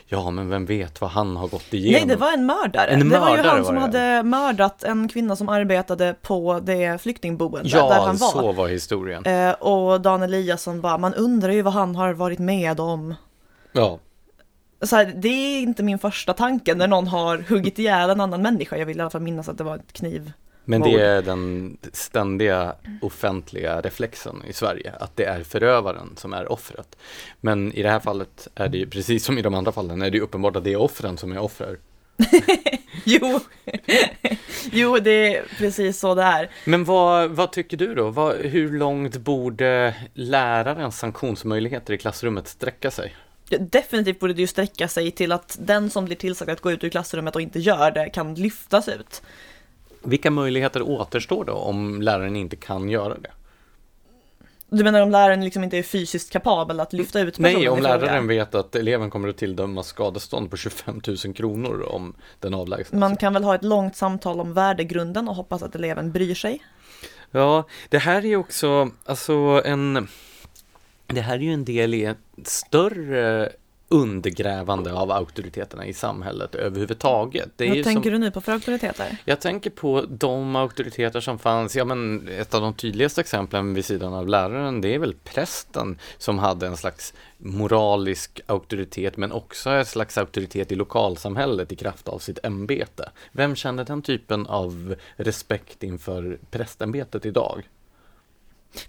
ja 0.07 0.31
men 0.31 0.49
vem 0.49 0.67
vet 0.67 1.01
vad 1.01 1.11
han 1.11 1.37
har 1.37 1.49
gått 1.49 1.75
igenom. 1.75 1.93
Nej, 2.09 2.17
det 2.17 2.21
var 2.21 2.33
en 2.33 2.47
mördare. 2.47 2.87
En 2.91 3.09
det 3.09 3.19
var 3.19 3.31
ju 3.31 3.37
mördare 3.37 3.49
han 3.51 3.59
var 3.59 3.65
som 3.67 3.77
hade 3.77 4.23
mördat 4.23 4.85
en 4.85 5.09
kvinna 5.09 5.37
som 5.37 5.49
arbetade 5.49 6.15
på 6.23 6.61
det 6.61 7.03
flyktingboende 7.03 7.69
där 7.69 7.77
Ja, 7.79 7.93
han 8.07 8.17
var. 8.17 8.29
så 8.29 8.53
var 8.53 8.69
historien. 8.69 9.25
Eh, 9.27 9.51
och 9.53 10.01
Dan 10.01 10.23
Eliasson 10.23 10.81
bara, 10.81 10.99
man 10.99 11.15
undrar 11.15 11.53
ju 11.53 11.63
vad 11.63 11.73
han 11.73 11.97
har 11.97 12.13
varit 12.13 12.39
med 12.39 12.81
om. 12.81 13.15
Ja, 13.73 13.99
Så 14.83 14.97
här, 14.97 15.13
det 15.17 15.29
är 15.29 15.61
inte 15.61 15.83
min 15.83 15.99
första 15.99 16.33
tanke 16.33 16.75
när 16.75 16.89
någon 16.89 17.07
har 17.07 17.39
huggit 17.39 17.79
ihjäl 17.79 18.11
en 18.11 18.21
annan 18.21 18.43
människa. 18.43 18.77
Jag 18.77 18.87
vill 18.87 18.99
i 18.99 19.01
alla 19.01 19.11
fall 19.11 19.21
minnas 19.23 19.49
att 19.49 19.59
det 19.59 19.65
var 19.65 19.77
ett 19.77 19.93
kniv. 19.93 20.33
Men 20.69 20.83
det 20.83 21.01
är 21.01 21.23
den 21.23 21.77
ständiga 21.93 22.75
offentliga 23.01 23.81
reflexen 23.81 24.43
i 24.49 24.53
Sverige, 24.53 24.93
att 25.01 25.17
det 25.17 25.25
är 25.25 25.43
förövaren 25.43 26.13
som 26.17 26.33
är 26.33 26.53
offret. 26.53 26.97
Men 27.41 27.73
i 27.73 27.83
det 27.83 27.91
här 27.91 28.01
fallet 28.01 28.49
är 28.55 28.69
det 28.69 28.79
ju, 28.79 28.87
precis 28.87 29.25
som 29.25 29.39
i 29.39 29.43
de 29.43 29.55
andra 29.55 29.73
fallen, 29.73 30.03
är 30.03 30.11
det 30.11 30.17
ju 30.17 30.23
uppenbart 30.23 30.57
att 30.57 30.65
det 30.65 30.73
är 30.73 30.81
offren 30.81 31.19
som 31.19 31.33
är 31.33 31.39
offer. 31.39 31.79
Jo, 33.09 33.41
jo 34.73 34.99
det 34.99 35.37
är 35.37 35.45
precis 35.59 35.99
så 35.99 36.15
det 36.15 36.23
är. 36.23 36.51
Men 36.65 36.85
vad, 36.85 37.31
vad 37.31 37.53
tycker 37.53 37.77
du 37.77 37.95
då? 37.95 38.11
Vad, 38.11 38.37
hur 38.37 38.79
långt 38.79 39.17
borde 39.17 39.95
lärarens 40.15 40.99
sanktionsmöjligheter 40.99 41.95
i 41.95 41.99
klassrummet 41.99 42.49
sträcka 42.49 42.91
sig? 42.91 43.15
Definitivt 43.49 44.21
borde 44.21 44.35
det 44.35 44.41
ju 44.41 44.47
sträcka 44.47 44.89
sig 44.89 45.11
till 45.11 45.33
att 45.33 45.57
den 45.61 45.91
som 45.91 46.05
blir 46.05 46.17
tillsagd 46.17 46.51
att 46.51 46.61
gå 46.61 46.73
ut 46.73 46.85
ur 46.85 46.89
klassrummet 46.89 47.37
och 47.37 47.43
inte 47.43 47.59
gör 47.59 47.91
det 47.91 48.11
kan 48.11 48.35
lyftas 48.35 48.89
ut. 48.89 49.23
Vilka 50.07 50.31
möjligheter 50.31 50.83
återstår 50.83 51.45
då 51.45 51.53
om 51.53 52.03
läraren 52.03 52.37
inte 52.37 52.57
kan 52.57 52.89
göra 52.89 53.15
det? 53.19 53.31
Du 54.69 54.85
menar 54.85 55.01
om 55.01 55.11
läraren 55.11 55.45
liksom 55.45 55.65
inte 55.65 55.79
är 55.79 55.83
fysiskt 55.83 56.33
kapabel 56.33 56.81
att 56.81 56.93
lyfta 56.93 57.21
ut 57.21 57.37
personen 57.37 57.53
Nej, 57.53 57.69
om 57.69 57.83
läraren 57.83 58.27
vet 58.27 58.55
att 58.55 58.77
eleven 58.77 59.11
kommer 59.11 59.29
att 59.29 59.37
tilldömas 59.37 59.87
skadestånd 59.87 60.51
på 60.51 60.57
25 60.57 61.01
000 61.25 61.35
kronor 61.35 61.83
om 61.89 62.15
den 62.41 62.55
avlägsnar 62.55 62.99
Man 62.99 63.17
kan 63.17 63.33
väl 63.33 63.45
ha 63.45 63.55
ett 63.55 63.65
långt 63.65 63.97
samtal 63.97 64.41
om 64.41 64.55
värdegrunden 64.55 65.29
och 65.29 65.35
hoppas 65.35 65.63
att 65.63 65.75
eleven 65.75 66.13
bryr 66.13 66.35
sig. 66.35 66.63
Ja, 67.31 67.65
det 67.89 67.99
här 67.99 68.17
är 68.17 68.29
ju 68.29 68.37
också, 68.37 68.91
alltså 69.05 69.63
en, 69.65 70.09
det 71.07 71.21
här 71.21 71.35
är 71.35 71.41
ju 71.41 71.53
en 71.53 71.65
del 71.65 71.95
i 71.95 72.05
ett 72.05 72.19
större 72.45 73.53
undergrävande 73.89 74.93
av 74.93 75.11
auktoriteterna 75.11 75.87
i 75.87 75.93
samhället 75.93 76.55
överhuvudtaget. 76.55 77.51
Det 77.57 77.69
Vad 77.69 77.85
tänker 77.85 78.03
som, 78.03 78.13
du 78.13 78.19
nu 78.19 78.31
på 78.31 78.41
för 78.41 78.53
auktoriteter? 78.53 79.17
Jag 79.25 79.41
tänker 79.41 79.71
på 79.71 80.05
de 80.09 80.57
auktoriteter 80.57 81.21
som 81.21 81.39
fanns, 81.39 81.77
ja 81.77 81.85
men 81.85 82.29
ett 82.29 82.55
av 82.55 82.61
de 82.61 82.75
tydligaste 82.75 83.21
exemplen 83.21 83.75
vid 83.75 83.85
sidan 83.85 84.15
av 84.15 84.29
läraren, 84.29 84.81
det 84.81 84.95
är 84.95 84.99
väl 84.99 85.15
prästen 85.25 85.99
som 86.19 86.39
hade 86.39 86.67
en 86.67 86.77
slags 86.77 87.15
moralisk 87.39 88.41
auktoritet 88.47 89.17
men 89.17 89.33
också 89.33 89.71
en 89.71 89.87
slags 89.87 90.19
auktoritet 90.19 90.73
i 90.73 90.75
lokalsamhället 90.75 91.73
i 91.73 91.77
kraft 91.77 92.09
av 92.09 92.19
sitt 92.19 92.39
ämbete. 92.43 93.11
Vem 93.33 93.57
känner 93.57 93.85
den 93.85 94.03
typen 94.03 94.47
av 94.47 94.95
respekt 95.17 95.83
inför 95.83 96.39
prästämbetet 96.51 97.27
idag? 97.27 97.69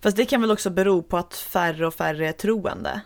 Fast 0.01 0.17
det 0.17 0.25
kan 0.25 0.41
väl 0.41 0.51
också 0.51 0.69
bero 0.69 1.01
på 1.01 1.17
att 1.17 1.33
färre 1.33 1.87
och 1.87 1.93
färre 1.93 2.27
är 2.27 2.31
troende? 2.31 3.01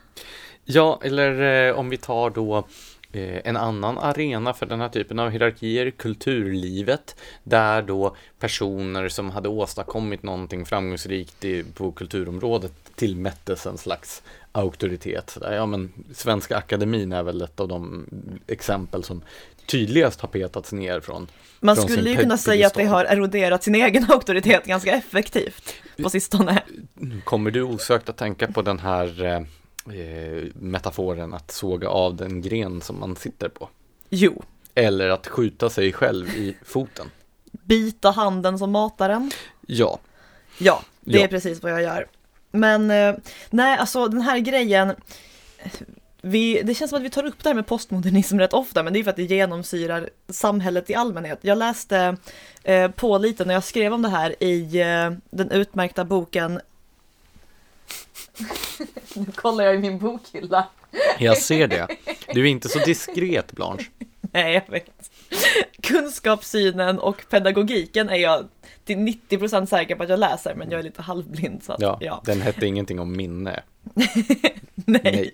Ja, 0.66 1.00
eller 1.04 1.68
eh, 1.70 1.80
om 1.80 1.90
vi 1.90 1.98
tar 1.98 2.30
då 2.30 2.68
eh, 3.12 3.48
en 3.48 3.58
annan 3.58 3.98
arena 3.98 4.54
för 4.54 4.66
den 4.66 4.82
här 4.82 4.90
typen 4.90 5.20
av 5.20 5.30
hierarkier, 5.30 5.92
kulturlivet, 5.92 7.16
där 7.44 7.82
då 7.82 8.16
personer 8.40 9.10
som 9.10 9.30
hade 9.30 9.50
åstadkommit 9.50 10.24
någonting 10.24 10.66
framgångsrikt 10.66 11.46
på 11.74 11.92
kulturområdet 11.92 12.74
tillmättes 12.96 13.66
en 13.66 13.78
slags 13.78 14.24
auktoritet. 14.52 15.38
Ja, 15.42 15.66
men 15.66 15.94
Svenska 16.14 16.58
Akademin 16.58 17.12
är 17.12 17.24
väl 17.24 17.42
ett 17.42 17.60
av 17.60 17.68
de 17.68 18.06
exempel 18.48 19.04
som 19.04 19.22
tydligast 19.66 20.22
har 20.22 20.28
petats 20.28 20.72
ner 20.72 21.00
från 21.00 21.28
Man 21.60 21.76
Från 21.76 21.88
skulle 21.90 22.10
ju 22.10 22.16
kunna 22.16 22.38
säga 22.38 22.68
att 22.68 22.74
pedestal. 22.74 22.96
har 22.96 23.06
eroderat 23.06 23.64
sin 23.64 23.76
egen 23.76 24.12
auktoritet 24.12 24.66
ganska 24.66 24.92
effektivt 24.92 25.74
på 26.04 26.10
sistone. 26.10 26.64
Kommer 27.24 27.52
du 27.52 27.62
osökt 27.62 28.10
att 28.10 28.18
tänka 28.18 28.48
på 28.48 28.62
den 28.62 28.80
här 28.80 29.46
eh, 29.88 30.44
metaforen 30.56 31.34
att 31.34 31.52
såga 31.52 31.90
av 31.90 32.16
den 32.16 32.42
gren 32.42 32.82
som 32.82 33.00
man 33.00 33.16
sitter 33.16 33.50
på? 33.50 33.70
Jo, 34.10 34.44
Eller 34.76 35.10
att 35.10 35.28
skjuta 35.28 35.70
sig 35.70 35.94
själv 35.94 36.30
i 36.30 36.56
foten. 36.66 37.08
bita 37.52 38.12
handen 38.12 38.60
som 38.60 38.72
matar 38.72 39.10
en. 39.10 39.32
Ja, 39.68 40.00
Ja, 40.58 40.82
det 41.02 41.18
Ja. 41.18 41.24
är 41.24 41.28
precis 41.28 41.64
vad 41.64 41.72
jag 41.72 41.82
gör. 41.82 42.08
Men 42.52 42.92
eh, 42.92 43.16
nej, 43.50 43.78
alltså 43.78 44.08
den 44.08 44.22
här 44.22 44.40
grejen. 44.40 44.96
Vi, 46.22 46.62
det 46.64 46.74
känns 46.76 46.90
som 46.90 46.98
att 46.98 47.04
vi 47.06 47.10
tar 47.10 47.26
upp 47.26 47.44
det 47.44 47.50
här 47.50 47.56
med 47.56 47.68
postmodernism 47.68 48.40
rätt 48.40 48.54
ofta, 48.54 48.84
men 48.84 48.94
det 48.94 49.00
är 49.00 49.04
för 49.04 49.10
att 49.10 49.16
det 49.16 49.24
genomsyrar 49.24 50.10
samhället 50.30 50.90
i 50.90 50.96
allmänhet. 50.96 51.40
Jag 51.42 51.58
läste 51.58 52.18
eh, 52.64 52.92
på 52.92 53.18
lite 53.18 53.46
när 53.46 53.54
jag 53.54 53.64
skrev 53.64 53.94
om 53.94 54.02
det 54.02 54.10
här 54.10 54.44
i 54.44 54.82
eh, 54.82 55.12
den 55.30 55.52
utmärkta 55.52 56.06
boken 56.06 56.62
Nu 59.14 59.26
kollar 59.36 59.64
jag 59.64 59.76
i 59.76 59.78
min 59.78 59.98
bokhylla. 60.00 60.68
jag 61.20 61.38
ser 61.38 61.68
det. 61.68 61.88
Du 62.34 62.42
är 62.42 62.46
inte 62.52 62.70
så 62.70 62.80
diskret, 62.80 63.52
Blanche. 63.52 63.86
Nej, 64.22 64.54
jag 64.54 64.72
vet. 64.74 64.86
Kunskapssynen 65.84 67.00
och 67.00 67.26
pedagogiken 67.30 68.10
är 68.10 68.16
jag 68.16 68.48
till 68.86 68.98
90% 68.98 69.66
säker 69.66 69.96
på 69.96 70.04
att 70.04 70.10
jag 70.10 70.20
läser, 70.20 70.56
men 70.56 70.72
jag 70.72 70.80
är 70.80 70.84
lite 70.84 71.02
halvblind. 71.02 71.64
Så 71.64 71.74
att, 71.74 71.82
Ja, 71.82 71.98
ja. 72.02 72.22
den 72.26 72.42
hette 72.42 72.66
ingenting 72.66 73.00
om 73.00 73.16
minne. 73.18 73.64
Nej. 74.76 75.02
Nej. 75.04 75.32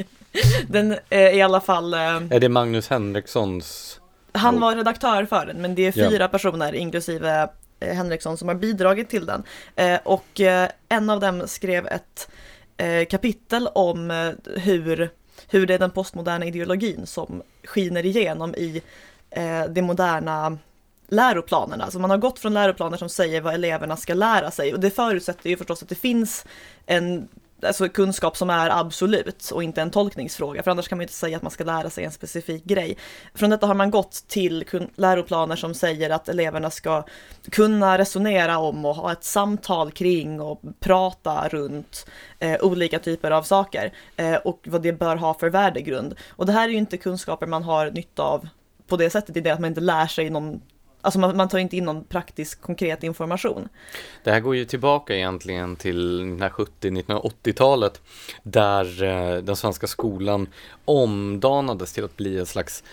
Den 0.70 0.98
är 1.10 1.34
i 1.34 1.42
alla 1.42 1.62
fall, 1.62 1.94
eh, 1.94 2.00
Är 2.00 2.40
det 2.40 2.50
Magnus 2.50 2.88
Henrikssons? 2.90 4.00
han 4.32 4.60
var 4.60 4.76
redaktör 4.76 5.26
för 5.26 5.46
den, 5.46 5.62
men 5.62 5.76
det 5.76 5.82
är 5.88 5.94
Ja. 5.96 6.10
fyra 6.10 6.28
personer, 6.28 6.76
inklusive 6.76 7.50
eh, 7.80 7.94
Henriksson, 7.96 8.38
som 8.38 8.48
har 8.48 8.56
bidragit 8.56 9.10
till 9.10 9.26
den. 9.26 9.44
Eh, 9.76 10.00
och 10.04 10.42
eh, 10.42 10.70
en 10.90 11.10
av 11.10 11.20
dem 11.20 11.44
skrev 11.48 11.88
ett 11.88 12.30
eh, 12.30 12.37
Eh, 12.78 13.06
kapitel 13.06 13.68
om 13.68 14.12
eh, 14.12 14.32
hur, 14.56 15.10
hur 15.48 15.66
det 15.66 15.74
är 15.74 15.80
den 15.80 15.92
postmoderna 15.92 16.46
ideologin 16.46 17.06
som 17.06 17.42
skiner 17.64 18.06
igenom 18.06 18.56
i 18.56 18.82
eh, 19.30 19.64
de 19.70 19.82
moderna 19.82 20.58
läroplanerna. 21.08 21.84
Alltså 21.84 22.00
man 22.00 22.10
har 22.10 22.18
gått 22.18 22.40
från 22.40 22.54
läroplaner 22.54 22.98
som 22.98 23.10
säger 23.10 23.42
vad 23.42 23.54
eleverna 23.54 23.98
ska 23.98 24.14
lära 24.14 24.52
sig 24.52 24.74
och 24.74 24.80
det 24.80 24.90
förutsätter 24.90 25.50
ju 25.50 25.58
förstås 25.58 25.84
att 25.84 25.90
det 25.90 25.96
finns 25.96 26.46
en 26.86 27.28
alltså 27.62 27.90
kunskap 27.90 28.38
som 28.38 28.50
är 28.50 28.70
absolut 28.70 29.52
och 29.52 29.64
inte 29.64 29.82
en 29.82 29.92
tolkningsfråga, 29.92 30.64
för 30.64 30.72
annars 30.72 30.88
kan 30.88 30.98
man 30.98 31.02
ju 31.02 31.06
inte 31.06 31.14
säga 31.14 31.38
att 31.38 31.44
man 31.44 31.52
ska 31.52 31.64
lära 31.64 31.90
sig 31.90 32.06
en 32.06 32.12
specifik 32.12 32.64
grej. 32.64 32.98
Från 33.34 33.50
detta 33.50 33.68
har 33.68 33.74
man 33.74 33.92
gått 33.92 34.24
till 34.28 34.66
läroplaner 34.96 35.56
som 35.56 35.74
säger 35.74 36.10
att 36.10 36.30
eleverna 36.30 36.70
ska 36.70 37.04
kunna 37.52 37.98
resonera 37.98 38.58
om 38.58 38.86
och 38.86 38.96
ha 38.96 39.12
ett 39.12 39.24
samtal 39.24 39.92
kring 39.92 40.42
och 40.42 40.62
prata 40.80 41.48
runt 41.48 42.06
eh, 42.40 42.62
olika 42.62 43.00
typer 43.00 43.32
av 43.32 43.44
saker 43.44 43.94
eh, 44.16 44.36
och 44.36 44.60
vad 44.66 44.82
det 44.82 44.94
bör 44.94 45.16
ha 45.16 45.34
för 45.34 45.50
värdegrund. 45.50 46.16
Och 46.30 46.46
det 46.46 46.52
här 46.52 46.68
är 46.68 46.72
ju 46.72 46.78
inte 46.78 46.98
kunskaper 46.98 47.48
man 47.48 47.64
har 47.64 47.92
nytta 47.92 48.24
av 48.24 48.48
på 48.88 48.98
det 48.98 49.10
sättet, 49.10 49.38
i 49.38 49.42
det 49.42 49.50
att 49.50 49.60
man 49.60 49.68
inte 49.68 49.82
lär 49.82 50.08
sig 50.08 50.30
någon 50.30 50.62
Alltså 51.08 51.20
man, 51.20 51.38
man 51.38 51.50
tar 51.50 51.60
inte 51.60 51.78
in 51.78 51.84
någon 51.84 52.04
praktisk 52.04 52.62
konkret 52.62 53.04
information. 53.04 53.70
Det 54.24 54.32
här 54.32 54.40
går 54.40 54.56
ju 54.56 54.66
tillbaka 54.66 55.16
egentligen 55.16 55.76
till 55.76 56.22
1970-1980-talet 56.22 58.02
där 58.44 59.04
eh, 59.04 59.38
den 59.38 59.56
svenska 59.56 59.88
skolan 59.88 60.48
omdanades 60.86 61.94
till 61.94 62.04
att 62.04 62.18
bli 62.18 62.40
en 62.40 62.46
slags 62.46 62.84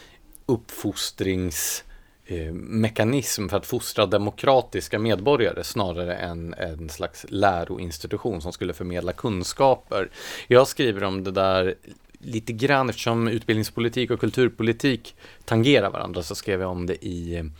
uppfostrings 0.46 1.84
eh, 2.26 2.52
mekanism 2.52 3.48
för 3.48 3.56
att 3.56 3.66
fostra 3.66 4.06
demokratiska 4.06 4.98
medborgare 4.98 5.64
snarare 5.64 6.14
än 6.14 6.54
en 6.54 6.88
slags 6.88 7.26
läroinstitution 7.28 8.40
som 8.40 8.52
skulle 8.52 8.72
förmedla 8.72 9.12
kunskaper. 9.12 10.10
Jag 10.46 10.68
skriver 10.68 11.04
om 11.04 11.24
det 11.24 11.30
där 11.30 11.74
lite 12.18 12.52
grann 12.52 12.88
eftersom 12.88 13.28
utbildningspolitik 13.28 14.10
och 14.10 14.20
kulturpolitik 14.20 15.16
tangerar 15.44 15.90
varandra 15.90 16.22
så 16.22 16.34
skrev 16.34 16.60
jag 16.60 16.70
om 16.70 16.86
det 16.86 17.04
i 17.04 17.50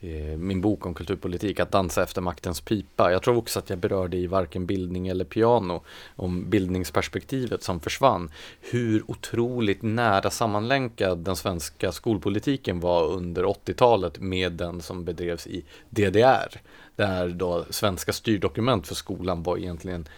Eh, 0.00 0.36
min 0.38 0.60
bok 0.60 0.86
om 0.86 0.94
kulturpolitik, 0.94 1.60
att 1.60 1.70
dansa 1.70 2.02
efter 2.02 2.20
maktens 2.20 2.60
pipa. 2.60 3.12
Jag 3.12 3.22
tror 3.22 3.36
också 3.36 3.58
att 3.58 3.70
jag 3.70 3.78
berörde 3.78 4.16
i 4.16 4.26
varken 4.26 4.66
bildning 4.66 5.08
eller 5.08 5.24
piano 5.24 5.82
om 6.16 6.50
bildningsperspektivet 6.50 7.62
som 7.62 7.80
försvann. 7.80 8.30
Hur 8.60 9.10
otroligt 9.10 9.82
nära 9.82 10.30
sammanlänkad 10.30 11.18
den 11.18 11.36
svenska 11.36 11.92
skolpolitiken 11.92 12.80
var 12.80 13.06
under 13.06 13.44
80-talet 13.44 14.20
med 14.20 14.52
den 14.52 14.80
som 14.80 15.04
bedrevs 15.04 15.46
i 15.46 15.64
DDR. 15.90 16.60
Där 16.96 17.28
då 17.28 17.64
svenska 17.70 18.12
styrdokument 18.12 18.86
för 18.86 18.94
skolan 18.94 19.42
var 19.42 19.58
egentligen 19.58 20.08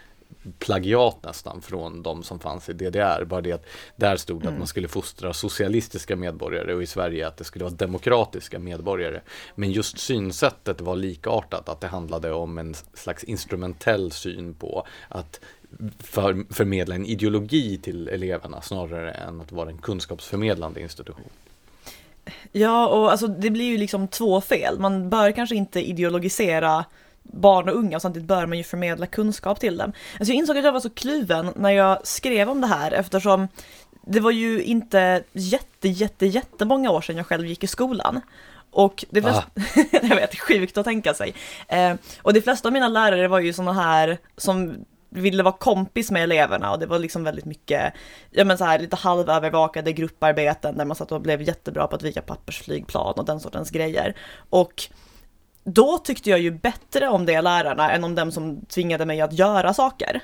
plagiat 0.58 1.16
nästan 1.22 1.62
från 1.62 2.02
de 2.02 2.22
som 2.22 2.38
fanns 2.38 2.68
i 2.68 2.72
DDR. 2.72 3.24
Bara 3.24 3.40
det 3.40 3.52
att 3.52 3.66
där 3.96 4.16
stod 4.16 4.40
det 4.40 4.44
mm. 4.44 4.54
att 4.54 4.58
man 4.58 4.66
skulle 4.66 4.88
fostra 4.88 5.32
socialistiska 5.32 6.16
medborgare 6.16 6.74
och 6.74 6.82
i 6.82 6.86
Sverige 6.86 7.26
att 7.26 7.36
det 7.36 7.44
skulle 7.44 7.64
vara 7.64 7.74
demokratiska 7.74 8.58
medborgare. 8.58 9.20
Men 9.54 9.72
just 9.72 9.98
synsättet 9.98 10.80
var 10.80 10.96
likartat, 10.96 11.68
att 11.68 11.80
det 11.80 11.86
handlade 11.86 12.32
om 12.32 12.58
en 12.58 12.74
slags 12.94 13.24
instrumentell 13.24 14.12
syn 14.12 14.54
på 14.54 14.86
att 15.08 15.40
för, 15.98 16.54
förmedla 16.54 16.94
en 16.94 17.06
ideologi 17.06 17.78
till 17.78 18.08
eleverna 18.08 18.62
snarare 18.62 19.12
än 19.12 19.40
att 19.40 19.52
vara 19.52 19.70
en 19.70 19.78
kunskapsförmedlande 19.78 20.80
institution. 20.80 21.30
Ja, 22.52 22.88
och 22.88 23.10
alltså 23.10 23.26
det 23.26 23.50
blir 23.50 23.64
ju 23.64 23.78
liksom 23.78 24.08
två 24.08 24.40
fel. 24.40 24.78
Man 24.78 25.10
bör 25.10 25.32
kanske 25.32 25.56
inte 25.56 25.88
ideologisera 25.88 26.84
barn 27.32 27.68
och 27.68 27.74
unga 27.74 27.96
och 27.96 28.02
samtidigt 28.02 28.28
bör 28.28 28.46
man 28.46 28.58
ju 28.58 28.64
förmedla 28.64 29.06
kunskap 29.06 29.60
till 29.60 29.76
dem. 29.76 29.92
Alltså 30.18 30.32
jag 30.32 30.38
insåg 30.38 30.58
att 30.58 30.64
jag 30.64 30.72
var 30.72 30.80
så 30.80 30.90
kluven 30.90 31.52
när 31.56 31.70
jag 31.70 32.06
skrev 32.06 32.48
om 32.48 32.60
det 32.60 32.66
här 32.66 32.92
eftersom 32.92 33.48
det 34.06 34.20
var 34.20 34.30
ju 34.30 34.62
inte 34.62 35.22
jätte, 35.32 35.88
jätte, 35.88 36.26
jättemånga 36.26 36.90
år 36.90 37.00
sedan 37.00 37.16
jag 37.16 37.26
själv 37.26 37.46
gick 37.46 37.64
i 37.64 37.66
skolan. 37.66 38.20
Och 38.70 39.04
det 39.10 39.22
flesta, 39.22 39.44
ah. 39.54 39.60
jag 40.02 40.16
vet, 40.16 40.40
sjukt 40.40 40.78
att 40.78 40.84
tänka 40.84 41.14
sig. 41.14 41.34
Eh, 41.68 41.94
och 42.22 42.32
de 42.32 42.40
flesta 42.40 42.68
av 42.68 42.72
mina 42.72 42.88
lärare 42.88 43.28
var 43.28 43.40
ju 43.40 43.52
sådana 43.52 43.72
här 43.72 44.18
som 44.36 44.84
ville 45.10 45.42
vara 45.42 45.54
kompis 45.54 46.10
med 46.10 46.22
eleverna 46.22 46.72
och 46.72 46.78
det 46.78 46.86
var 46.86 46.98
liksom 46.98 47.24
väldigt 47.24 47.44
mycket, 47.44 47.92
ja 48.30 48.44
men 48.44 48.58
så 48.58 48.64
här 48.64 48.78
lite 48.78 48.96
halvövervakade 48.96 49.92
grupparbeten 49.92 50.76
där 50.76 50.84
man 50.84 50.96
satt 50.96 51.12
och 51.12 51.20
blev 51.20 51.42
jättebra 51.42 51.86
på 51.86 51.96
att 51.96 52.02
vika 52.02 52.22
pappersflygplan 52.22 53.14
och 53.16 53.24
den 53.24 53.40
sortens 53.40 53.70
grejer. 53.70 54.16
Och 54.50 54.82
då 55.66 55.98
tyckte 55.98 56.30
jag 56.30 56.40
ju 56.40 56.50
bättre 56.50 57.08
om 57.08 57.26
de 57.26 57.40
lärarna 57.40 57.92
än 57.92 58.04
om 58.04 58.14
dem 58.14 58.32
som 58.32 58.66
tvingade 58.66 59.06
mig 59.06 59.20
att 59.20 59.32
göra 59.32 59.74
saker. 59.74 60.20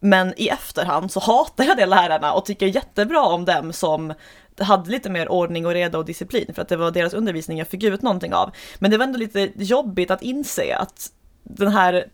Men 0.00 0.34
i 0.36 0.48
efterhand 0.48 1.12
så 1.12 1.20
hatar 1.20 1.64
jag 1.64 1.76
de 1.76 1.86
lärarna 1.86 2.32
och 2.32 2.44
tycker 2.44 2.66
jättebra 2.66 3.22
om 3.22 3.44
dem 3.44 3.72
som 3.72 4.14
hade 4.58 4.90
lite 4.90 5.10
mer 5.10 5.28
ordning 5.28 5.66
och 5.66 5.72
reda 5.72 5.98
och 5.98 6.04
disciplin 6.04 6.54
för 6.54 6.62
att 6.62 6.68
det 6.68 6.76
var 6.76 6.90
deras 6.90 7.14
undervisning 7.14 7.58
jag 7.58 7.68
fick 7.68 7.82
ut 7.82 8.02
någonting 8.02 8.34
av. 8.34 8.50
Men 8.78 8.90
det 8.90 8.98
var 8.98 9.04
ändå 9.04 9.18
lite 9.18 9.50
jobbigt 9.56 10.10
att 10.10 10.22
inse 10.22 10.76
att 10.76 11.12
den 11.42 11.72
här 11.72 12.06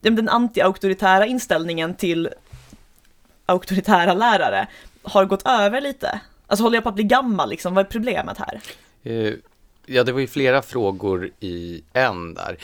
den 0.00 0.28
anti-auktoritära 0.28 1.26
inställningen 1.26 1.94
till 1.94 2.28
auktoritära 3.46 4.14
lärare 4.14 4.66
har 5.02 5.24
gått 5.24 5.46
över 5.46 5.80
lite. 5.80 6.20
Alltså 6.46 6.64
håller 6.64 6.76
jag 6.76 6.82
på 6.82 6.88
att 6.88 6.94
bli 6.94 7.04
gammal 7.04 7.50
liksom? 7.50 7.74
Vad 7.74 7.86
är 7.86 7.90
problemet 7.90 8.38
här? 8.38 8.60
Eh, 9.02 9.34
Ja, 9.92 10.04
det 10.04 10.12
var 10.12 10.20
ju 10.20 10.26
flera 10.26 10.62
frågor 10.62 11.30
i 11.40 11.82
en 11.92 12.34
där. 12.34 12.56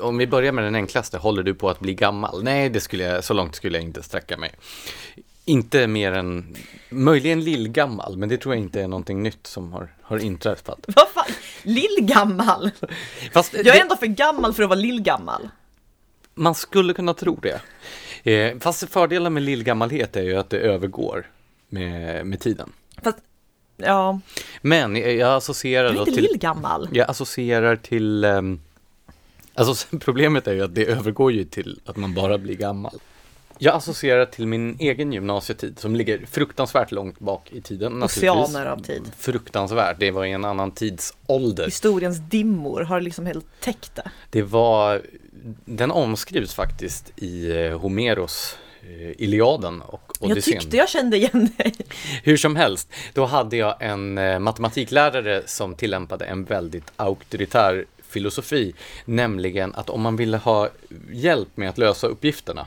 Om 0.00 0.18
vi 0.18 0.26
börjar 0.26 0.52
med 0.52 0.64
den 0.64 0.74
enklaste, 0.74 1.18
håller 1.18 1.42
du 1.42 1.54
på 1.54 1.70
att 1.70 1.80
bli 1.80 1.94
gammal? 1.94 2.42
Nej, 2.42 2.68
det 2.68 2.80
skulle 2.80 3.04
jag, 3.04 3.24
så 3.24 3.34
långt 3.34 3.54
skulle 3.54 3.78
jag 3.78 3.84
inte 3.84 4.02
sträcka 4.02 4.36
mig. 4.36 4.52
Inte 5.44 5.86
mer 5.86 6.12
än, 6.12 6.56
möjligen 6.88 7.44
lillgammal, 7.44 8.16
men 8.16 8.28
det 8.28 8.38
tror 8.38 8.54
jag 8.54 8.62
inte 8.62 8.80
är 8.80 8.88
någonting 8.88 9.22
nytt 9.22 9.46
som 9.46 9.72
har, 9.72 9.94
har 10.02 10.18
inträffat. 10.18 10.78
Vad 10.86 11.08
fan, 11.08 11.32
lillgammal? 11.62 12.70
Fast 13.32 13.52
jag 13.52 13.66
är 13.66 13.72
det... 13.72 13.80
ändå 13.80 13.96
för 13.96 14.06
gammal 14.06 14.54
för 14.54 14.62
att 14.62 14.68
vara 14.68 14.80
lillgammal. 14.80 15.48
Man 16.34 16.54
skulle 16.54 16.94
kunna 16.94 17.14
tro 17.14 17.40
det. 17.42 17.60
Eh, 18.32 18.58
fast 18.58 18.90
fördelen 18.90 19.34
med 19.34 19.42
lillgammalhet 19.42 20.16
är 20.16 20.22
ju 20.22 20.36
att 20.36 20.50
det 20.50 20.58
övergår 20.58 21.26
med, 21.68 22.26
med 22.26 22.40
tiden. 22.40 22.72
Fast 23.02 23.18
Ja. 23.76 24.20
Men 24.62 24.96
jag 24.96 25.36
associerar 25.36 25.92
då 25.92 26.04
till... 26.04 26.14
lillgammal. 26.14 26.88
Jag 26.92 27.10
associerar 27.10 27.76
till... 27.76 28.24
Um, 28.24 28.60
alltså 29.54 29.96
problemet 30.00 30.46
är 30.46 30.52
ju 30.52 30.64
att 30.64 30.74
det 30.74 30.86
övergår 30.86 31.32
ju 31.32 31.44
till 31.44 31.80
att 31.84 31.96
man 31.96 32.14
bara 32.14 32.38
blir 32.38 32.54
gammal. 32.54 33.00
Jag 33.58 33.74
associerar 33.74 34.26
till 34.26 34.46
min 34.46 34.76
egen 34.78 35.12
gymnasietid 35.12 35.78
som 35.78 35.96
ligger 35.96 36.26
fruktansvärt 36.26 36.92
långt 36.92 37.18
bak 37.18 37.52
i 37.52 37.60
tiden. 37.60 38.02
Oceaner 38.02 38.66
av 38.66 38.82
tid. 38.82 39.02
Fruktansvärt, 39.18 39.96
det 40.00 40.10
var 40.10 40.24
i 40.24 40.32
en 40.32 40.44
annan 40.44 40.70
tidsålder. 40.70 41.64
Historiens 41.64 42.18
dimmor 42.18 42.80
har 42.80 43.00
liksom 43.00 43.26
helt 43.26 43.46
täckt 43.60 43.94
det. 43.94 44.10
Det 44.30 44.42
var, 44.42 45.02
den 45.64 45.90
omskrivs 45.90 46.54
faktiskt 46.54 47.12
i 47.16 47.50
eh, 47.50 47.78
Homeros 47.78 48.56
eh, 48.82 49.22
Iliaden 49.22 49.82
och 49.82 50.05
Odysseen. 50.20 50.54
Jag 50.54 50.62
tyckte 50.62 50.76
jag 50.76 50.88
kände 50.88 51.16
igen 51.16 51.50
dig. 51.56 51.74
Hur 52.22 52.36
som 52.36 52.56
helst, 52.56 52.92
då 53.12 53.24
hade 53.24 53.56
jag 53.56 53.76
en 53.80 54.18
eh, 54.18 54.38
matematiklärare 54.38 55.42
som 55.46 55.74
tillämpade 55.74 56.24
en 56.24 56.44
väldigt 56.44 56.92
auktoritär 56.96 57.84
filosofi, 58.08 58.74
nämligen 59.04 59.74
att 59.74 59.90
om 59.90 60.00
man 60.00 60.16
ville 60.16 60.36
ha 60.36 60.68
hjälp 61.12 61.48
med 61.54 61.68
att 61.68 61.78
lösa 61.78 62.06
uppgifterna 62.06 62.66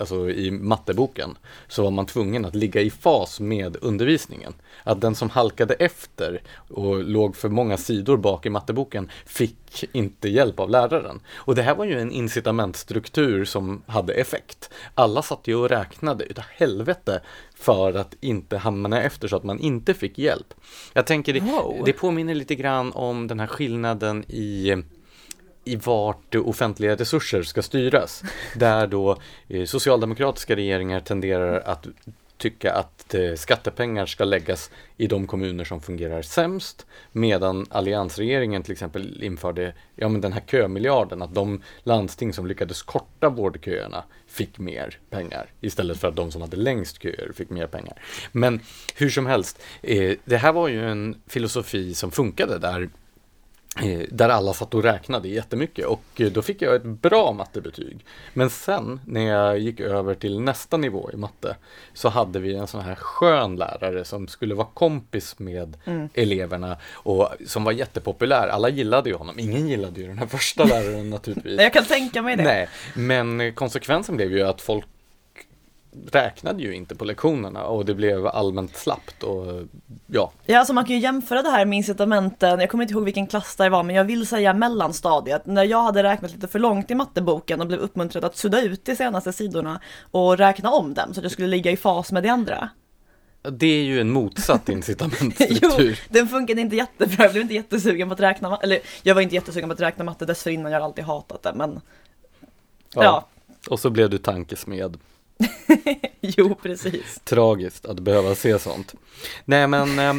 alltså 0.00 0.30
i 0.30 0.50
matteboken, 0.50 1.36
så 1.68 1.82
var 1.82 1.90
man 1.90 2.06
tvungen 2.06 2.44
att 2.44 2.54
ligga 2.54 2.80
i 2.80 2.90
fas 2.90 3.40
med 3.40 3.76
undervisningen. 3.80 4.54
Att 4.84 5.00
den 5.00 5.14
som 5.14 5.30
halkade 5.30 5.74
efter 5.74 6.42
och 6.68 7.04
låg 7.04 7.36
för 7.36 7.48
många 7.48 7.76
sidor 7.76 8.16
bak 8.16 8.46
i 8.46 8.50
matteboken 8.50 9.10
fick 9.26 9.84
inte 9.92 10.28
hjälp 10.28 10.60
av 10.60 10.70
läraren. 10.70 11.20
Och 11.34 11.54
det 11.54 11.62
här 11.62 11.74
var 11.74 11.84
ju 11.84 12.00
en 12.00 12.10
incitamentstruktur 12.10 13.44
som 13.44 13.82
hade 13.86 14.12
effekt. 14.12 14.70
Alla 14.94 15.22
satt 15.22 15.46
ju 15.46 15.54
och 15.54 15.68
räknade 15.68 16.24
utav 16.24 16.44
helvete 16.50 17.20
för 17.54 17.94
att 17.94 18.14
inte 18.20 18.56
hamna 18.56 19.02
efter 19.02 19.28
så 19.28 19.36
att 19.36 19.44
man 19.44 19.58
inte 19.58 19.94
fick 19.94 20.18
hjälp. 20.18 20.54
Jag 20.92 21.06
tänker, 21.06 21.32
det, 21.32 21.40
wow. 21.40 21.82
det 21.84 21.92
påminner 21.92 22.34
lite 22.34 22.54
grann 22.54 22.92
om 22.92 23.26
den 23.26 23.40
här 23.40 23.46
skillnaden 23.46 24.24
i 24.28 24.76
i 25.64 25.76
vart 25.76 26.34
offentliga 26.34 26.96
resurser 26.96 27.42
ska 27.42 27.62
styras. 27.62 28.22
Där 28.56 28.86
då 28.86 29.18
eh, 29.48 29.64
socialdemokratiska 29.64 30.56
regeringar 30.56 31.00
tenderar 31.00 31.60
att 31.60 31.86
tycka 32.38 32.72
att 32.72 33.14
eh, 33.14 33.34
skattepengar 33.34 34.06
ska 34.06 34.24
läggas 34.24 34.70
i 34.96 35.06
de 35.06 35.26
kommuner 35.26 35.64
som 35.64 35.80
fungerar 35.80 36.22
sämst 36.22 36.86
medan 37.12 37.66
alliansregeringen 37.70 38.62
till 38.62 38.72
exempel 38.72 39.22
införde 39.22 39.74
ja, 39.96 40.08
men 40.08 40.20
den 40.20 40.32
här 40.32 40.42
kömiljarden 40.46 41.22
att 41.22 41.34
de 41.34 41.62
landsting 41.82 42.32
som 42.32 42.46
lyckades 42.46 42.82
korta 42.82 43.28
vårdköerna 43.28 44.04
fick 44.26 44.58
mer 44.58 44.98
pengar 45.10 45.50
istället 45.60 45.98
för 45.98 46.08
att 46.08 46.16
de 46.16 46.32
som 46.32 46.42
hade 46.42 46.56
längst 46.56 47.02
köer 47.02 47.32
fick 47.34 47.50
mer 47.50 47.66
pengar. 47.66 48.02
Men 48.32 48.60
hur 48.96 49.10
som 49.10 49.26
helst, 49.26 49.62
eh, 49.82 50.16
det 50.24 50.36
här 50.36 50.52
var 50.52 50.68
ju 50.68 50.90
en 50.90 51.20
filosofi 51.26 51.94
som 51.94 52.10
funkade 52.10 52.58
där 52.58 52.88
där 54.10 54.28
alla 54.28 54.52
satt 54.52 54.74
och 54.74 54.82
räknade 54.82 55.28
jättemycket 55.28 55.86
och 55.86 56.04
eh, 56.16 56.26
då 56.26 56.42
fick 56.42 56.62
jag 56.62 56.74
ett 56.74 56.84
bra 56.84 57.32
mattebetyg. 57.32 58.04
Men 58.32 58.50
sen 58.50 59.00
när 59.06 59.26
jag 59.26 59.58
gick 59.58 59.80
över 59.80 60.14
till 60.14 60.40
nästa 60.40 60.76
nivå 60.76 61.10
i 61.12 61.16
matte 61.16 61.56
så 61.94 62.08
hade 62.08 62.38
vi 62.38 62.54
en 62.54 62.66
sån 62.66 62.80
här 62.80 62.94
skön 62.94 63.56
lärare 63.56 64.04
som 64.04 64.28
skulle 64.28 64.54
vara 64.54 64.66
kompis 64.74 65.38
med 65.38 65.76
mm. 65.84 66.08
eleverna 66.14 66.76
och 66.92 67.28
som 67.46 67.64
var 67.64 67.72
jättepopulär. 67.72 68.48
Alla 68.48 68.68
gillade 68.68 69.10
ju 69.10 69.16
honom. 69.16 69.38
Ingen 69.38 69.68
gillade 69.68 70.00
ju 70.00 70.06
den 70.06 70.18
här 70.18 70.26
första 70.26 70.64
läraren 70.64 71.10
naturligtvis. 71.10 71.60
Jag 71.60 71.72
kan 71.72 71.84
tänka 71.84 72.22
mig 72.22 72.36
det. 72.36 72.42
Nej, 72.42 72.68
men 72.94 73.54
konsekvensen 73.54 74.16
blev 74.16 74.32
ju 74.32 74.42
att 74.42 74.60
folk 74.60 74.86
räknade 76.12 76.62
ju 76.62 76.74
inte 76.74 76.94
på 76.94 77.04
lektionerna 77.04 77.64
och 77.64 77.84
det 77.84 77.94
blev 77.94 78.26
allmänt 78.26 78.76
slappt 78.76 79.22
och 79.22 79.62
ja. 80.06 80.32
Ja, 80.46 80.58
alltså 80.58 80.72
man 80.72 80.84
kan 80.84 80.96
ju 80.96 81.02
jämföra 81.02 81.42
det 81.42 81.50
här 81.50 81.64
med 81.64 81.76
incitamenten, 81.76 82.60
jag 82.60 82.70
kommer 82.70 82.84
inte 82.84 82.94
ihåg 82.94 83.04
vilken 83.04 83.26
klass 83.26 83.56
det 83.56 83.68
var, 83.68 83.82
men 83.82 83.96
jag 83.96 84.04
vill 84.04 84.26
säga 84.26 84.54
mellanstadiet, 84.54 85.46
när 85.46 85.64
jag 85.64 85.82
hade 85.82 86.02
räknat 86.02 86.32
lite 86.32 86.48
för 86.48 86.58
långt 86.58 86.90
i 86.90 86.94
matteboken 86.94 87.60
och 87.60 87.66
blev 87.66 87.80
uppmuntrad 87.80 88.24
att 88.24 88.36
sudda 88.36 88.62
ut 88.62 88.84
de 88.84 88.96
senaste 88.96 89.32
sidorna 89.32 89.80
och 90.10 90.38
räkna 90.38 90.70
om 90.70 90.94
dem 90.94 91.14
så 91.14 91.20
att 91.20 91.24
jag 91.24 91.32
skulle 91.32 91.48
ligga 91.48 91.70
i 91.70 91.76
fas 91.76 92.12
med 92.12 92.22
de 92.22 92.28
andra. 92.28 92.68
Det 93.50 93.66
är 93.66 93.84
ju 93.84 94.00
en 94.00 94.10
motsatt 94.10 94.68
incitamentstruktur. 94.68 95.88
jo, 95.90 95.94
den 96.08 96.28
funkade 96.28 96.60
inte 96.60 96.76
jättebra, 96.76 97.24
jag 97.24 97.32
blev 97.32 97.42
inte 97.42 97.54
jättesugen 97.54 98.08
på 98.08 98.14
att 98.14 98.20
räkna, 98.20 98.56
eller 98.62 98.78
jag 99.02 99.14
var 99.14 99.22
inte 99.22 99.34
jättesugen 99.34 99.68
på 99.68 99.72
att 99.72 99.80
räkna 99.80 100.04
matte 100.04 100.26
dessförinnan, 100.26 100.72
jag 100.72 100.80
har 100.80 100.84
alltid 100.84 101.04
hatat 101.04 101.42
det, 101.42 101.52
men 101.54 101.80
ja. 102.94 103.04
ja. 103.04 103.28
Och 103.68 103.80
så 103.80 103.90
blev 103.90 104.10
du 104.10 104.18
tankesmed 104.18 104.96
jo, 106.20 106.54
precis. 106.62 107.20
Tragiskt 107.24 107.86
att 107.86 108.00
behöva 108.00 108.34
se 108.34 108.58
sånt. 108.58 108.94
Nej 109.44 109.66
men 109.66 109.98
eh, 109.98 110.14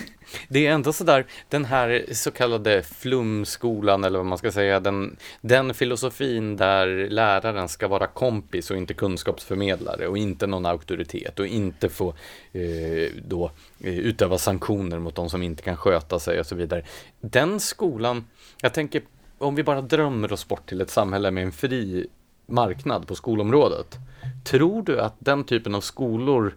det 0.48 0.68
är 0.68 0.72
ändå 0.72 0.94
sådär, 0.94 1.26
den 1.50 1.66
här 1.66 2.06
så 2.12 2.32
kallade 2.32 2.84
flumskolan 2.84 4.04
eller 4.04 4.20
vad 4.20 4.26
man 4.26 4.38
ska 4.38 4.52
säga, 4.52 4.80
den, 4.80 5.18
den 5.42 5.74
filosofin 5.74 6.58
där 6.58 7.10
läraren 7.10 7.70
ska 7.70 7.88
vara 7.88 8.08
kompis 8.08 8.72
och 8.72 8.78
inte 8.78 8.94
kunskapsförmedlare 8.94 10.08
och 10.08 10.18
inte 10.18 10.48
någon 10.48 10.66
auktoritet 10.66 11.40
och 11.40 11.48
inte 11.48 11.90
få 11.90 12.10
eh, 12.54 13.12
då 13.28 13.52
eh, 13.80 14.00
utöva 14.00 14.38
sanktioner 14.38 15.00
mot 15.00 15.16
de 15.16 15.30
som 15.30 15.44
inte 15.44 15.64
kan 15.64 15.78
sköta 15.78 16.20
sig 16.20 16.40
och 16.40 16.46
så 16.46 16.56
vidare. 16.56 16.86
Den 17.22 17.60
skolan, 17.60 18.26
jag 18.62 18.74
tänker 18.74 19.02
om 19.38 19.56
vi 19.56 19.64
bara 19.64 19.82
drömmer 19.82 20.34
oss 20.34 20.48
bort 20.48 20.70
till 20.70 20.82
ett 20.82 20.90
samhälle 20.90 21.32
med 21.32 21.44
en 21.44 21.52
fri 21.52 22.08
marknad 22.46 23.08
på 23.08 23.16
skolområdet. 23.16 23.98
Tror 24.46 24.82
du 24.82 25.02
att 25.02 25.16
den 25.20 25.44
typen 25.44 25.76
av 25.76 25.82
skolor 25.82 26.56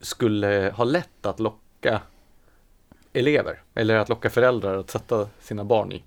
skulle 0.00 0.72
ha 0.76 0.84
lätt 0.84 1.26
att 1.26 1.40
locka 1.40 2.00
elever 3.12 3.62
eller 3.74 3.96
att 3.96 4.08
locka 4.08 4.30
föräldrar 4.30 4.78
att 4.78 4.90
sätta 4.90 5.28
sina 5.40 5.64
barn 5.64 5.92
i? 5.92 6.02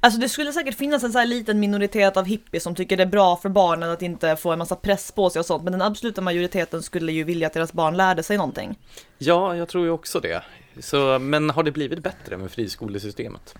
Alltså 0.00 0.20
det 0.20 0.28
skulle 0.28 0.52
säkert 0.52 0.74
finnas 0.74 1.04
en 1.04 1.12
så 1.12 1.18
här 1.18 1.26
liten 1.26 1.60
minoritet 1.60 2.16
av 2.16 2.24
hippies 2.24 2.62
som 2.62 2.74
tycker 2.74 2.96
det 2.96 3.02
är 3.02 3.06
bra 3.06 3.36
för 3.36 3.48
barnen 3.48 3.90
att 3.90 4.02
inte 4.02 4.36
få 4.36 4.52
en 4.52 4.58
massa 4.58 4.76
press 4.76 5.12
på 5.12 5.30
sig 5.30 5.40
och 5.40 5.46
sånt, 5.46 5.64
men 5.64 5.72
den 5.72 5.82
absoluta 5.82 6.20
majoriteten 6.20 6.82
skulle 6.82 7.12
ju 7.12 7.24
vilja 7.24 7.46
att 7.46 7.52
deras 7.52 7.72
barn 7.72 7.96
lärde 7.96 8.22
sig 8.22 8.36
någonting. 8.36 8.78
Ja, 9.18 9.56
jag 9.56 9.68
tror 9.68 9.84
ju 9.84 9.90
också 9.90 10.20
det. 10.20 10.42
Så, 10.80 11.18
men 11.18 11.50
har 11.50 11.62
det 11.62 11.72
blivit 11.72 11.98
bättre 11.98 12.36
med 12.36 12.50
friskolesystemet? 12.50 13.54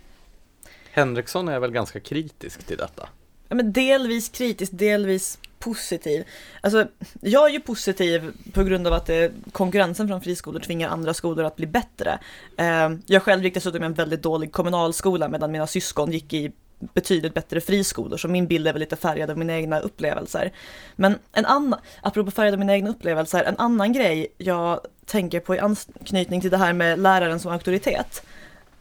Henriksson 0.93 1.49
är 1.49 1.59
väl 1.59 1.71
ganska 1.71 2.01
kritisk 2.01 2.67
till 2.67 2.77
detta? 2.77 3.09
Ja, 3.49 3.57
men 3.57 3.73
delvis 3.73 4.29
kritisk, 4.29 4.73
delvis 4.75 5.39
positiv. 5.59 6.25
Alltså, 6.61 6.87
jag 7.21 7.49
är 7.49 7.53
ju 7.53 7.61
positiv 7.61 8.33
på 8.53 8.65
grund 8.65 8.87
av 8.87 8.93
att 8.93 9.07
det, 9.07 9.33
konkurrensen 9.53 10.09
från 10.09 10.21
friskolor 10.21 10.61
tvingar 10.61 10.89
andra 10.89 11.15
skolor 11.15 11.45
att 11.45 11.57
bli 11.57 11.67
bättre. 11.67 12.19
Eh, 12.57 12.91
jag 13.07 13.23
själv 13.23 13.45
gick 13.45 13.55
dessutom 13.55 13.83
i 13.83 13.87
en 13.87 13.95
väldigt 13.95 14.23
dålig 14.23 14.53
kommunalskola 14.53 15.29
medan 15.29 15.53
mina 15.53 15.67
syskon 15.67 16.13
gick 16.13 16.33
i 16.33 16.53
betydligt 16.81 17.35
bättre 17.35 17.61
friskolor, 17.61 18.17
så 18.17 18.29
min 18.29 18.47
bild 18.47 18.69
är 18.69 18.73
väl 18.73 18.81
lite 18.81 18.97
färgad 18.97 19.31
av 19.31 19.39
mina 19.39 19.57
egna 19.57 19.81
upplevelser. 19.81 20.53
Men 20.97 21.19
en 21.33 21.47
annan, 21.47 21.81
apropå 22.03 22.31
färgad 22.31 22.55
av 22.55 22.59
mina 22.59 22.73
egna 22.73 22.91
upplevelser, 22.91 23.45
en 23.45 23.59
annan 23.59 23.93
grej 23.93 24.27
jag 24.39 24.81
tänker 25.07 25.41
på 25.41 25.55
i 25.55 25.59
anknytning 25.59 26.41
till 26.41 26.51
det 26.51 26.57
här 26.57 26.73
med 26.73 26.99
läraren 26.99 27.41
som 27.41 27.53
auktoritet, 27.53 28.23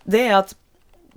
det 0.03 0.28
är 0.28 0.36
att 0.36 0.55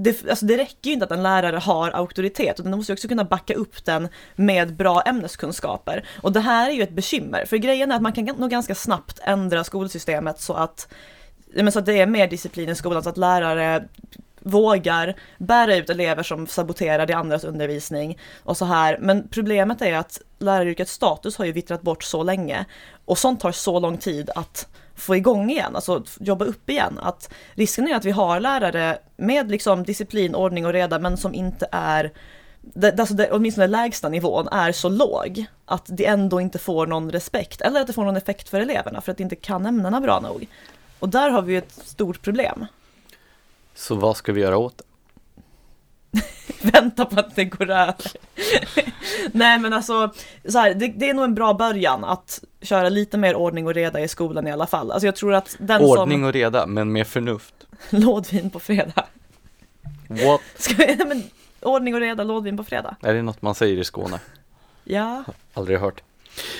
det, 0.02 0.28
alltså 0.30 0.46
det 0.46 0.56
räcker 0.56 0.90
ju 0.90 0.92
inte 0.92 1.04
att 1.04 1.10
en 1.10 1.22
lärare 1.22 1.56
har 1.56 1.90
auktoritet, 1.90 2.60
utan 2.60 2.70
de 2.70 2.76
måste 2.76 2.92
också 2.92 3.08
kunna 3.08 3.24
backa 3.24 3.54
upp 3.54 3.84
den 3.84 4.08
med 4.36 4.76
bra 4.76 5.02
ämneskunskaper. 5.02 6.08
Och 6.22 6.32
det 6.32 6.40
här 6.40 6.70
är 6.70 6.74
ju 6.74 6.82
ett 6.82 6.92
bekymmer, 6.92 7.44
för 7.44 7.56
grejen 7.56 7.90
är 7.90 7.96
att 7.96 8.02
man 8.02 8.12
kan 8.12 8.24
nog 8.24 8.50
ganska 8.50 8.74
snabbt 8.74 9.20
ändra 9.22 9.64
skolsystemet 9.64 10.40
så 10.40 10.52
att, 10.52 10.88
så 11.72 11.78
att 11.78 11.86
det 11.86 12.00
är 12.00 12.06
mer 12.06 12.28
disciplin 12.28 12.68
i 12.68 12.74
skolan, 12.74 13.02
så 13.02 13.08
att 13.08 13.16
lärare 13.16 13.84
vågar 14.40 15.16
bära 15.38 15.76
ut 15.76 15.90
elever 15.90 16.22
som 16.22 16.46
saboterar 16.46 17.06
de 17.06 17.14
andras 17.14 17.44
undervisning 17.44 18.18
och 18.42 18.56
så 18.56 18.64
här. 18.64 18.98
Men 19.00 19.28
problemet 19.28 19.82
är 19.82 19.94
att 19.94 20.20
läraryrkets 20.38 20.92
status 20.92 21.36
har 21.36 21.44
ju 21.44 21.52
vittrat 21.52 21.82
bort 21.82 22.02
så 22.02 22.22
länge 22.22 22.64
och 23.04 23.18
sånt 23.18 23.40
tar 23.40 23.52
så 23.52 23.80
lång 23.80 23.98
tid 23.98 24.30
att 24.34 24.68
få 25.00 25.16
igång 25.16 25.50
igen, 25.50 25.76
alltså 25.76 26.04
jobba 26.20 26.44
upp 26.44 26.70
igen. 26.70 26.98
Att 27.02 27.30
risken 27.54 27.88
är 27.88 27.94
att 27.94 28.04
vi 28.04 28.10
har 28.10 28.40
lärare 28.40 28.98
med 29.16 29.50
liksom 29.50 29.82
disciplin, 29.82 30.34
ordning 30.34 30.66
och 30.66 30.72
reda, 30.72 30.98
men 30.98 31.16
som 31.16 31.34
inte 31.34 31.68
är 31.72 32.12
det, 32.60 33.00
alltså 33.00 33.14
det, 33.14 33.30
åtminstone 33.30 33.66
lägsta 33.66 34.08
nivån 34.08 34.48
är 34.48 34.72
så 34.72 34.88
låg 34.88 35.44
att 35.64 35.84
det 35.86 36.06
ändå 36.06 36.40
inte 36.40 36.58
får 36.58 36.86
någon 36.86 37.10
respekt 37.10 37.60
eller 37.60 37.80
att 37.80 37.86
det 37.86 37.92
får 37.92 38.04
någon 38.04 38.16
effekt 38.16 38.48
för 38.48 38.60
eleverna 38.60 39.00
för 39.00 39.12
att 39.12 39.18
de 39.18 39.22
inte 39.22 39.36
kan 39.36 39.66
ämnena 39.66 40.00
bra 40.00 40.20
nog. 40.20 40.46
Och 40.98 41.08
där 41.08 41.30
har 41.30 41.42
vi 41.42 41.56
ett 41.56 41.72
stort 41.72 42.22
problem. 42.22 42.66
Så 43.74 43.94
vad 43.94 44.16
ska 44.16 44.32
vi 44.32 44.40
göra 44.40 44.58
åt 44.58 44.78
det? 44.78 44.84
Vänta 46.62 47.04
på 47.04 47.20
att 47.20 47.36
det 47.36 47.44
går 47.44 47.70
över. 47.70 47.94
Nej 49.32 49.58
men 49.58 49.72
alltså, 49.72 50.12
så 50.48 50.58
här, 50.58 50.74
det, 50.74 50.86
det, 50.86 51.10
är 51.10 51.14
nog 51.14 51.24
en 51.24 51.34
bra 51.34 51.54
början 51.54 52.04
att 52.04 52.44
köra 52.62 52.88
lite 52.88 53.18
mer 53.18 53.34
ordning 53.34 53.66
och 53.66 53.74
reda 53.74 54.00
i 54.00 54.08
skolan 54.08 54.46
i 54.46 54.52
alla 54.52 54.66
fall. 54.66 54.90
Alltså 54.90 55.06
jag 55.06 55.16
tror 55.16 55.34
att 55.34 55.56
den 55.58 55.82
ordning 55.82 56.18
som... 56.18 56.24
och 56.24 56.32
reda, 56.32 56.66
men 56.66 56.92
med 56.92 57.06
förnuft. 57.06 57.54
lådvin 57.90 58.50
på 58.50 58.60
fredag. 58.60 59.04
What? 60.08 60.40
Ska 60.56 60.74
vi, 60.74 60.96
men, 61.06 61.22
ordning 61.60 61.94
och 61.94 62.00
reda, 62.00 62.24
lådvin 62.24 62.56
på 62.56 62.64
fredag. 62.64 62.96
Är 63.02 63.14
det 63.14 63.22
något 63.22 63.42
man 63.42 63.54
säger 63.54 63.78
i 63.78 63.84
Skåne? 63.84 64.20
Ja. 64.84 65.24
Aldrig 65.54 65.78
hört. 65.78 66.02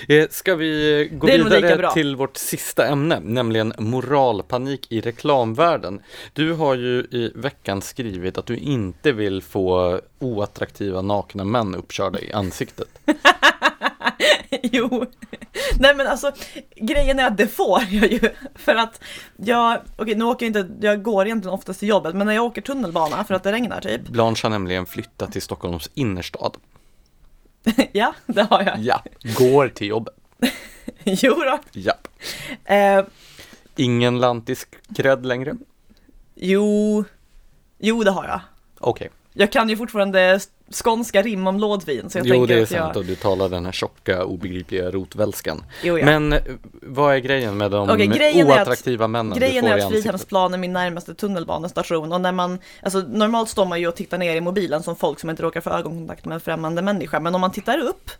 Eh, 0.09 0.29
ska 0.31 0.55
vi 0.55 1.09
gå 1.13 1.27
vidare 1.27 1.93
till 1.93 2.17
vårt 2.17 2.37
sista 2.37 2.87
ämne, 2.87 3.21
nämligen 3.21 3.73
moralpanik 3.79 4.87
i 4.93 5.01
reklamvärlden. 5.01 6.01
Du 6.33 6.53
har 6.53 6.75
ju 6.75 6.99
i 6.99 7.33
veckan 7.35 7.83
skrivit 7.83 8.39
att 8.39 8.47
du 8.47 8.57
inte 8.57 9.13
vill 9.13 9.43
få 9.43 10.01
oattraktiva 10.19 11.03
nakna 11.03 11.45
män 11.45 11.75
uppkörda 11.75 12.21
i 12.21 12.33
ansiktet. 12.33 12.89
jo, 14.63 15.07
nej 15.79 15.95
men 15.95 16.07
alltså 16.07 16.33
grejen 16.77 17.19
är 17.19 17.27
att 17.27 17.37
det 17.37 17.47
får 17.47 17.83
jag 17.91 18.13
ju 18.13 18.21
för 18.55 18.75
att 18.75 19.01
jag, 19.37 19.77
okej 19.77 20.03
okay, 20.03 20.15
nu 20.15 20.25
åker 20.25 20.47
jag 20.47 20.57
inte, 20.57 20.87
jag 20.87 21.03
går 21.03 21.27
egentligen 21.27 21.55
oftast 21.55 21.79
till 21.79 21.89
jobbet 21.89 22.15
men 22.15 22.27
när 22.27 22.35
jag 22.35 22.45
åker 22.45 22.63
tunnelbana 22.63 23.25
för 23.25 23.35
att 23.35 23.43
det 23.43 23.53
regnar 23.53 23.81
typ. 23.81 24.09
Blanche 24.09 24.41
har 24.43 24.51
nämligen 24.51 24.87
flyttat 24.87 25.33
till 25.33 25.43
Stockholms 25.43 25.91
innerstad. 25.95 26.57
ja, 27.93 28.15
det 28.27 28.43
har 28.43 28.63
jag. 28.63 28.79
Ja, 28.79 29.03
går 29.39 29.69
till 29.69 29.87
jobbet. 29.87 30.15
jo 31.05 31.35
då. 31.35 31.59
Ja. 31.73 31.95
Eh, 32.75 33.05
Ingen 33.77 34.21
lantisk 34.21 34.69
cred 34.97 35.27
längre? 35.27 35.55
Jo, 36.35 37.05
jo 37.79 38.05
det 38.05 38.11
har 38.11 38.25
jag. 38.25 38.41
Okej. 38.79 39.11
Jag 39.41 39.53
kan 39.53 39.69
ju 39.69 39.77
fortfarande 39.77 40.41
skånska 40.85 41.23
rim 41.23 41.47
om 41.47 41.59
lådvin. 41.59 42.11
Så 42.11 42.19
jag 42.19 42.27
jo, 42.27 42.47
det 42.47 42.55
är 42.55 42.67
sant 42.67 42.91
jag... 42.95 42.97
och 42.97 43.05
du 43.05 43.17
talar 43.17 43.49
den 43.49 43.65
här 43.65 43.73
tjocka, 43.73 44.25
obegripliga 44.25 44.91
rotvälskan. 44.91 45.65
Jo, 45.83 45.99
ja. 45.99 46.05
Men 46.05 46.33
eh, 46.33 46.39
vad 46.73 47.15
är 47.15 47.19
grejen 47.19 47.57
med 47.57 47.71
de 47.71 47.91
okay, 47.91 48.07
grejen 48.07 48.47
oattraktiva 48.47 49.05
att, 49.05 49.11
männen 49.11 49.39
Grejen 49.39 49.65
är 49.65 49.79
att 49.79 49.89
Fridhemsplan 49.89 50.55
är 50.55 50.59
min 50.59 50.73
närmaste 50.73 51.15
tunnelbanestation 51.15 52.13
och 52.13 52.21
när 52.21 52.33
man, 52.33 52.59
alltså 52.83 52.99
normalt 52.99 53.49
står 53.49 53.67
man 53.67 53.81
ju 53.81 53.89
och 53.89 53.97
tittar 53.97 54.19
ner 54.19 54.37
i 54.37 54.41
mobilen 54.41 54.83
som 54.83 54.97
folk 54.97 55.21
som 55.21 55.31
inte 55.31 55.43
råkar 55.43 55.61
få 55.61 55.71
ögonkontakt 55.71 56.25
med 56.25 56.35
en 56.35 56.41
främmande 56.41 56.83
människa, 56.83 57.21
men 57.21 57.35
om 57.35 57.41
man 57.41 57.53
tittar 57.53 57.79
upp 57.79 58.11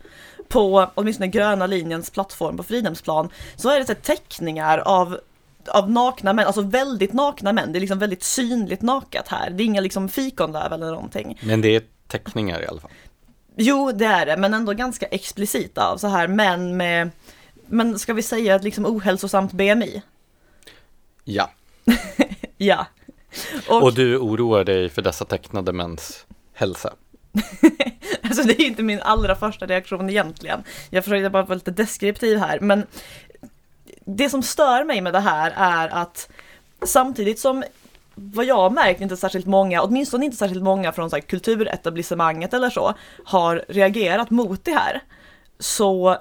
på 0.47 0.91
åtminstone 0.95 1.27
gröna 1.27 1.67
linjens 1.67 2.09
plattform 2.09 2.57
på 2.57 2.63
Fridhemsplan 2.63 3.29
så 3.55 3.69
är 3.69 3.79
det 3.79 3.85
så 3.85 3.93
teckningar 3.93 4.77
av 4.77 5.17
av 5.67 5.91
nakna 5.91 6.33
män, 6.33 6.45
alltså 6.45 6.61
väldigt 6.61 7.13
nakna 7.13 7.53
män. 7.53 7.71
Det 7.71 7.77
är 7.77 7.81
liksom 7.81 7.99
väldigt 7.99 8.23
synligt 8.23 8.81
nakat 8.81 9.27
här. 9.27 9.49
Det 9.49 9.63
är 9.63 9.65
inga 9.65 9.81
liksom 9.81 10.09
fikonlöv 10.09 10.73
eller 10.73 10.91
någonting. 10.91 11.39
Men 11.43 11.61
det 11.61 11.75
är 11.75 11.81
teckningar 12.07 12.63
i 12.63 12.67
alla 12.67 12.81
fall. 12.81 12.91
Jo, 13.55 13.91
det 13.91 14.05
är 14.05 14.25
det, 14.25 14.37
men 14.37 14.53
ändå 14.53 14.73
ganska 14.73 15.05
explicita 15.05 15.87
av 15.87 15.97
så 15.97 16.07
här 16.07 16.27
män 16.27 16.77
med, 16.77 17.09
men 17.67 17.99
ska 17.99 18.13
vi 18.13 18.21
säga 18.21 18.55
ett 18.55 18.63
liksom 18.63 18.85
ohälsosamt 18.85 19.51
BMI? 19.51 20.01
Ja. 21.23 21.49
ja. 22.57 22.85
Och, 23.67 23.83
och 23.83 23.93
du 23.93 24.17
oroar 24.17 24.63
dig 24.63 24.89
för 24.89 25.01
dessa 25.01 25.25
tecknade 25.25 25.73
mäns 25.73 26.25
hälsa? 26.53 26.93
alltså 28.21 28.43
det 28.43 28.61
är 28.61 28.65
inte 28.65 28.83
min 28.83 29.01
allra 29.01 29.35
första 29.35 29.65
reaktion 29.65 30.09
egentligen. 30.09 30.63
Jag 30.89 31.03
försökte 31.03 31.29
bara 31.29 31.43
vara 31.43 31.55
lite 31.55 31.71
deskriptiv 31.71 32.37
här, 32.37 32.59
men 32.59 32.87
det 34.05 34.29
som 34.29 34.43
stör 34.43 34.83
mig 34.83 35.01
med 35.01 35.13
det 35.13 35.19
här 35.19 35.53
är 35.55 35.87
att 35.87 36.29
samtidigt 36.85 37.39
som 37.39 37.63
vad 38.15 38.45
jag 38.45 38.55
har 38.55 38.69
märkt 38.69 39.01
inte 39.01 39.17
särskilt 39.17 39.45
många, 39.45 39.81
åtminstone 39.81 40.25
inte 40.25 40.37
särskilt 40.37 40.63
många 40.63 40.91
från 40.91 41.09
så 41.09 41.15
här, 41.15 41.21
kulturetablissemanget 41.21 42.53
eller 42.53 42.69
så, 42.69 42.93
har 43.25 43.65
reagerat 43.67 44.29
mot 44.29 44.65
det 44.65 44.71
här. 44.71 45.01
Så 45.59 46.17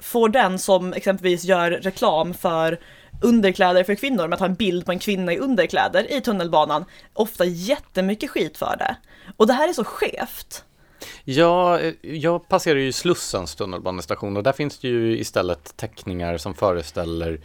får 0.00 0.28
den 0.28 0.58
som 0.58 0.92
exempelvis 0.92 1.44
gör 1.44 1.70
reklam 1.70 2.34
för 2.34 2.80
underkläder 3.22 3.84
för 3.84 3.94
kvinnor 3.94 4.28
med 4.28 4.34
att 4.34 4.40
ha 4.40 4.46
en 4.46 4.54
bild 4.54 4.86
på 4.86 4.92
en 4.92 4.98
kvinna 4.98 5.32
i 5.32 5.38
underkläder 5.38 6.12
i 6.12 6.20
tunnelbanan 6.20 6.84
ofta 7.14 7.44
jättemycket 7.44 8.30
skit 8.30 8.58
för 8.58 8.76
det. 8.78 8.96
Och 9.36 9.46
det 9.46 9.52
här 9.52 9.68
är 9.68 9.72
så 9.72 9.84
skevt. 9.84 10.64
Ja, 11.24 11.80
jag 12.02 12.48
passerar 12.48 12.78
ju 12.78 12.92
Slussens 12.92 13.54
tunnelbanestation 13.54 14.36
och 14.36 14.42
där 14.42 14.52
finns 14.52 14.78
det 14.78 14.88
ju 14.88 15.18
istället 15.18 15.76
teckningar 15.76 16.38
som 16.38 16.54
föreställer 16.54 17.40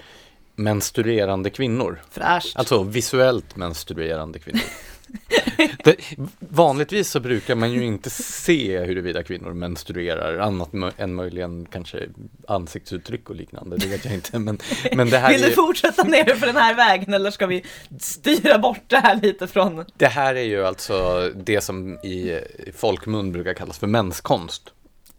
menstruerande 0.55 1.49
kvinnor. 1.49 2.01
Fräscht. 2.11 2.55
Alltså 2.55 2.83
visuellt 2.83 3.55
menstruerande 3.55 4.39
kvinnor. 4.39 4.61
Det, 5.83 5.95
vanligtvis 6.39 7.09
så 7.09 7.19
brukar 7.19 7.55
man 7.55 7.71
ju 7.71 7.85
inte 7.85 8.09
se 8.09 8.79
huruvida 8.79 9.23
kvinnor 9.23 9.53
menstruerar 9.53 10.39
annat 10.39 10.69
än 10.97 11.13
möjligen 11.13 11.65
kanske 11.71 12.07
ansiktsuttryck 12.47 13.29
och 13.29 13.35
liknande, 13.35 13.77
det 13.77 13.87
vet 13.87 14.05
jag 14.05 14.13
inte. 14.13 14.39
Men, 14.39 14.59
men 14.95 15.09
det 15.09 15.17
här 15.17 15.31
Vill 15.31 15.41
du 15.41 15.47
är... 15.47 15.51
fortsätta 15.51 16.03
ner 16.03 16.35
för 16.35 16.45
den 16.47 16.55
här 16.55 16.75
vägen 16.75 17.13
eller 17.13 17.31
ska 17.31 17.47
vi 17.47 17.63
styra 17.99 18.57
bort 18.57 18.83
det 18.87 18.97
här 18.97 19.19
lite 19.21 19.47
från? 19.47 19.85
Det 19.97 20.07
här 20.07 20.35
är 20.35 20.43
ju 20.43 20.65
alltså 20.65 21.29
det 21.35 21.61
som 21.61 21.93
i 21.93 22.39
folkmun 22.75 23.31
brukar 23.31 23.53
kallas 23.53 23.77
för 23.77 23.87
menskonst. 23.87 24.73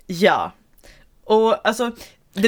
Ja, 0.07 0.53
och 1.25 1.69
alltså 1.69 1.93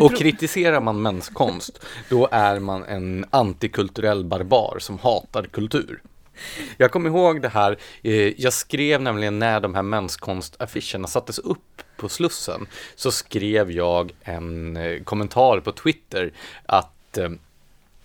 Och 0.00 0.16
kritiserar 0.16 0.80
man 0.80 1.02
menskonst, 1.02 1.80
då 2.08 2.28
är 2.32 2.60
man 2.60 2.84
en 2.84 3.24
antikulturell 3.30 4.24
barbar 4.24 4.76
som 4.80 4.98
hatar 4.98 5.42
kultur. 5.42 6.02
Jag 6.76 6.90
kommer 6.90 7.10
ihåg 7.10 7.42
det 7.42 7.48
här, 7.48 7.78
eh, 8.02 8.40
jag 8.40 8.52
skrev 8.52 9.02
nämligen 9.02 9.38
när 9.38 9.60
de 9.60 9.74
här 9.74 9.82
menskonstaffischerna 9.82 11.08
sattes 11.08 11.38
upp 11.38 11.82
på 11.96 12.08
Slussen, 12.08 12.66
så 12.94 13.10
skrev 13.10 13.70
jag 13.70 14.12
en 14.22 14.76
eh, 14.76 15.02
kommentar 15.02 15.60
på 15.60 15.72
Twitter 15.72 16.32
att 16.66 17.18
eh, 17.18 17.30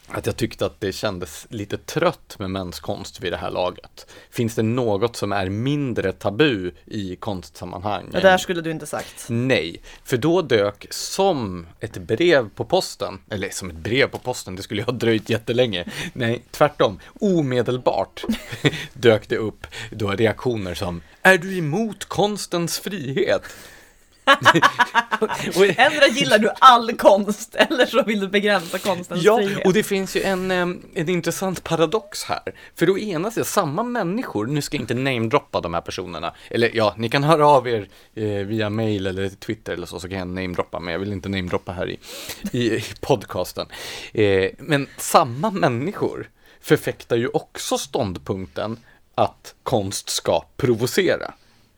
att 0.08 0.26
jag 0.26 0.38
tyckte 0.38 0.66
att 0.66 0.80
det 0.80 0.92
kändes 0.92 1.48
lite 1.50 1.78
trött 1.78 2.36
med 2.40 2.52
menskonst 2.52 3.22
vid 3.22 3.34
det 3.34 3.38
här 3.38 3.52
laget. 3.52 4.08
Finns 4.30 4.56
det 4.56 4.64
något 4.64 5.16
som 5.16 5.32
är 5.32 5.50
mindre 5.50 6.12
tabu 6.12 6.72
i 6.86 7.16
konstsammanhang? 7.16 8.10
Det 8.12 8.20
där 8.20 8.38
skulle 8.38 8.62
du 8.62 8.72
inte 8.72 8.86
sagt. 8.86 9.26
Nej, 9.30 9.82
för 10.04 10.18
då 10.18 10.42
dök 10.42 10.88
som 10.90 11.68
ett 11.80 11.98
brev 11.98 12.50
på 12.50 12.66
posten, 12.66 13.20
eller 13.30 13.50
som 13.50 13.70
ett 13.70 13.76
brev 13.76 14.08
på 14.08 14.20
posten, 14.20 14.56
det 14.56 14.64
skulle 14.64 14.82
ju 14.82 14.86
ha 14.86 14.94
dröjt 14.94 15.30
jättelänge. 15.30 15.86
Nej, 16.14 16.44
tvärtom, 16.52 17.00
omedelbart 17.20 18.24
dök 18.94 19.30
det 19.30 19.38
upp 19.38 19.68
då 19.92 20.12
reaktioner 20.12 20.74
som 20.74 21.02
Är 21.22 21.38
du 21.38 21.58
emot 21.58 22.06
konstens 22.06 22.80
frihet? 22.80 23.42
Ändra 25.78 26.08
gillar 26.08 26.38
du 26.40 26.50
all 26.60 26.94
konst 26.98 27.56
eller 27.56 27.86
så 27.86 28.04
vill 28.04 28.20
du 28.20 28.28
begränsa 28.28 28.78
konstens 28.80 29.24
Ja, 29.24 29.38
frihet. 29.38 29.66
och 29.66 29.74
det 29.74 29.84
finns 29.84 30.16
ju 30.16 30.22
en, 30.22 30.52
en 30.52 31.10
intressant 31.10 31.64
paradox 31.64 32.24
här. 32.24 32.42
För 32.76 32.86
då 32.86 33.00
ena 33.00 33.32
sidan, 33.32 33.46
samma 33.46 33.84
människor, 33.84 34.46
nu 34.46 34.62
ska 34.62 34.78
jag 34.78 34.82
inte 34.84 34.94
namedroppa 34.94 35.62
de 35.62 35.74
här 35.74 35.82
personerna, 35.82 36.34
eller 36.50 36.72
ja, 36.74 36.94
ni 36.98 37.10
kan 37.10 37.24
höra 37.24 37.48
av 37.48 37.68
er 37.68 37.88
eh, 38.16 38.24
via 38.26 38.70
mail 38.70 39.08
eller 39.08 39.30
Twitter 39.30 39.74
eller 39.74 39.88
så, 39.88 40.00
så 40.00 40.10
kan 40.10 40.18
jag 40.18 40.28
namedroppa, 40.28 40.80
men 40.80 40.92
jag 40.92 41.00
vill 41.00 41.12
inte 41.14 41.30
namedroppa 41.30 41.72
här 41.72 41.90
i, 41.90 42.00
i, 42.52 42.76
i 42.76 42.84
podcasten. 43.02 43.68
Eh, 44.14 44.50
men 44.58 44.88
samma 44.98 45.52
människor 45.52 46.30
förfäktar 46.62 47.16
ju 47.16 47.28
också 47.28 47.78
ståndpunkten 47.78 48.80
att 49.16 49.56
konst 49.64 50.10
ska 50.10 50.44
provocera. 50.58 51.34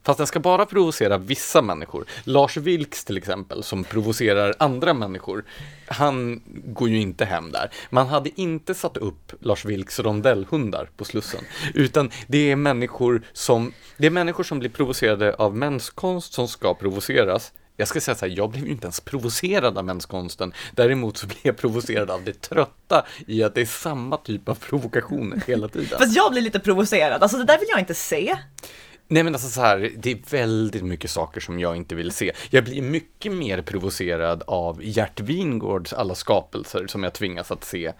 Fast 0.05 0.17
den 0.17 0.27
ska 0.27 0.39
bara 0.39 0.65
provocera 0.65 1.17
vissa 1.17 1.61
människor. 1.61 2.05
Lars 2.23 2.57
Vilks 2.57 3.05
till 3.05 3.17
exempel, 3.17 3.63
som 3.63 3.83
provocerar 3.83 4.55
andra 4.59 4.93
människor, 4.93 5.45
han 5.87 6.41
går 6.65 6.89
ju 6.89 6.99
inte 6.99 7.25
hem 7.25 7.51
där. 7.51 7.71
Man 7.89 8.07
hade 8.07 8.41
inte 8.41 8.73
satt 8.73 8.97
upp 8.97 9.31
Lars 9.39 9.65
Vilks 9.65 9.99
rondellhundar 9.99 10.89
på 10.97 11.05
Slussen, 11.05 11.41
utan 11.73 12.11
det 12.27 12.51
är 12.51 12.55
människor 12.55 13.21
som, 13.33 13.73
det 13.97 14.07
är 14.07 14.11
människor 14.11 14.43
som 14.43 14.59
blir 14.59 14.69
provocerade 14.69 15.33
av 15.33 15.55
menskonst 15.55 16.33
som 16.33 16.47
ska 16.47 16.73
provoceras. 16.73 17.51
Jag 17.77 17.87
ska 17.87 18.01
säga 18.01 18.15
så 18.15 18.25
här, 18.25 18.33
jag 18.37 18.49
blev 18.49 18.65
ju 18.65 18.71
inte 18.71 18.85
ens 18.85 18.99
provocerad 18.99 19.77
av 19.77 19.85
menskonsten. 19.85 20.53
Däremot 20.73 21.17
så 21.17 21.27
blev 21.27 21.39
jag 21.41 21.57
provocerad 21.57 22.11
av 22.11 22.23
det 22.23 22.41
trötta 22.41 23.05
i 23.27 23.43
att 23.43 23.55
det 23.55 23.61
är 23.61 23.65
samma 23.65 24.17
typ 24.17 24.49
av 24.49 24.55
provokationer 24.55 25.41
hela 25.47 25.67
tiden. 25.67 25.99
Fast 25.99 26.15
jag 26.15 26.31
blir 26.31 26.41
lite 26.41 26.59
provocerad, 26.59 27.23
alltså 27.23 27.37
det 27.37 27.43
där 27.43 27.59
vill 27.59 27.67
jag 27.69 27.79
inte 27.79 27.93
se. 27.93 28.37
Nej 29.07 29.23
men 29.23 29.33
alltså 29.33 29.49
så 29.49 29.61
här, 29.61 29.91
det 29.97 30.11
är 30.11 30.17
väldigt 30.29 30.83
mycket 30.83 31.11
saker 31.11 31.41
som 31.41 31.59
jag 31.59 31.75
inte 31.75 31.95
vill 31.95 32.11
se. 32.11 32.31
Jag 32.49 32.63
blir 32.63 32.81
mycket 32.81 33.31
mer 33.31 33.61
provocerad 33.61 34.43
av 34.47 34.83
Gert 34.83 35.19
Wingårds 35.19 35.93
alla 35.93 36.15
skapelser 36.15 36.87
som 36.87 37.03
jag 37.03 37.13
tvingas 37.13 37.51
att 37.51 37.63
se 37.63 37.93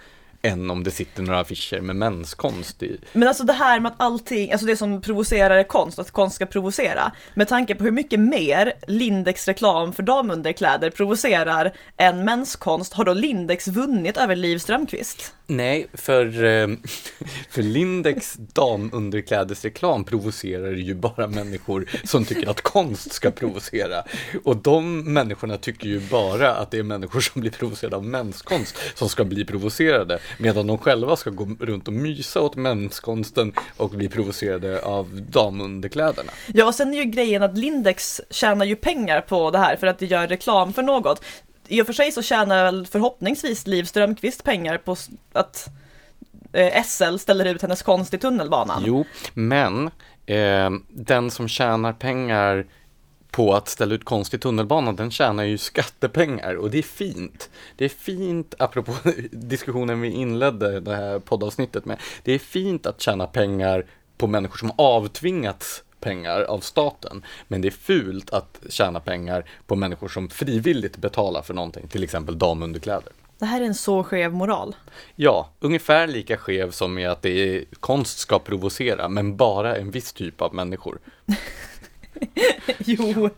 än 0.46 0.70
om 0.70 0.84
det 0.84 0.92
sitter 0.92 1.24
några 1.24 1.40
affischer 1.40 1.82
med 1.82 1.96
menskonst 1.96 2.84
i. 2.84 3.00
Men 3.14 3.28
alltså 3.28 3.44
det 3.44 3.54
här 3.54 3.80
med 3.80 3.92
att 3.92 4.02
allting, 4.02 4.52
alltså 4.52 4.68
det 4.68 4.78
som 4.78 5.02
provocerar 5.02 5.58
är 5.58 5.64
konst, 5.64 6.00
att 6.00 6.12
konst 6.12 6.36
ska 6.36 6.46
provocera. 6.46 7.12
Med 7.34 7.48
tanke 7.48 7.76
på 7.76 7.84
hur 7.84 7.92
mycket 7.92 8.20
mer 8.20 8.74
Lindex 8.88 9.48
reklam 9.48 9.94
för 9.94 10.04
damunderkläder 10.04 10.90
provocerar 10.90 11.74
än 11.98 12.26
menskonst, 12.26 12.94
har 12.94 13.06
då 13.06 13.14
Lindex 13.14 13.68
vunnit 13.68 14.18
över 14.18 14.36
Liv 14.36 14.58
Strömquist? 14.58 15.34
Nej, 15.48 15.88
för, 15.94 16.44
eh, 16.44 16.68
för 17.50 17.62
Lindex 17.62 18.34
damunderklädesreklam 18.34 20.04
provocerar 20.04 20.72
ju 20.72 20.94
bara 20.94 21.28
människor 21.28 21.90
som 22.04 22.26
tycker 22.26 22.50
att 22.50 22.62
konst 22.62 23.14
ska 23.14 23.32
provocera. 23.32 24.04
Och 24.44 24.58
de 24.58 25.14
människorna 25.14 25.58
tycker 25.58 25.88
ju 25.88 26.00
bara 26.00 26.56
att 26.56 26.72
det 26.72 26.80
är 26.80 26.84
människor 26.84 27.20
som 27.20 27.42
blir 27.42 27.52
provocerade 27.52 27.96
av 27.96 28.04
menskonst 28.04 28.78
som 28.94 29.10
ska 29.10 29.24
bli 29.24 29.46
provocerade. 29.46 30.20
Medan 30.38 30.68
de 30.68 30.78
själva 30.78 31.16
ska 31.16 31.30
gå 31.30 31.48
runt 31.60 31.88
och 31.88 31.94
mysa 31.94 32.42
åt 32.42 32.56
menskonsten 32.56 33.54
och 33.78 33.90
bli 33.90 34.10
provocerade 34.10 34.82
av 34.82 35.22
damunderkläderna. 35.30 36.32
Ja, 36.54 36.66
och 36.66 36.76
sen 36.76 36.94
är 36.94 36.98
ju 36.98 37.04
grejen 37.04 37.44
att 37.44 37.58
Lindex 37.58 38.22
tjänar 38.30 38.66
ju 38.66 38.76
pengar 38.76 39.22
på 39.22 39.52
det 39.52 39.58
här 39.58 39.76
för 39.76 39.88
att 39.88 40.00
det 40.00 40.06
gör 40.06 40.28
reklam 40.28 40.74
för 40.74 40.84
något. 40.84 41.24
I 41.68 41.82
och 41.82 41.86
för 41.86 41.94
sig 41.94 42.12
så 42.12 42.22
tjänar 42.22 42.64
väl 42.64 42.86
förhoppningsvis 42.86 43.68
Liv 43.68 43.84
Strömquist 43.84 44.44
pengar 44.44 44.78
på 44.78 44.96
att 45.34 45.68
eh, 46.54 46.84
SL 46.84 47.18
ställer 47.18 47.46
ut 47.46 47.62
hennes 47.62 47.82
konst 47.82 48.14
i 48.14 48.18
tunnelbanan. 48.18 48.84
Jo, 48.86 49.06
men 49.34 49.90
eh, 50.26 50.72
den 50.90 51.32
som 51.32 51.48
tjänar 51.48 51.94
pengar 51.94 52.66
på 53.36 53.54
att 53.54 53.70
ställa 53.70 53.96
ut 53.96 54.06
konst 54.06 54.34
i 54.34 54.38
tunnelbanan, 54.38 54.96
den 54.96 55.12
tjänar 55.12 55.44
ju 55.44 55.58
skattepengar 55.58 56.56
och 56.56 56.72
det 56.72 56.78
är 56.78 56.84
fint. 56.84 57.50
Det 57.76 57.86
är 57.86 57.90
fint, 57.90 58.56
apropå 58.60 58.94
diskussionen 59.32 60.02
vi 60.02 60.10
inledde 60.10 60.80
det 60.80 60.96
här 60.96 61.20
poddavsnittet 61.20 61.86
med, 61.86 61.98
det 62.24 62.32
är 62.32 62.40
fint 62.40 62.86
att 62.86 63.02
tjäna 63.02 63.28
pengar 63.28 63.86
på 64.18 64.28
människor 64.28 64.58
som 64.58 64.72
avtvingats 64.76 65.84
pengar 66.00 66.42
av 66.42 66.60
staten, 66.60 67.26
men 67.48 67.62
det 67.62 67.68
är 67.68 67.72
fult 67.72 68.30
att 68.30 68.60
tjäna 68.70 69.00
pengar 69.00 69.46
på 69.68 69.76
människor 69.76 70.08
som 70.08 70.30
frivilligt 70.30 70.98
betalar 70.98 71.42
för 71.42 71.54
någonting, 71.54 71.88
till 71.88 72.04
exempel 72.04 72.40
damunderkläder. 72.40 73.12
Det 73.40 73.46
här 73.46 73.62
är 73.62 73.66
en 73.66 73.76
så 73.76 74.04
skev 74.04 74.34
moral. 74.34 74.76
Ja, 75.16 75.50
ungefär 75.60 76.08
lika 76.08 76.38
skev 76.38 76.72
som 76.72 76.98
i 76.98 77.06
att 77.06 77.22
det 77.22 77.30
är, 77.30 77.66
konst 77.80 78.18
ska 78.18 78.40
provocera, 78.40 79.10
men 79.10 79.38
bara 79.38 79.76
en 79.76 79.92
viss 79.92 80.14
typ 80.14 80.42
av 80.42 80.54
människor. 80.54 81.00
Jo, 82.80 83.30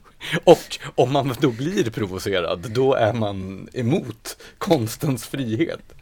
Och 0.44 0.80
om 0.96 1.12
man 1.14 1.36
då 1.40 1.52
blir 1.52 1.90
provocerad, 1.90 2.72
då 2.72 2.94
är 2.94 3.14
man 3.14 3.70
emot 3.74 4.38
konstens 4.58 5.26
frihet. 5.28 5.94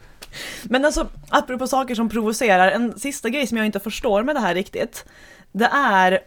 men 0.62 0.84
alltså 0.84 1.08
apropå 1.28 1.66
saker 1.66 1.94
som 1.94 2.08
provocerar, 2.08 2.70
en 2.70 2.98
sista 2.98 3.28
grej 3.28 3.46
som 3.46 3.56
jag 3.56 3.66
inte 3.66 3.80
förstår 3.80 4.22
med 4.22 4.34
det 4.36 4.40
här 4.40 4.54
riktigt, 4.54 5.04
det 5.52 5.70
är 5.72 6.20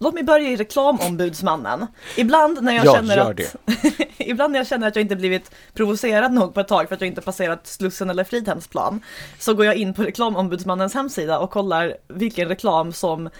Låt 0.00 0.14
mig 0.14 0.22
börja 0.22 0.48
i 0.48 0.56
reklamombudsmannen. 0.56 1.86
Ibland 2.16 2.62
när 2.62 2.72
jag 2.72 2.86
Ja, 2.86 2.94
känner 2.94 3.18
att. 3.18 3.56
Ibland 4.18 4.52
när 4.52 4.60
jag 4.60 4.66
känner 4.66 4.88
att 4.88 4.96
jag 4.96 5.02
inte 5.02 5.16
blivit 5.16 5.50
provocerad 5.74 6.32
nog 6.32 6.54
på 6.54 6.60
ett 6.60 6.68
tag 6.68 6.88
för 6.88 6.94
att 6.94 7.00
jag 7.00 7.08
inte 7.08 7.20
passerat 7.20 7.66
Slussen 7.66 8.10
eller 8.10 8.24
Fridhemsplan 8.24 9.00
så 9.38 9.54
går 9.54 9.66
jag 9.66 9.76
in 9.76 9.94
på 9.94 10.02
reklamombudsmannens 10.02 10.94
hemsida 10.94 11.38
och 11.38 11.50
kollar 11.50 11.96
vilken 12.08 12.48
reklam 12.48 12.92
som 12.92 13.30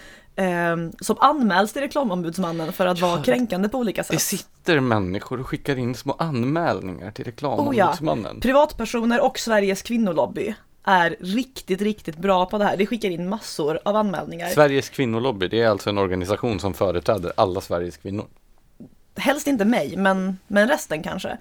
som 1.01 1.15
anmäls 1.19 1.73
till 1.73 1.81
reklamombudsmannen 1.81 2.73
för 2.73 2.85
att 2.85 2.99
vara 2.99 3.23
kränkande 3.23 3.69
på 3.69 3.77
olika 3.77 4.01
Det 4.01 4.07
sätt. 4.07 4.21
sitter 4.21 4.79
människor 4.79 5.39
och 5.39 5.47
skickar 5.47 5.75
in 5.77 5.95
små 5.95 6.15
anmälningar 6.19 7.11
till 7.11 7.23
Oh 7.23 7.27
ja, 7.27 7.31
reklamombudsmannen. 7.31 8.39
privatpersoner 8.39 9.25
och 9.25 9.39
Sveriges 9.39 9.81
kvinnolobby 9.81 10.55
är 10.83 11.15
riktigt, 11.19 11.81
riktigt 11.81 12.17
bra 12.17 12.45
på 12.45 12.57
det 12.57 12.65
här. 12.65 12.77
De 12.77 12.85
skickar 12.85 13.09
in 13.09 13.29
massor 13.29 13.79
av 13.85 13.95
anmälningar. 13.95 14.47
Sveriges 14.49 14.89
kvinnolobby, 14.89 15.47
det 15.47 15.61
är 15.61 15.67
alltså 15.69 15.89
en 15.89 15.97
organisation 15.97 16.59
som 16.59 16.73
företräder 16.73 17.31
alla 17.37 17.61
Sveriges 17.61 17.97
kvinnor. 17.97 18.25
Helst 19.17 19.47
inte 19.47 19.65
mig, 19.65 19.97
men, 19.97 20.37
men 20.47 20.67
resten 20.67 21.03
kanske. 21.03 21.37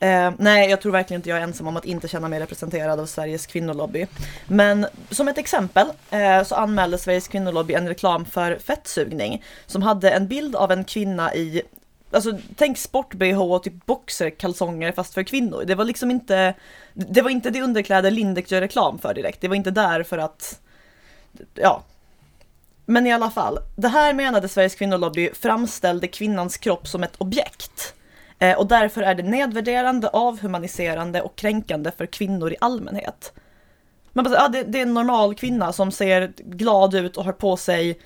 Eh, 0.00 0.32
nej, 0.38 0.70
jag 0.70 0.80
tror 0.80 0.92
verkligen 0.92 1.18
inte 1.18 1.28
jag 1.28 1.38
är 1.38 1.42
ensam 1.42 1.66
om 1.66 1.76
att 1.76 1.84
inte 1.84 2.08
känna 2.08 2.28
mig 2.28 2.40
representerad 2.40 3.00
av 3.00 3.06
Sveriges 3.06 3.46
kvinnolobby. 3.46 4.06
Men 4.46 4.86
som 5.10 5.28
ett 5.28 5.38
exempel 5.38 5.86
eh, 6.10 6.42
så 6.42 6.54
anmälde 6.54 6.98
Sveriges 6.98 7.28
kvinnolobby 7.28 7.74
en 7.74 7.88
reklam 7.88 8.24
för 8.24 8.58
fettsugning 8.58 9.44
som 9.66 9.82
hade 9.82 10.10
en 10.10 10.28
bild 10.28 10.56
av 10.56 10.72
en 10.72 10.84
kvinna 10.84 11.34
i 11.34 11.62
Alltså 12.10 12.38
tänk 12.56 12.78
sport-bh 12.78 13.42
och 13.42 13.62
typ 13.62 13.86
boxerkalsonger 13.86 14.92
fast 14.92 15.14
för 15.14 15.22
kvinnor. 15.22 15.64
Det 15.66 15.74
var 15.74 15.84
liksom 15.84 16.10
inte 16.10 16.54
Det 16.92 17.22
var 17.22 17.30
inte 17.30 17.50
det 17.50 17.62
underkläder 17.62 18.10
Lindex 18.10 18.52
gör 18.52 18.60
reklam 18.60 18.98
för 18.98 19.14
direkt. 19.14 19.40
Det 19.40 19.48
var 19.48 19.56
inte 19.56 19.70
där 19.70 20.02
för 20.02 20.18
att 20.18 20.60
Ja, 21.54 21.82
men 22.86 23.06
i 23.06 23.12
alla 23.12 23.30
fall, 23.30 23.58
det 23.76 23.88
här 23.88 24.14
menade 24.14 24.48
Sveriges 24.48 24.74
kvinnolobby 24.74 25.30
framställde 25.34 26.06
kvinnans 26.06 26.56
kropp 26.56 26.88
som 26.88 27.02
ett 27.02 27.16
objekt. 27.18 27.94
Eh, 28.38 28.58
och 28.58 28.66
därför 28.66 29.02
är 29.02 29.14
det 29.14 29.22
nedvärderande, 29.22 30.08
avhumaniserande 30.08 31.22
och 31.22 31.36
kränkande 31.36 31.90
för 31.96 32.06
kvinnor 32.06 32.52
i 32.52 32.56
allmänhet. 32.60 33.32
Man 34.12 34.24
bara, 34.24 34.34
ja, 34.34 34.44
ah, 34.44 34.48
det, 34.48 34.62
det 34.62 34.78
är 34.78 34.82
en 34.82 34.94
normal 34.94 35.34
kvinna 35.34 35.72
som 35.72 35.90
ser 35.92 36.32
glad 36.36 36.94
ut 36.94 37.16
och 37.16 37.24
har 37.24 37.32
på 37.32 37.56
sig 37.56 38.00